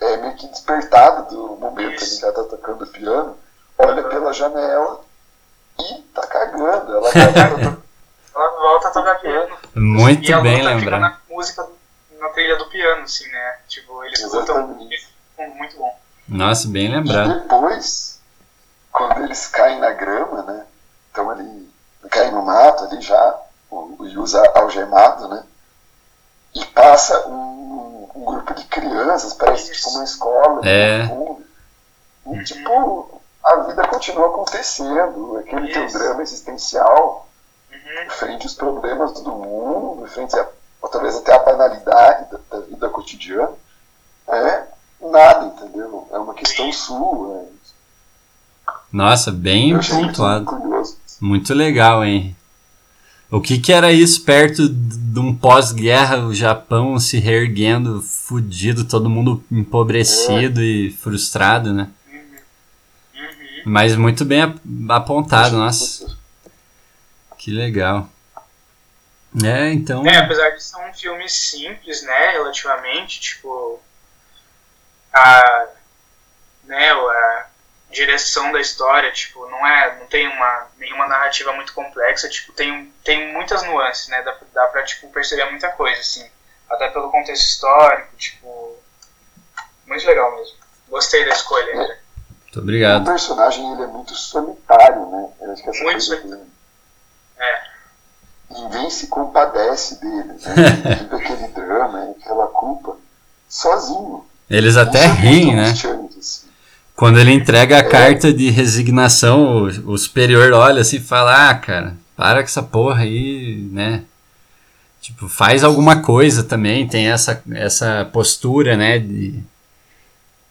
[0.00, 2.18] é meio que despertada do momento Isso.
[2.18, 3.36] que ela tá tocando piano,
[3.78, 5.00] olha pela janela
[5.78, 6.96] e tá cagando.
[6.96, 7.76] Ela tá,
[8.34, 9.56] Ela volta a tocar piano.
[9.74, 11.00] Muito e bem lembrado.
[11.00, 11.66] na música,
[12.18, 13.58] na trilha do piano, assim, né?
[13.68, 15.08] Tipo, eles Exatamente.
[15.56, 15.98] muito bom.
[16.28, 17.40] Nossa, bem E lembrado.
[17.42, 18.20] depois,
[18.90, 20.66] quando eles caem na grama, né?
[21.12, 21.70] Então ali,
[22.10, 23.38] caem no mato ali já,
[23.70, 25.44] o, Yusa algemado, né?
[26.54, 29.82] E passa um, um grupo de crianças, parece Isso.
[29.82, 31.02] tipo uma escola, É.
[31.04, 31.44] no fundo.
[32.40, 35.98] E tipo, a vida continua acontecendo, aquele teu Isso.
[35.98, 37.28] drama existencial,
[37.70, 38.10] Uhum.
[38.10, 40.48] frente aos problemas do mundo, frente a,
[40.90, 43.52] talvez até a banalidade da, da vida cotidiana,
[44.28, 44.62] é
[45.10, 46.08] nada, entendeu?
[46.12, 47.36] É uma questão sua.
[47.42, 50.44] é- Nossa, bem muito pontuado.
[50.46, 50.96] curioso.
[51.20, 52.34] Muito legal, hein?
[53.30, 59.10] O que que era isso perto de um pós-guerra, o Japão se reerguendo, fudido, todo
[59.10, 60.64] mundo empobrecido é.
[60.64, 61.90] e frustrado, né?
[63.64, 64.42] Mas muito bem
[64.88, 66.16] apontado, nossa.
[67.38, 68.08] Que legal.
[69.42, 70.06] É, então.
[70.06, 73.80] É, apesar de ser um filme simples, né, relativamente, tipo.
[75.12, 75.66] A.
[76.64, 77.46] Né, a
[77.90, 79.98] direção da história, tipo, não é.
[79.98, 84.22] Não tem uma, nenhuma narrativa muito complexa, tipo, tem, tem muitas nuances, né?
[84.22, 86.28] Dá, dá pra, tipo, perceber muita coisa, assim.
[86.70, 88.78] Até pelo contexto histórico, tipo.
[89.86, 90.56] Muito legal mesmo.
[90.88, 91.98] Gostei da escolha.
[92.54, 93.02] Muito obrigado.
[93.02, 95.28] O personagem ele é muito solitário, né?
[95.40, 96.46] Eu acho que essa muito solitário.
[97.38, 97.74] É
[98.54, 100.96] ninguém se compadece dele, né?
[101.00, 102.96] vive aquele drama, aquela culpa,
[103.48, 104.24] sozinho.
[104.48, 105.70] Eles até é riem, né?
[105.70, 106.46] Assim.
[106.94, 107.82] Quando ele entrega a é.
[107.82, 112.62] carta de resignação, o, o, superior olha assim e fala, ah, cara, para com essa
[112.62, 114.04] porra aí, né?
[115.00, 119.42] Tipo, faz alguma coisa também, tem essa, essa postura, né, de,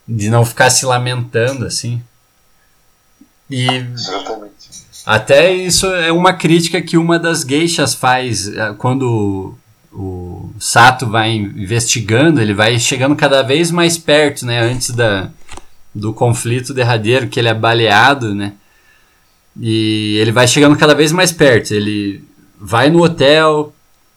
[0.07, 2.01] de não ficar se lamentando, assim.
[3.49, 4.53] E, Exatamente.
[5.05, 9.53] Até isso é uma crítica que uma das geixas faz eh, quando
[9.91, 15.30] o Sato vai investigando, ele vai chegando cada vez mais perto, né, antes da,
[15.93, 18.53] do conflito derradeiro, que ele é baleado, né,
[19.59, 22.23] e ele vai chegando cada vez mais perto, ele
[22.59, 23.73] vai no hotel,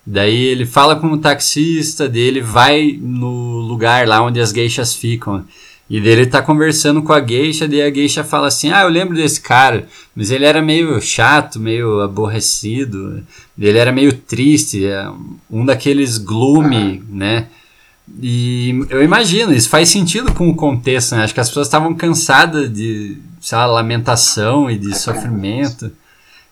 [0.06, 5.44] daí ele fala com o taxista, dele vai no lugar lá onde as geixas ficam,
[5.88, 9.14] e dele tá conversando com a geisha, daí a geisha fala assim: Ah, eu lembro
[9.14, 13.22] desse cara, mas ele era meio chato, meio aborrecido,
[13.58, 15.08] ele era meio triste, é
[15.50, 17.46] um daqueles gloomy, né?
[18.20, 21.24] E eu imagino, isso faz sentido com o contexto, né?
[21.24, 25.90] Acho que as pessoas estavam cansadas de, sei lá, lamentação e de sofrimento.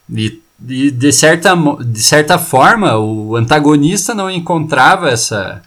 [0.09, 5.61] E, e de, certa, de certa forma, o antagonista não encontrava essa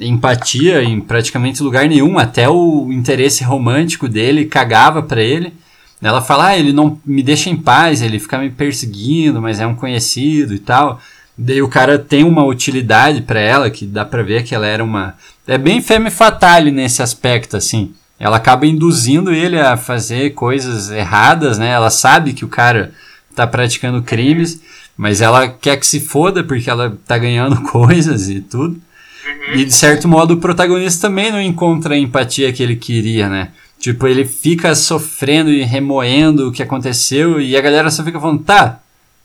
[0.00, 5.52] empatia em praticamente lugar nenhum, até o interesse romântico dele cagava para ele.
[6.00, 9.66] Ela fala, ah, ele não me deixa em paz, ele fica me perseguindo, mas é
[9.66, 11.00] um conhecido e tal.
[11.36, 14.82] Daí o cara tem uma utilidade para ela, que dá pra ver que ela era
[14.82, 15.14] uma.
[15.46, 17.92] É bem femme fatale nesse aspecto, assim.
[18.18, 21.70] Ela acaba induzindo ele a fazer coisas erradas, né?
[21.70, 22.92] Ela sabe que o cara
[23.34, 24.60] tá praticando crimes,
[24.96, 28.80] mas ela quer que se foda porque ela tá ganhando coisas e tudo.
[29.28, 29.54] Uhum.
[29.54, 33.52] E de certo modo o protagonista também não encontra a empatia que ele queria, né?
[33.78, 38.42] Tipo, ele fica sofrendo e remoendo o que aconteceu e a galera só fica falando,
[38.42, 38.80] tá,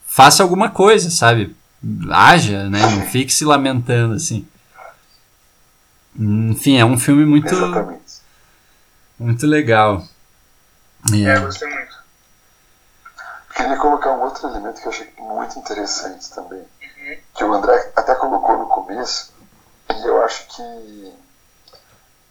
[0.06, 1.56] faça alguma coisa, sabe?
[2.12, 2.82] Haja, né?
[2.82, 4.46] Não fique se lamentando assim.
[6.16, 7.54] Enfim, é um filme muito.
[7.54, 8.22] Exatamente.
[9.20, 10.04] Muito legal.
[11.12, 11.94] É, gostei muito.
[13.56, 16.60] Queria colocar um outro elemento que eu achei muito interessante também.
[16.60, 17.18] Uhum.
[17.34, 19.34] Que o André até colocou no começo,
[20.24, 21.14] eu acho que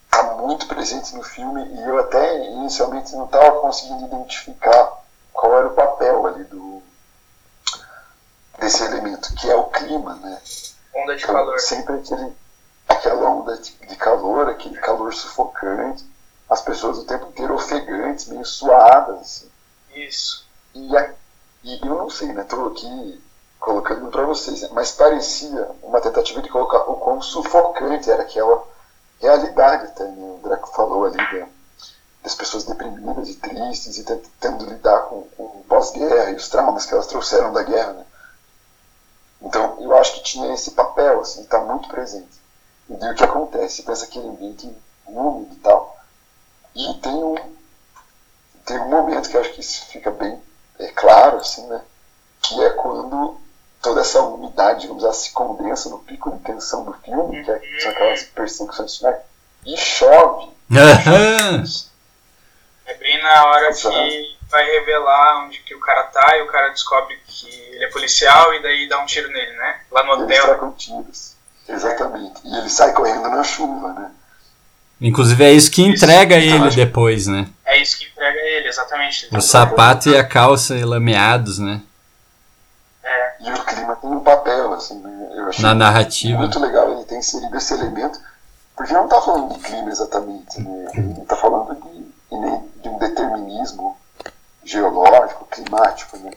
[0.04, 5.02] está muito presente no filme e eu até inicialmente não estava conseguindo identificar
[5.32, 6.82] qual era o papel ali do
[8.58, 10.40] desse elemento, que é o clima, né?
[10.94, 11.58] Onda de então, calor.
[11.58, 12.32] Sempre aquele,
[12.88, 16.04] aquela onda de, de calor, aquele calor sufocante,
[16.48, 19.20] as pessoas o tempo inteiro ofegantes, meio suadas.
[19.20, 19.50] Assim.
[19.94, 20.46] Isso.
[20.74, 21.12] E, a,
[21.64, 22.42] e eu não sei, né?
[22.42, 23.22] Estou aqui
[23.62, 28.66] colocando para vocês, mas parecia uma tentativa de colocar o quão sufocante era aquela
[29.20, 30.04] realidade, tá?
[30.04, 31.48] o Draco falou ali né?
[32.24, 36.84] das pessoas deprimidas e tristes e tentando lidar com, com o pós-guerra e os traumas
[36.84, 38.06] que elas trouxeram da guerra, né?
[39.40, 42.40] Então, eu acho que tinha esse papel, assim, está muito presente.
[42.88, 43.82] E o que acontece?
[43.82, 44.72] Pensa aquele ambiente
[45.06, 45.96] úmido e tal.
[46.74, 47.36] E tem um,
[48.64, 50.40] tem um momento que eu acho que isso fica bem
[50.78, 51.82] é claro, assim, né?
[52.40, 53.40] Que é quando
[53.82, 57.60] toda essa umidade, digamos assim, se condensa no pico de tensão do filme, que é,
[57.80, 59.16] são aquelas perseguições finais,
[59.66, 60.50] e chove.
[62.86, 66.68] é bem na hora que vai revelar onde que o cara tá e o cara
[66.68, 69.80] descobre que ele é policial e daí dá um tiro nele, né?
[69.90, 70.46] Lá no hotel.
[70.46, 71.32] Eles com tiros.
[71.68, 72.40] Exatamente.
[72.44, 74.10] E ele sai correndo na chuva, né?
[75.00, 76.54] Inclusive é isso que entrega isso.
[76.54, 77.48] ele depois, né?
[77.64, 79.28] É isso que entrega ele, exatamente.
[79.32, 81.80] O sapato e a calça lameados, né?
[83.42, 85.28] E o clima tem um papel, assim, né?
[85.34, 86.38] eu achei Na narrativa.
[86.38, 88.18] muito legal ele ter inserido esse elemento,
[88.76, 90.90] porque não está falando de clima exatamente, né?
[90.94, 93.96] ele está falando de, de um determinismo
[94.64, 96.30] geológico, climático, né?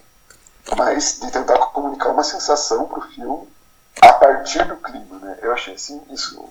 [0.75, 3.47] mas de tentar comunicar uma sensação para o filme
[4.01, 5.37] a partir do clima, né?
[5.41, 6.43] Eu achei assim, isso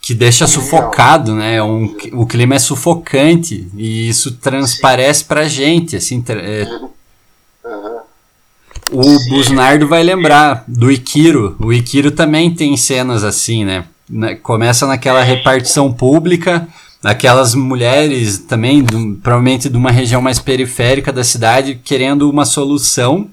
[0.00, 1.56] que deixa sufocado, né?
[1.56, 6.24] É um, o clima é sufocante e isso transparece para gente, assim.
[6.28, 6.62] É,
[8.90, 11.56] O Busnardo vai lembrar do Ikiro.
[11.58, 13.84] O Ikiro também tem cenas assim, né?
[14.42, 16.66] Começa naquela repartição pública,
[17.04, 18.82] aquelas mulheres também,
[19.22, 23.28] provavelmente de uma região mais periférica da cidade, querendo uma solução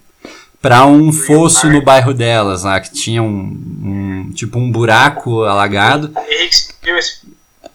[0.62, 6.12] para um fosso no bairro delas, lá que tinha um, um tipo um buraco alagado.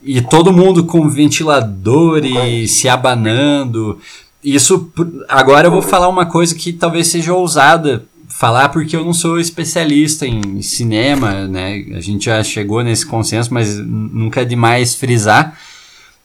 [0.02, 4.00] E todo mundo com ventilador e se abanando.
[4.42, 4.90] Isso
[5.28, 8.04] agora eu vou falar uma coisa que talvez seja ousada
[8.40, 11.84] falar porque eu não sou especialista em cinema, né?
[11.94, 15.58] A gente já chegou nesse consenso, mas nunca é demais frisar.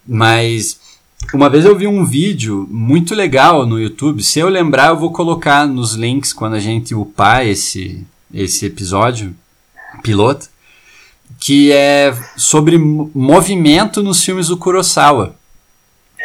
[0.07, 0.79] Mas
[1.33, 4.23] uma vez eu vi um vídeo muito legal no YouTube.
[4.23, 9.35] Se eu lembrar, eu vou colocar nos links quando a gente upar esse, esse episódio
[10.01, 10.47] piloto.
[11.39, 15.35] Que é sobre movimento nos filmes do Kurosawa.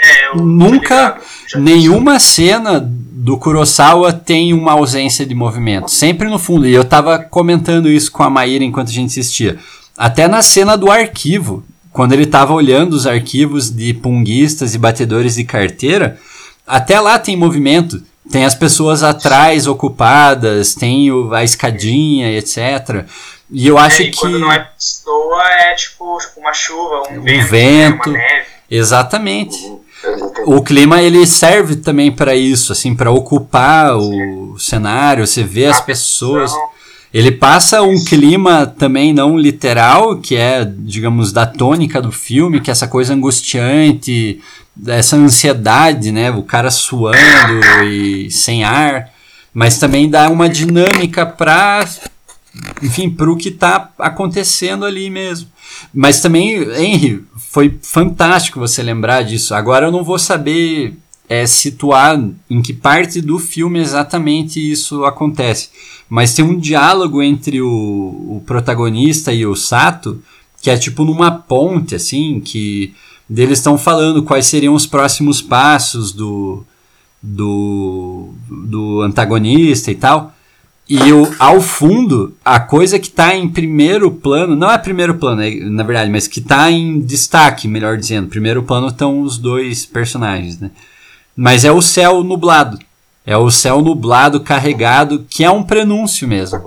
[0.03, 1.19] É, Nunca,
[1.57, 2.81] nenhuma cena
[3.21, 5.91] do Kurosawa tem uma ausência de movimento.
[5.91, 6.67] Sempre no fundo.
[6.67, 9.59] E eu tava comentando isso com a Maíra enquanto a gente assistia.
[9.97, 11.63] Até na cena do arquivo,
[11.93, 16.19] quando ele tava olhando os arquivos de punguistas e batedores de carteira,
[16.67, 18.03] até lá tem movimento.
[18.31, 23.05] Tem as pessoas atrás ocupadas, tem o, a escadinha, etc.
[23.51, 24.19] E eu acho é, e que.
[24.19, 28.11] Quando não é pessoa, é tipo uma chuva, um, um vento, vento.
[28.11, 28.47] Né, uma neve.
[28.71, 29.59] Exatamente.
[30.47, 35.81] O clima ele serve também para isso, assim, para ocupar o cenário, você vê as
[35.81, 36.53] pessoas.
[37.13, 42.71] Ele passa um clima também não literal, que é, digamos, da tônica do filme, que
[42.71, 44.41] é essa coisa angustiante,
[44.87, 46.31] essa ansiedade, né?
[46.31, 49.11] O cara suando e sem ar,
[49.53, 51.85] mas também dá uma dinâmica para
[52.83, 55.49] enfim, para o que está acontecendo ali mesmo.
[55.95, 59.55] Mas também, Henry, foi fantástico você lembrar disso.
[59.55, 60.95] Agora eu não vou saber
[61.29, 65.71] é, situar em que parte do filme exatamente isso acontece.
[66.09, 70.21] Mas tem um diálogo entre o, o protagonista e o Sato,
[70.61, 72.93] que é tipo numa ponte, assim, que
[73.31, 76.65] eles estão falando quais seriam os próximos passos do,
[77.23, 80.35] do, do antagonista e tal.
[80.91, 85.41] E o, ao fundo, a coisa que está em primeiro plano, não é primeiro plano,
[85.41, 88.27] é, na verdade, mas que está em destaque, melhor dizendo.
[88.27, 90.73] Primeiro plano estão os dois personagens, né?
[91.37, 92.77] Mas é o céu nublado.
[93.25, 96.61] É o céu nublado carregado, que é um prenúncio mesmo.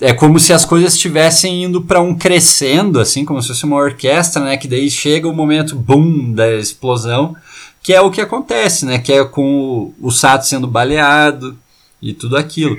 [0.00, 3.76] É como se as coisas estivessem indo para um crescendo, assim, como se fosse uma
[3.76, 4.56] orquestra, né?
[4.56, 7.36] Que daí chega o momento boom da explosão,
[7.80, 8.98] que é o que acontece, né?
[8.98, 11.56] Que é com o, o Sato sendo baleado
[12.02, 12.76] e tudo aquilo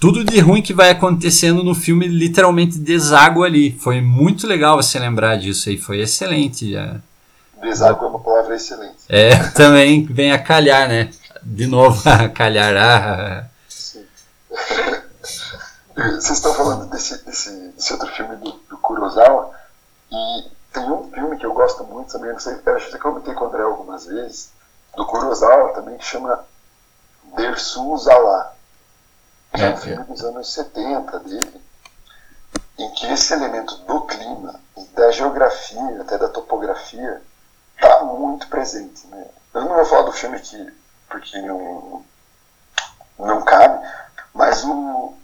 [0.00, 3.78] tudo de ruim que vai acontecendo no filme literalmente deságua ali.
[3.78, 6.72] Foi muito legal você lembrar disso aí, foi excelente.
[6.72, 6.96] Já.
[7.60, 8.96] Deságua é uma palavra excelente.
[9.10, 11.10] É, também vem a calhar, né?
[11.42, 12.74] De novo, a calhar.
[12.76, 13.46] Ah.
[13.68, 14.06] Sim.
[15.94, 19.50] Vocês estão falando desse, desse, desse outro filme do, do, Kurosawa,
[20.10, 23.00] e tem um filme que eu gosto muito também, não sei, eu acho que eu
[23.00, 24.50] comentei com o André algumas vezes,
[24.96, 26.42] do Kurosawa também, que chama
[27.36, 28.54] Dersu Zala
[29.52, 31.60] é, um filme dos anos 70 dele,
[32.78, 34.60] em que esse elemento do clima,
[34.94, 37.20] da geografia, até da topografia,
[37.74, 39.06] está muito presente.
[39.08, 39.26] Né?
[39.54, 40.72] Eu não vou falar do filme aqui,
[41.08, 42.04] porque não,
[43.18, 43.86] não cabe,
[44.32, 45.14] mas o,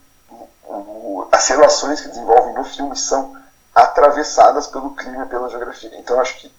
[0.64, 3.36] o, as relações que desenvolvem no filme são
[3.74, 5.96] atravessadas pelo clima e pela geografia.
[5.98, 6.52] Então acho que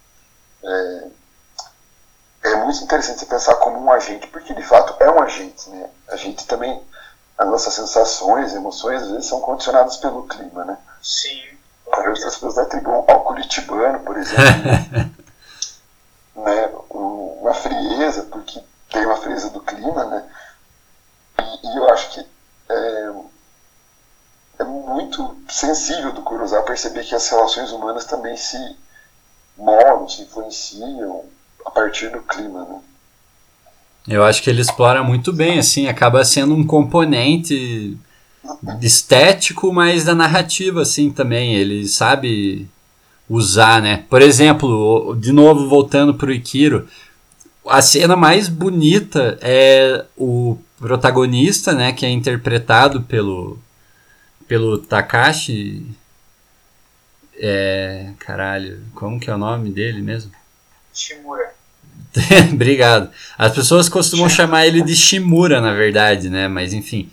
[0.63, 1.07] é,
[2.43, 5.69] é muito interessante você pensar como um agente, porque de fato é um agente.
[5.69, 5.89] Né?
[6.07, 6.81] A gente também
[7.37, 10.77] as nossas sensações, emoções, às vezes são condicionadas pelo clima, né?
[11.01, 11.43] Sim.
[11.91, 14.43] As pessoas atribuem ao curitibano, por exemplo,
[16.35, 18.61] né, uma frieza, porque
[18.91, 20.29] tem uma frieza do clima, né?
[21.39, 22.27] E, e eu acho que
[22.69, 23.11] é,
[24.59, 28.57] é, muito sensível do Kurosawa perceber que as relações humanas também se
[29.55, 31.25] moldam, se influenciam
[31.65, 32.81] a partir do clima, né?
[34.07, 37.97] Eu acho que ele explora muito bem, assim, acaba sendo um componente
[38.81, 41.55] estético, mas da narrativa, assim, também.
[41.55, 42.67] Ele sabe
[43.29, 44.05] usar, né?
[44.09, 46.87] Por exemplo, de novo voltando pro Ikiro,
[47.67, 53.59] a cena mais bonita é o protagonista, né, que é interpretado pelo
[54.47, 55.85] pelo Takashi
[57.39, 60.31] é, caralho, como que é o nome dele mesmo?
[60.93, 61.53] Shimura.
[62.51, 63.09] Obrigado.
[63.37, 66.47] As pessoas costumam chamar ele de Shimura, na verdade, né?
[66.47, 67.09] Mas enfim.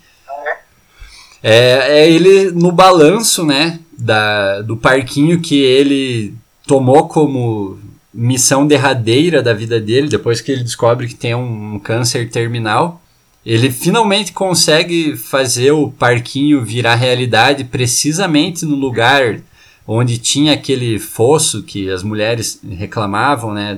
[1.41, 3.79] É, é ele no balanço, né?
[3.97, 6.33] Da, do parquinho que ele
[6.67, 7.79] tomou como
[8.13, 13.01] missão derradeira da vida dele, depois que ele descobre que tem um, um câncer terminal.
[13.45, 19.39] ele finalmente consegue fazer o parquinho virar realidade precisamente no lugar
[19.87, 23.77] onde tinha aquele fosso que as mulheres reclamavam, né?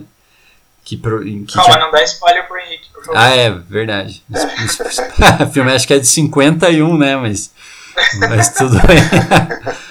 [0.87, 3.19] Que, pro, que Calma, não dá spoiler pro Henrique, por favor.
[3.19, 4.23] Ah, é, verdade.
[5.41, 7.17] o filme acho que é de 51, né?
[7.17, 7.51] Mas,
[8.29, 8.97] mas tudo bem.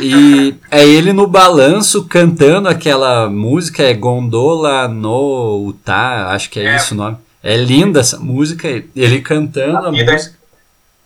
[0.00, 6.66] E é ele no balanço cantando aquela música, é Gondola no Utah, acho que é,
[6.66, 6.76] é.
[6.76, 7.16] isso o nome.
[7.42, 10.36] É linda essa música, ele cantando a, a música.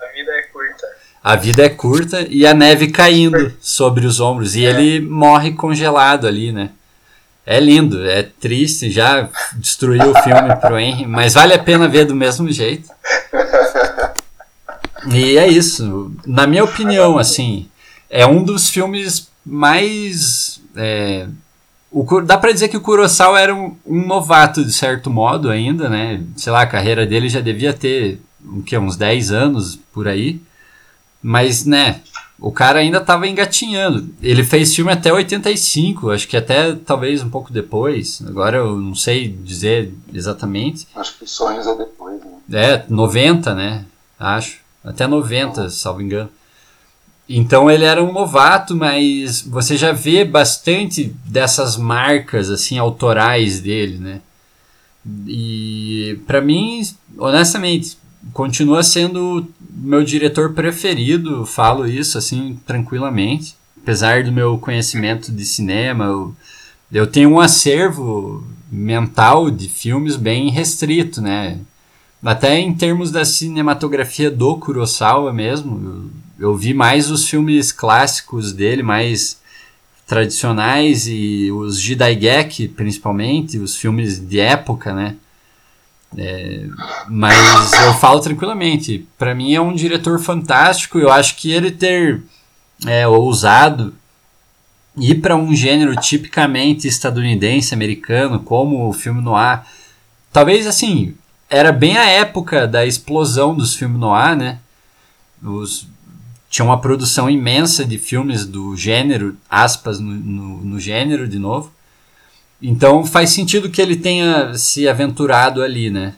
[0.01, 0.87] É, a vida é curta.
[1.23, 4.57] A vida é curta e a neve caindo sobre os ombros.
[4.57, 4.71] E é.
[4.71, 6.71] ele morre congelado ali, né?
[7.45, 12.05] É lindo, é triste, já destruiu o filme pro Henry, mas vale a pena ver
[12.05, 12.89] do mesmo jeito.
[15.11, 16.13] E é isso.
[16.25, 17.69] Na minha opinião, assim,
[18.09, 20.61] é um dos filmes mais.
[20.77, 21.27] É,
[21.91, 25.89] o, dá pra dizer que o Kurosawa era um, um, novato, de certo modo, ainda,
[25.89, 26.23] né?
[26.37, 30.41] Sei lá, a carreira dele já devia ter o que, uns 10 anos por aí.
[31.23, 32.01] Mas, né,
[32.43, 34.13] o cara ainda tava engatinhando.
[34.21, 38.21] Ele fez filme até 85, acho que até talvez um pouco depois.
[38.27, 40.89] Agora eu não sei dizer exatamente.
[40.97, 42.33] Acho que Sonhos é depois, né?
[42.53, 43.85] É, 90, né?
[44.19, 44.59] Acho.
[44.85, 46.29] Até 90, salvo engano.
[47.29, 53.99] Então ele era um novato, mas você já vê bastante dessas marcas assim autorais dele,
[53.99, 54.21] né?
[55.29, 56.83] E para mim,
[57.17, 57.97] honestamente,
[58.33, 66.05] continua sendo meu diretor preferido, falo isso assim tranquilamente, apesar do meu conhecimento de cinema,
[66.05, 66.37] eu,
[66.93, 71.59] eu tenho um acervo mental de filmes bem restrito, né?
[72.25, 78.83] Até em termos da cinematografia do Kurosawa mesmo, eu vi mais os filmes clássicos dele,
[78.83, 79.41] mais
[80.07, 85.17] tradicionais e os Jidaigeki, principalmente, os filmes de época, né?
[86.17, 86.67] É,
[87.09, 90.99] mas eu falo tranquilamente, para mim é um diretor fantástico.
[90.99, 92.23] Eu acho que ele ter
[92.87, 93.95] é, ousado
[94.97, 99.63] ir para um gênero tipicamente estadunidense, americano, como o filme noir,
[100.33, 101.15] talvez assim
[101.49, 104.59] era bem a época da explosão dos filmes noir, né?
[105.43, 105.87] Os
[106.49, 111.73] tinha uma produção imensa de filmes do gênero, aspas, no, no, no, gênero de novo.
[112.63, 116.15] Então faz sentido que ele tenha se aventurado ali, né?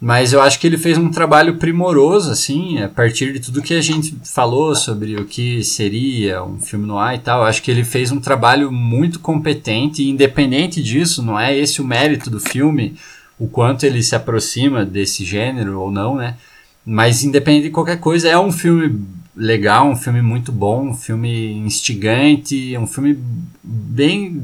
[0.00, 3.72] Mas eu acho que ele fez um trabalho primoroso, assim, a partir de tudo que
[3.72, 7.40] a gente falou sobre o que seria um filme no ar e tal.
[7.40, 11.80] Eu acho que ele fez um trabalho muito competente e independente disso, não é esse
[11.80, 12.96] o mérito do filme,
[13.38, 16.36] o quanto ele se aproxima desse gênero ou não, né?
[16.84, 19.00] Mas independente de qualquer coisa, é um filme
[19.34, 23.18] legal, um filme muito bom, um filme instigante, um filme
[23.62, 24.42] bem.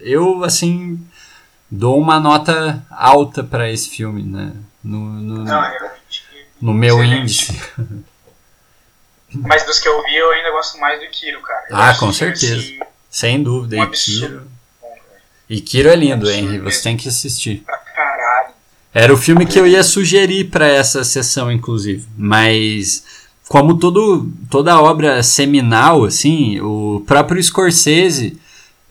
[0.00, 1.04] Eu, assim,
[1.70, 4.52] dou uma nota alta para esse filme, né?
[4.82, 5.72] No, no, Não,
[6.60, 7.58] no meu índice.
[9.32, 11.66] Mas dos que eu vi, eu ainda gosto mais do Kiro, cara.
[11.68, 12.56] Eu ah, com certeza.
[12.56, 12.78] Assim,
[13.10, 13.76] Sem dúvida.
[13.76, 14.50] Um absurdo.
[15.48, 16.58] E Kiro é lindo, Henry.
[16.60, 17.62] Você tem que assistir.
[17.64, 18.54] Pra caralho.
[18.92, 22.06] Era o filme que eu ia sugerir para essa sessão, inclusive.
[22.16, 23.04] Mas
[23.48, 28.40] como todo, toda obra seminal, assim, o próprio Scorsese,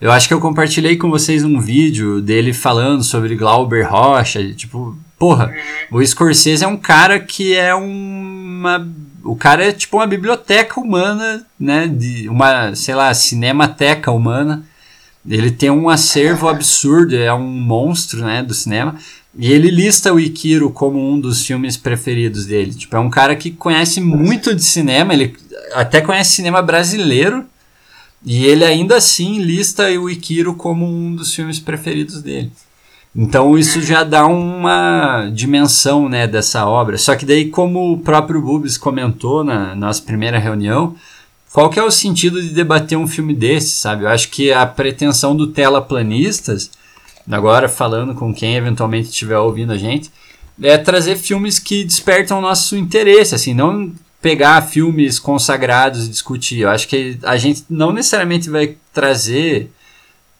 [0.00, 4.96] eu acho que eu compartilhei com vocês um vídeo dele falando sobre Glauber Rocha, tipo,
[5.18, 5.52] porra,
[5.90, 8.86] o Scorsese é um cara que é uma
[9.26, 14.64] o cara é tipo uma biblioteca humana, né, de uma, sei lá, cinemateca humana.
[15.28, 18.94] Ele tem um acervo absurdo, é um monstro, né, do cinema.
[19.36, 22.72] E ele lista o Ikiro como um dos filmes preferidos dele.
[22.72, 25.36] Tipo, é um cara que conhece muito de cinema, ele
[25.74, 27.44] até conhece cinema brasileiro.
[28.24, 32.50] E ele ainda assim lista o Ikiro como um dos filmes preferidos dele.
[33.14, 36.98] Então isso já dá uma dimensão né, dessa obra.
[36.98, 40.94] Só que daí, como o próprio Bubis comentou na nossa primeira reunião,
[41.52, 44.04] qual que é o sentido de debater um filme desse, sabe?
[44.04, 46.70] Eu acho que a pretensão do Tela Planistas
[47.34, 50.10] agora falando com quem eventualmente estiver ouvindo a gente,
[50.62, 53.92] é trazer filmes que despertam nosso interesse, assim, não
[54.26, 56.62] pegar filmes consagrados e discutir.
[56.62, 59.70] Eu acho que a gente não necessariamente vai trazer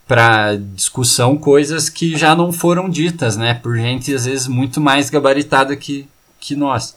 [0.08, 5.08] para discussão coisas que já não foram ditas, né, por gente às vezes muito mais
[5.08, 6.08] gabaritada que,
[6.40, 6.96] que nós.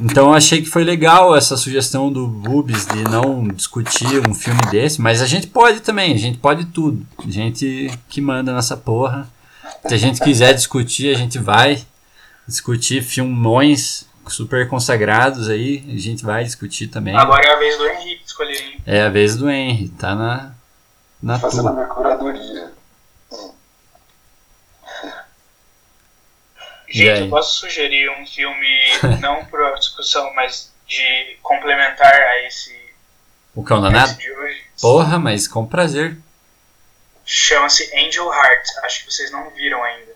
[0.00, 5.00] Então achei que foi legal essa sugestão do Bubis de não discutir um filme desse,
[5.00, 7.04] mas a gente pode também, a gente pode tudo.
[7.18, 9.28] A gente que manda nessa porra.
[9.84, 11.82] Se a gente quiser discutir, a gente vai
[12.46, 17.16] discutir filmões super consagrados aí, a gente vai discutir também.
[17.16, 18.60] Agora é a vez do Henrique escolher.
[18.60, 18.80] Hein?
[18.86, 20.52] É a vez do Henrique, tá na
[21.22, 21.70] na Fazendo tua.
[21.70, 22.72] a minha curadoria.
[26.88, 28.68] Gente, eu posso sugerir um filme,
[29.20, 32.72] não para discussão, mas de complementar a esse.
[33.54, 34.14] O Cão Danado?
[34.14, 34.62] de hoje.
[34.80, 36.18] Porra, mas com prazer.
[37.24, 38.66] Chama-se Angel Heart.
[38.84, 40.12] Acho que vocês não viram ainda.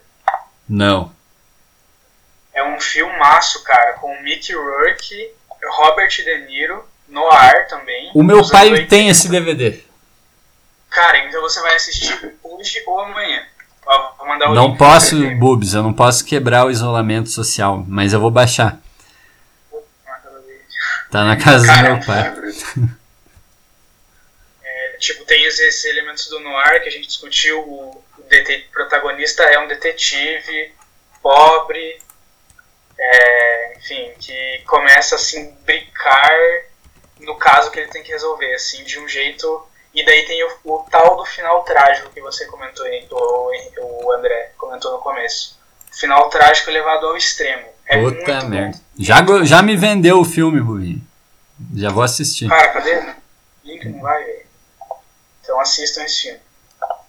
[0.69, 1.13] Não.
[2.59, 5.31] É um filmaço, cara, com Mickey Rourke,
[5.77, 8.11] Robert De Niro, Noir também.
[8.13, 9.81] O meu pai tem esse DVD.
[10.91, 13.47] Cara, então você vai assistir hoje ou amanhã.
[14.19, 18.19] Vou mandar o não posso, Bubs, eu não posso quebrar o isolamento social, mas eu
[18.19, 18.81] vou baixar.
[21.13, 22.35] Tá na casa do meu pai.
[24.65, 27.61] É, tipo, tem esses elementos do noir que a gente discutiu.
[27.61, 28.05] O,
[28.73, 30.75] protagonista é um detetive
[31.23, 31.99] pobre,
[32.99, 36.31] é, enfim, que começa a se brincar
[37.21, 39.67] no caso que ele tem que resolver, assim, de um jeito.
[39.95, 44.53] E daí tem o, o tal do final trágico que você comentou, o, o André
[44.57, 45.59] comentou no começo.
[45.91, 47.67] Final trágico levado ao extremo.
[47.87, 48.79] É Puta merda.
[48.99, 51.01] Já, já me vendeu o filme, Burinho.
[51.75, 52.49] Já vou assistir.
[52.49, 53.03] Cara, cadê?
[53.65, 54.43] Link não vai, velho.
[55.43, 56.41] Então assistam esse filme.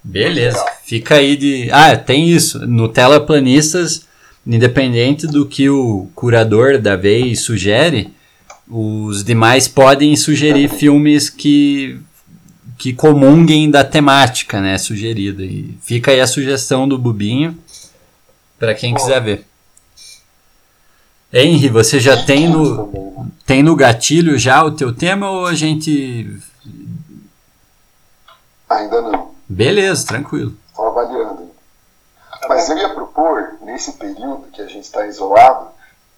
[0.01, 0.65] Beleza.
[0.83, 1.69] Fica aí de.
[1.71, 2.65] Ah, tem isso.
[2.65, 4.07] No Tela Planistas,
[4.45, 8.13] independente do que o curador da vez sugere,
[8.67, 11.99] os demais podem sugerir filmes que
[12.77, 15.43] que comunguem da temática, né, sugerida.
[15.43, 17.57] E fica aí a sugestão do Bubinho
[18.57, 19.45] para quem quiser ver.
[21.33, 26.39] Henry, você já tem no tem no gatilho já o teu tema ou a gente
[28.69, 29.31] Ainda não.
[29.47, 30.55] Beleza, tranquilo.
[30.69, 31.48] Estou avaliando.
[32.47, 35.69] Mas eu ia propor, nesse período que a gente está isolado,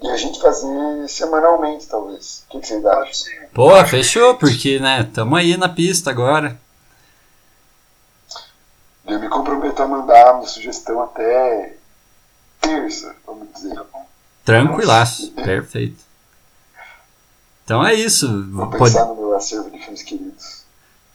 [0.02, 2.44] e a gente fazer semanalmente, talvez.
[2.48, 3.34] O que, que vocês acham?
[3.54, 6.60] Pô, fechou, porque, né, tamo aí na pista agora.
[9.06, 11.76] Eu me comprometo a mandar a minha sugestão até
[12.60, 13.80] terça, vamos dizer.
[14.44, 16.02] Tranquilaço, perfeito.
[17.64, 18.28] Então é isso.
[18.52, 19.10] Vou pensar pode...
[19.10, 20.64] no meu acervo de filmes queridos.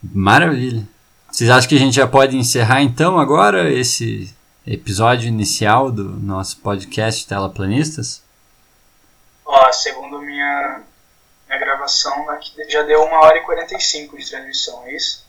[0.03, 0.87] Maravilha.
[1.31, 4.33] Vocês acham que a gente já pode encerrar então agora esse
[4.67, 8.23] episódio inicial do nosso podcast Telaplanistas?
[9.45, 10.83] Ó, segundo minha,
[11.47, 15.25] minha gravação, aqui já deu 1 hora e 45 de transmissão, é isso?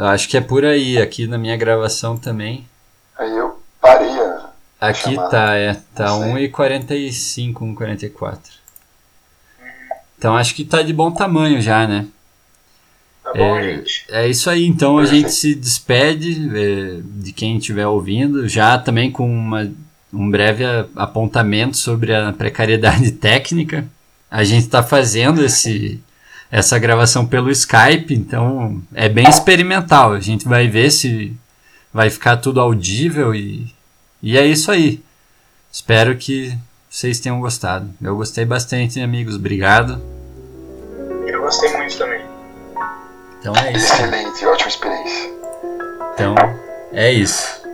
[0.00, 2.68] Acho que é por aí, aqui na minha gravação também.
[3.16, 4.50] Aí eu parei a.
[4.80, 5.28] Aqui chamar.
[5.28, 5.74] tá, é.
[5.94, 8.52] Tá 1 e 45, 1 44.
[9.60, 9.66] Uhum.
[10.18, 12.08] Então acho que tá de bom tamanho já, né?
[13.28, 14.04] Tá bom, é, gente.
[14.08, 19.10] É isso aí, então a gente se despede é, de quem estiver ouvindo, já também
[19.10, 19.70] com uma
[20.10, 20.64] um breve
[20.96, 23.86] apontamento sobre a precariedade técnica.
[24.30, 26.00] A gente está fazendo esse,
[26.50, 30.12] essa gravação pelo Skype, então é bem experimental.
[30.12, 31.34] A gente vai ver se
[31.92, 33.70] vai ficar tudo audível e,
[34.22, 35.02] e é isso aí.
[35.70, 36.56] Espero que
[36.88, 37.90] vocês tenham gostado.
[38.00, 39.36] Eu gostei bastante, amigos.
[39.36, 40.00] Obrigado.
[41.26, 42.17] Eu gostei muito também.
[43.48, 43.94] Então é isso.
[43.94, 45.30] Excelente, ótima experiência.
[46.12, 46.34] Então
[46.92, 47.67] é isso.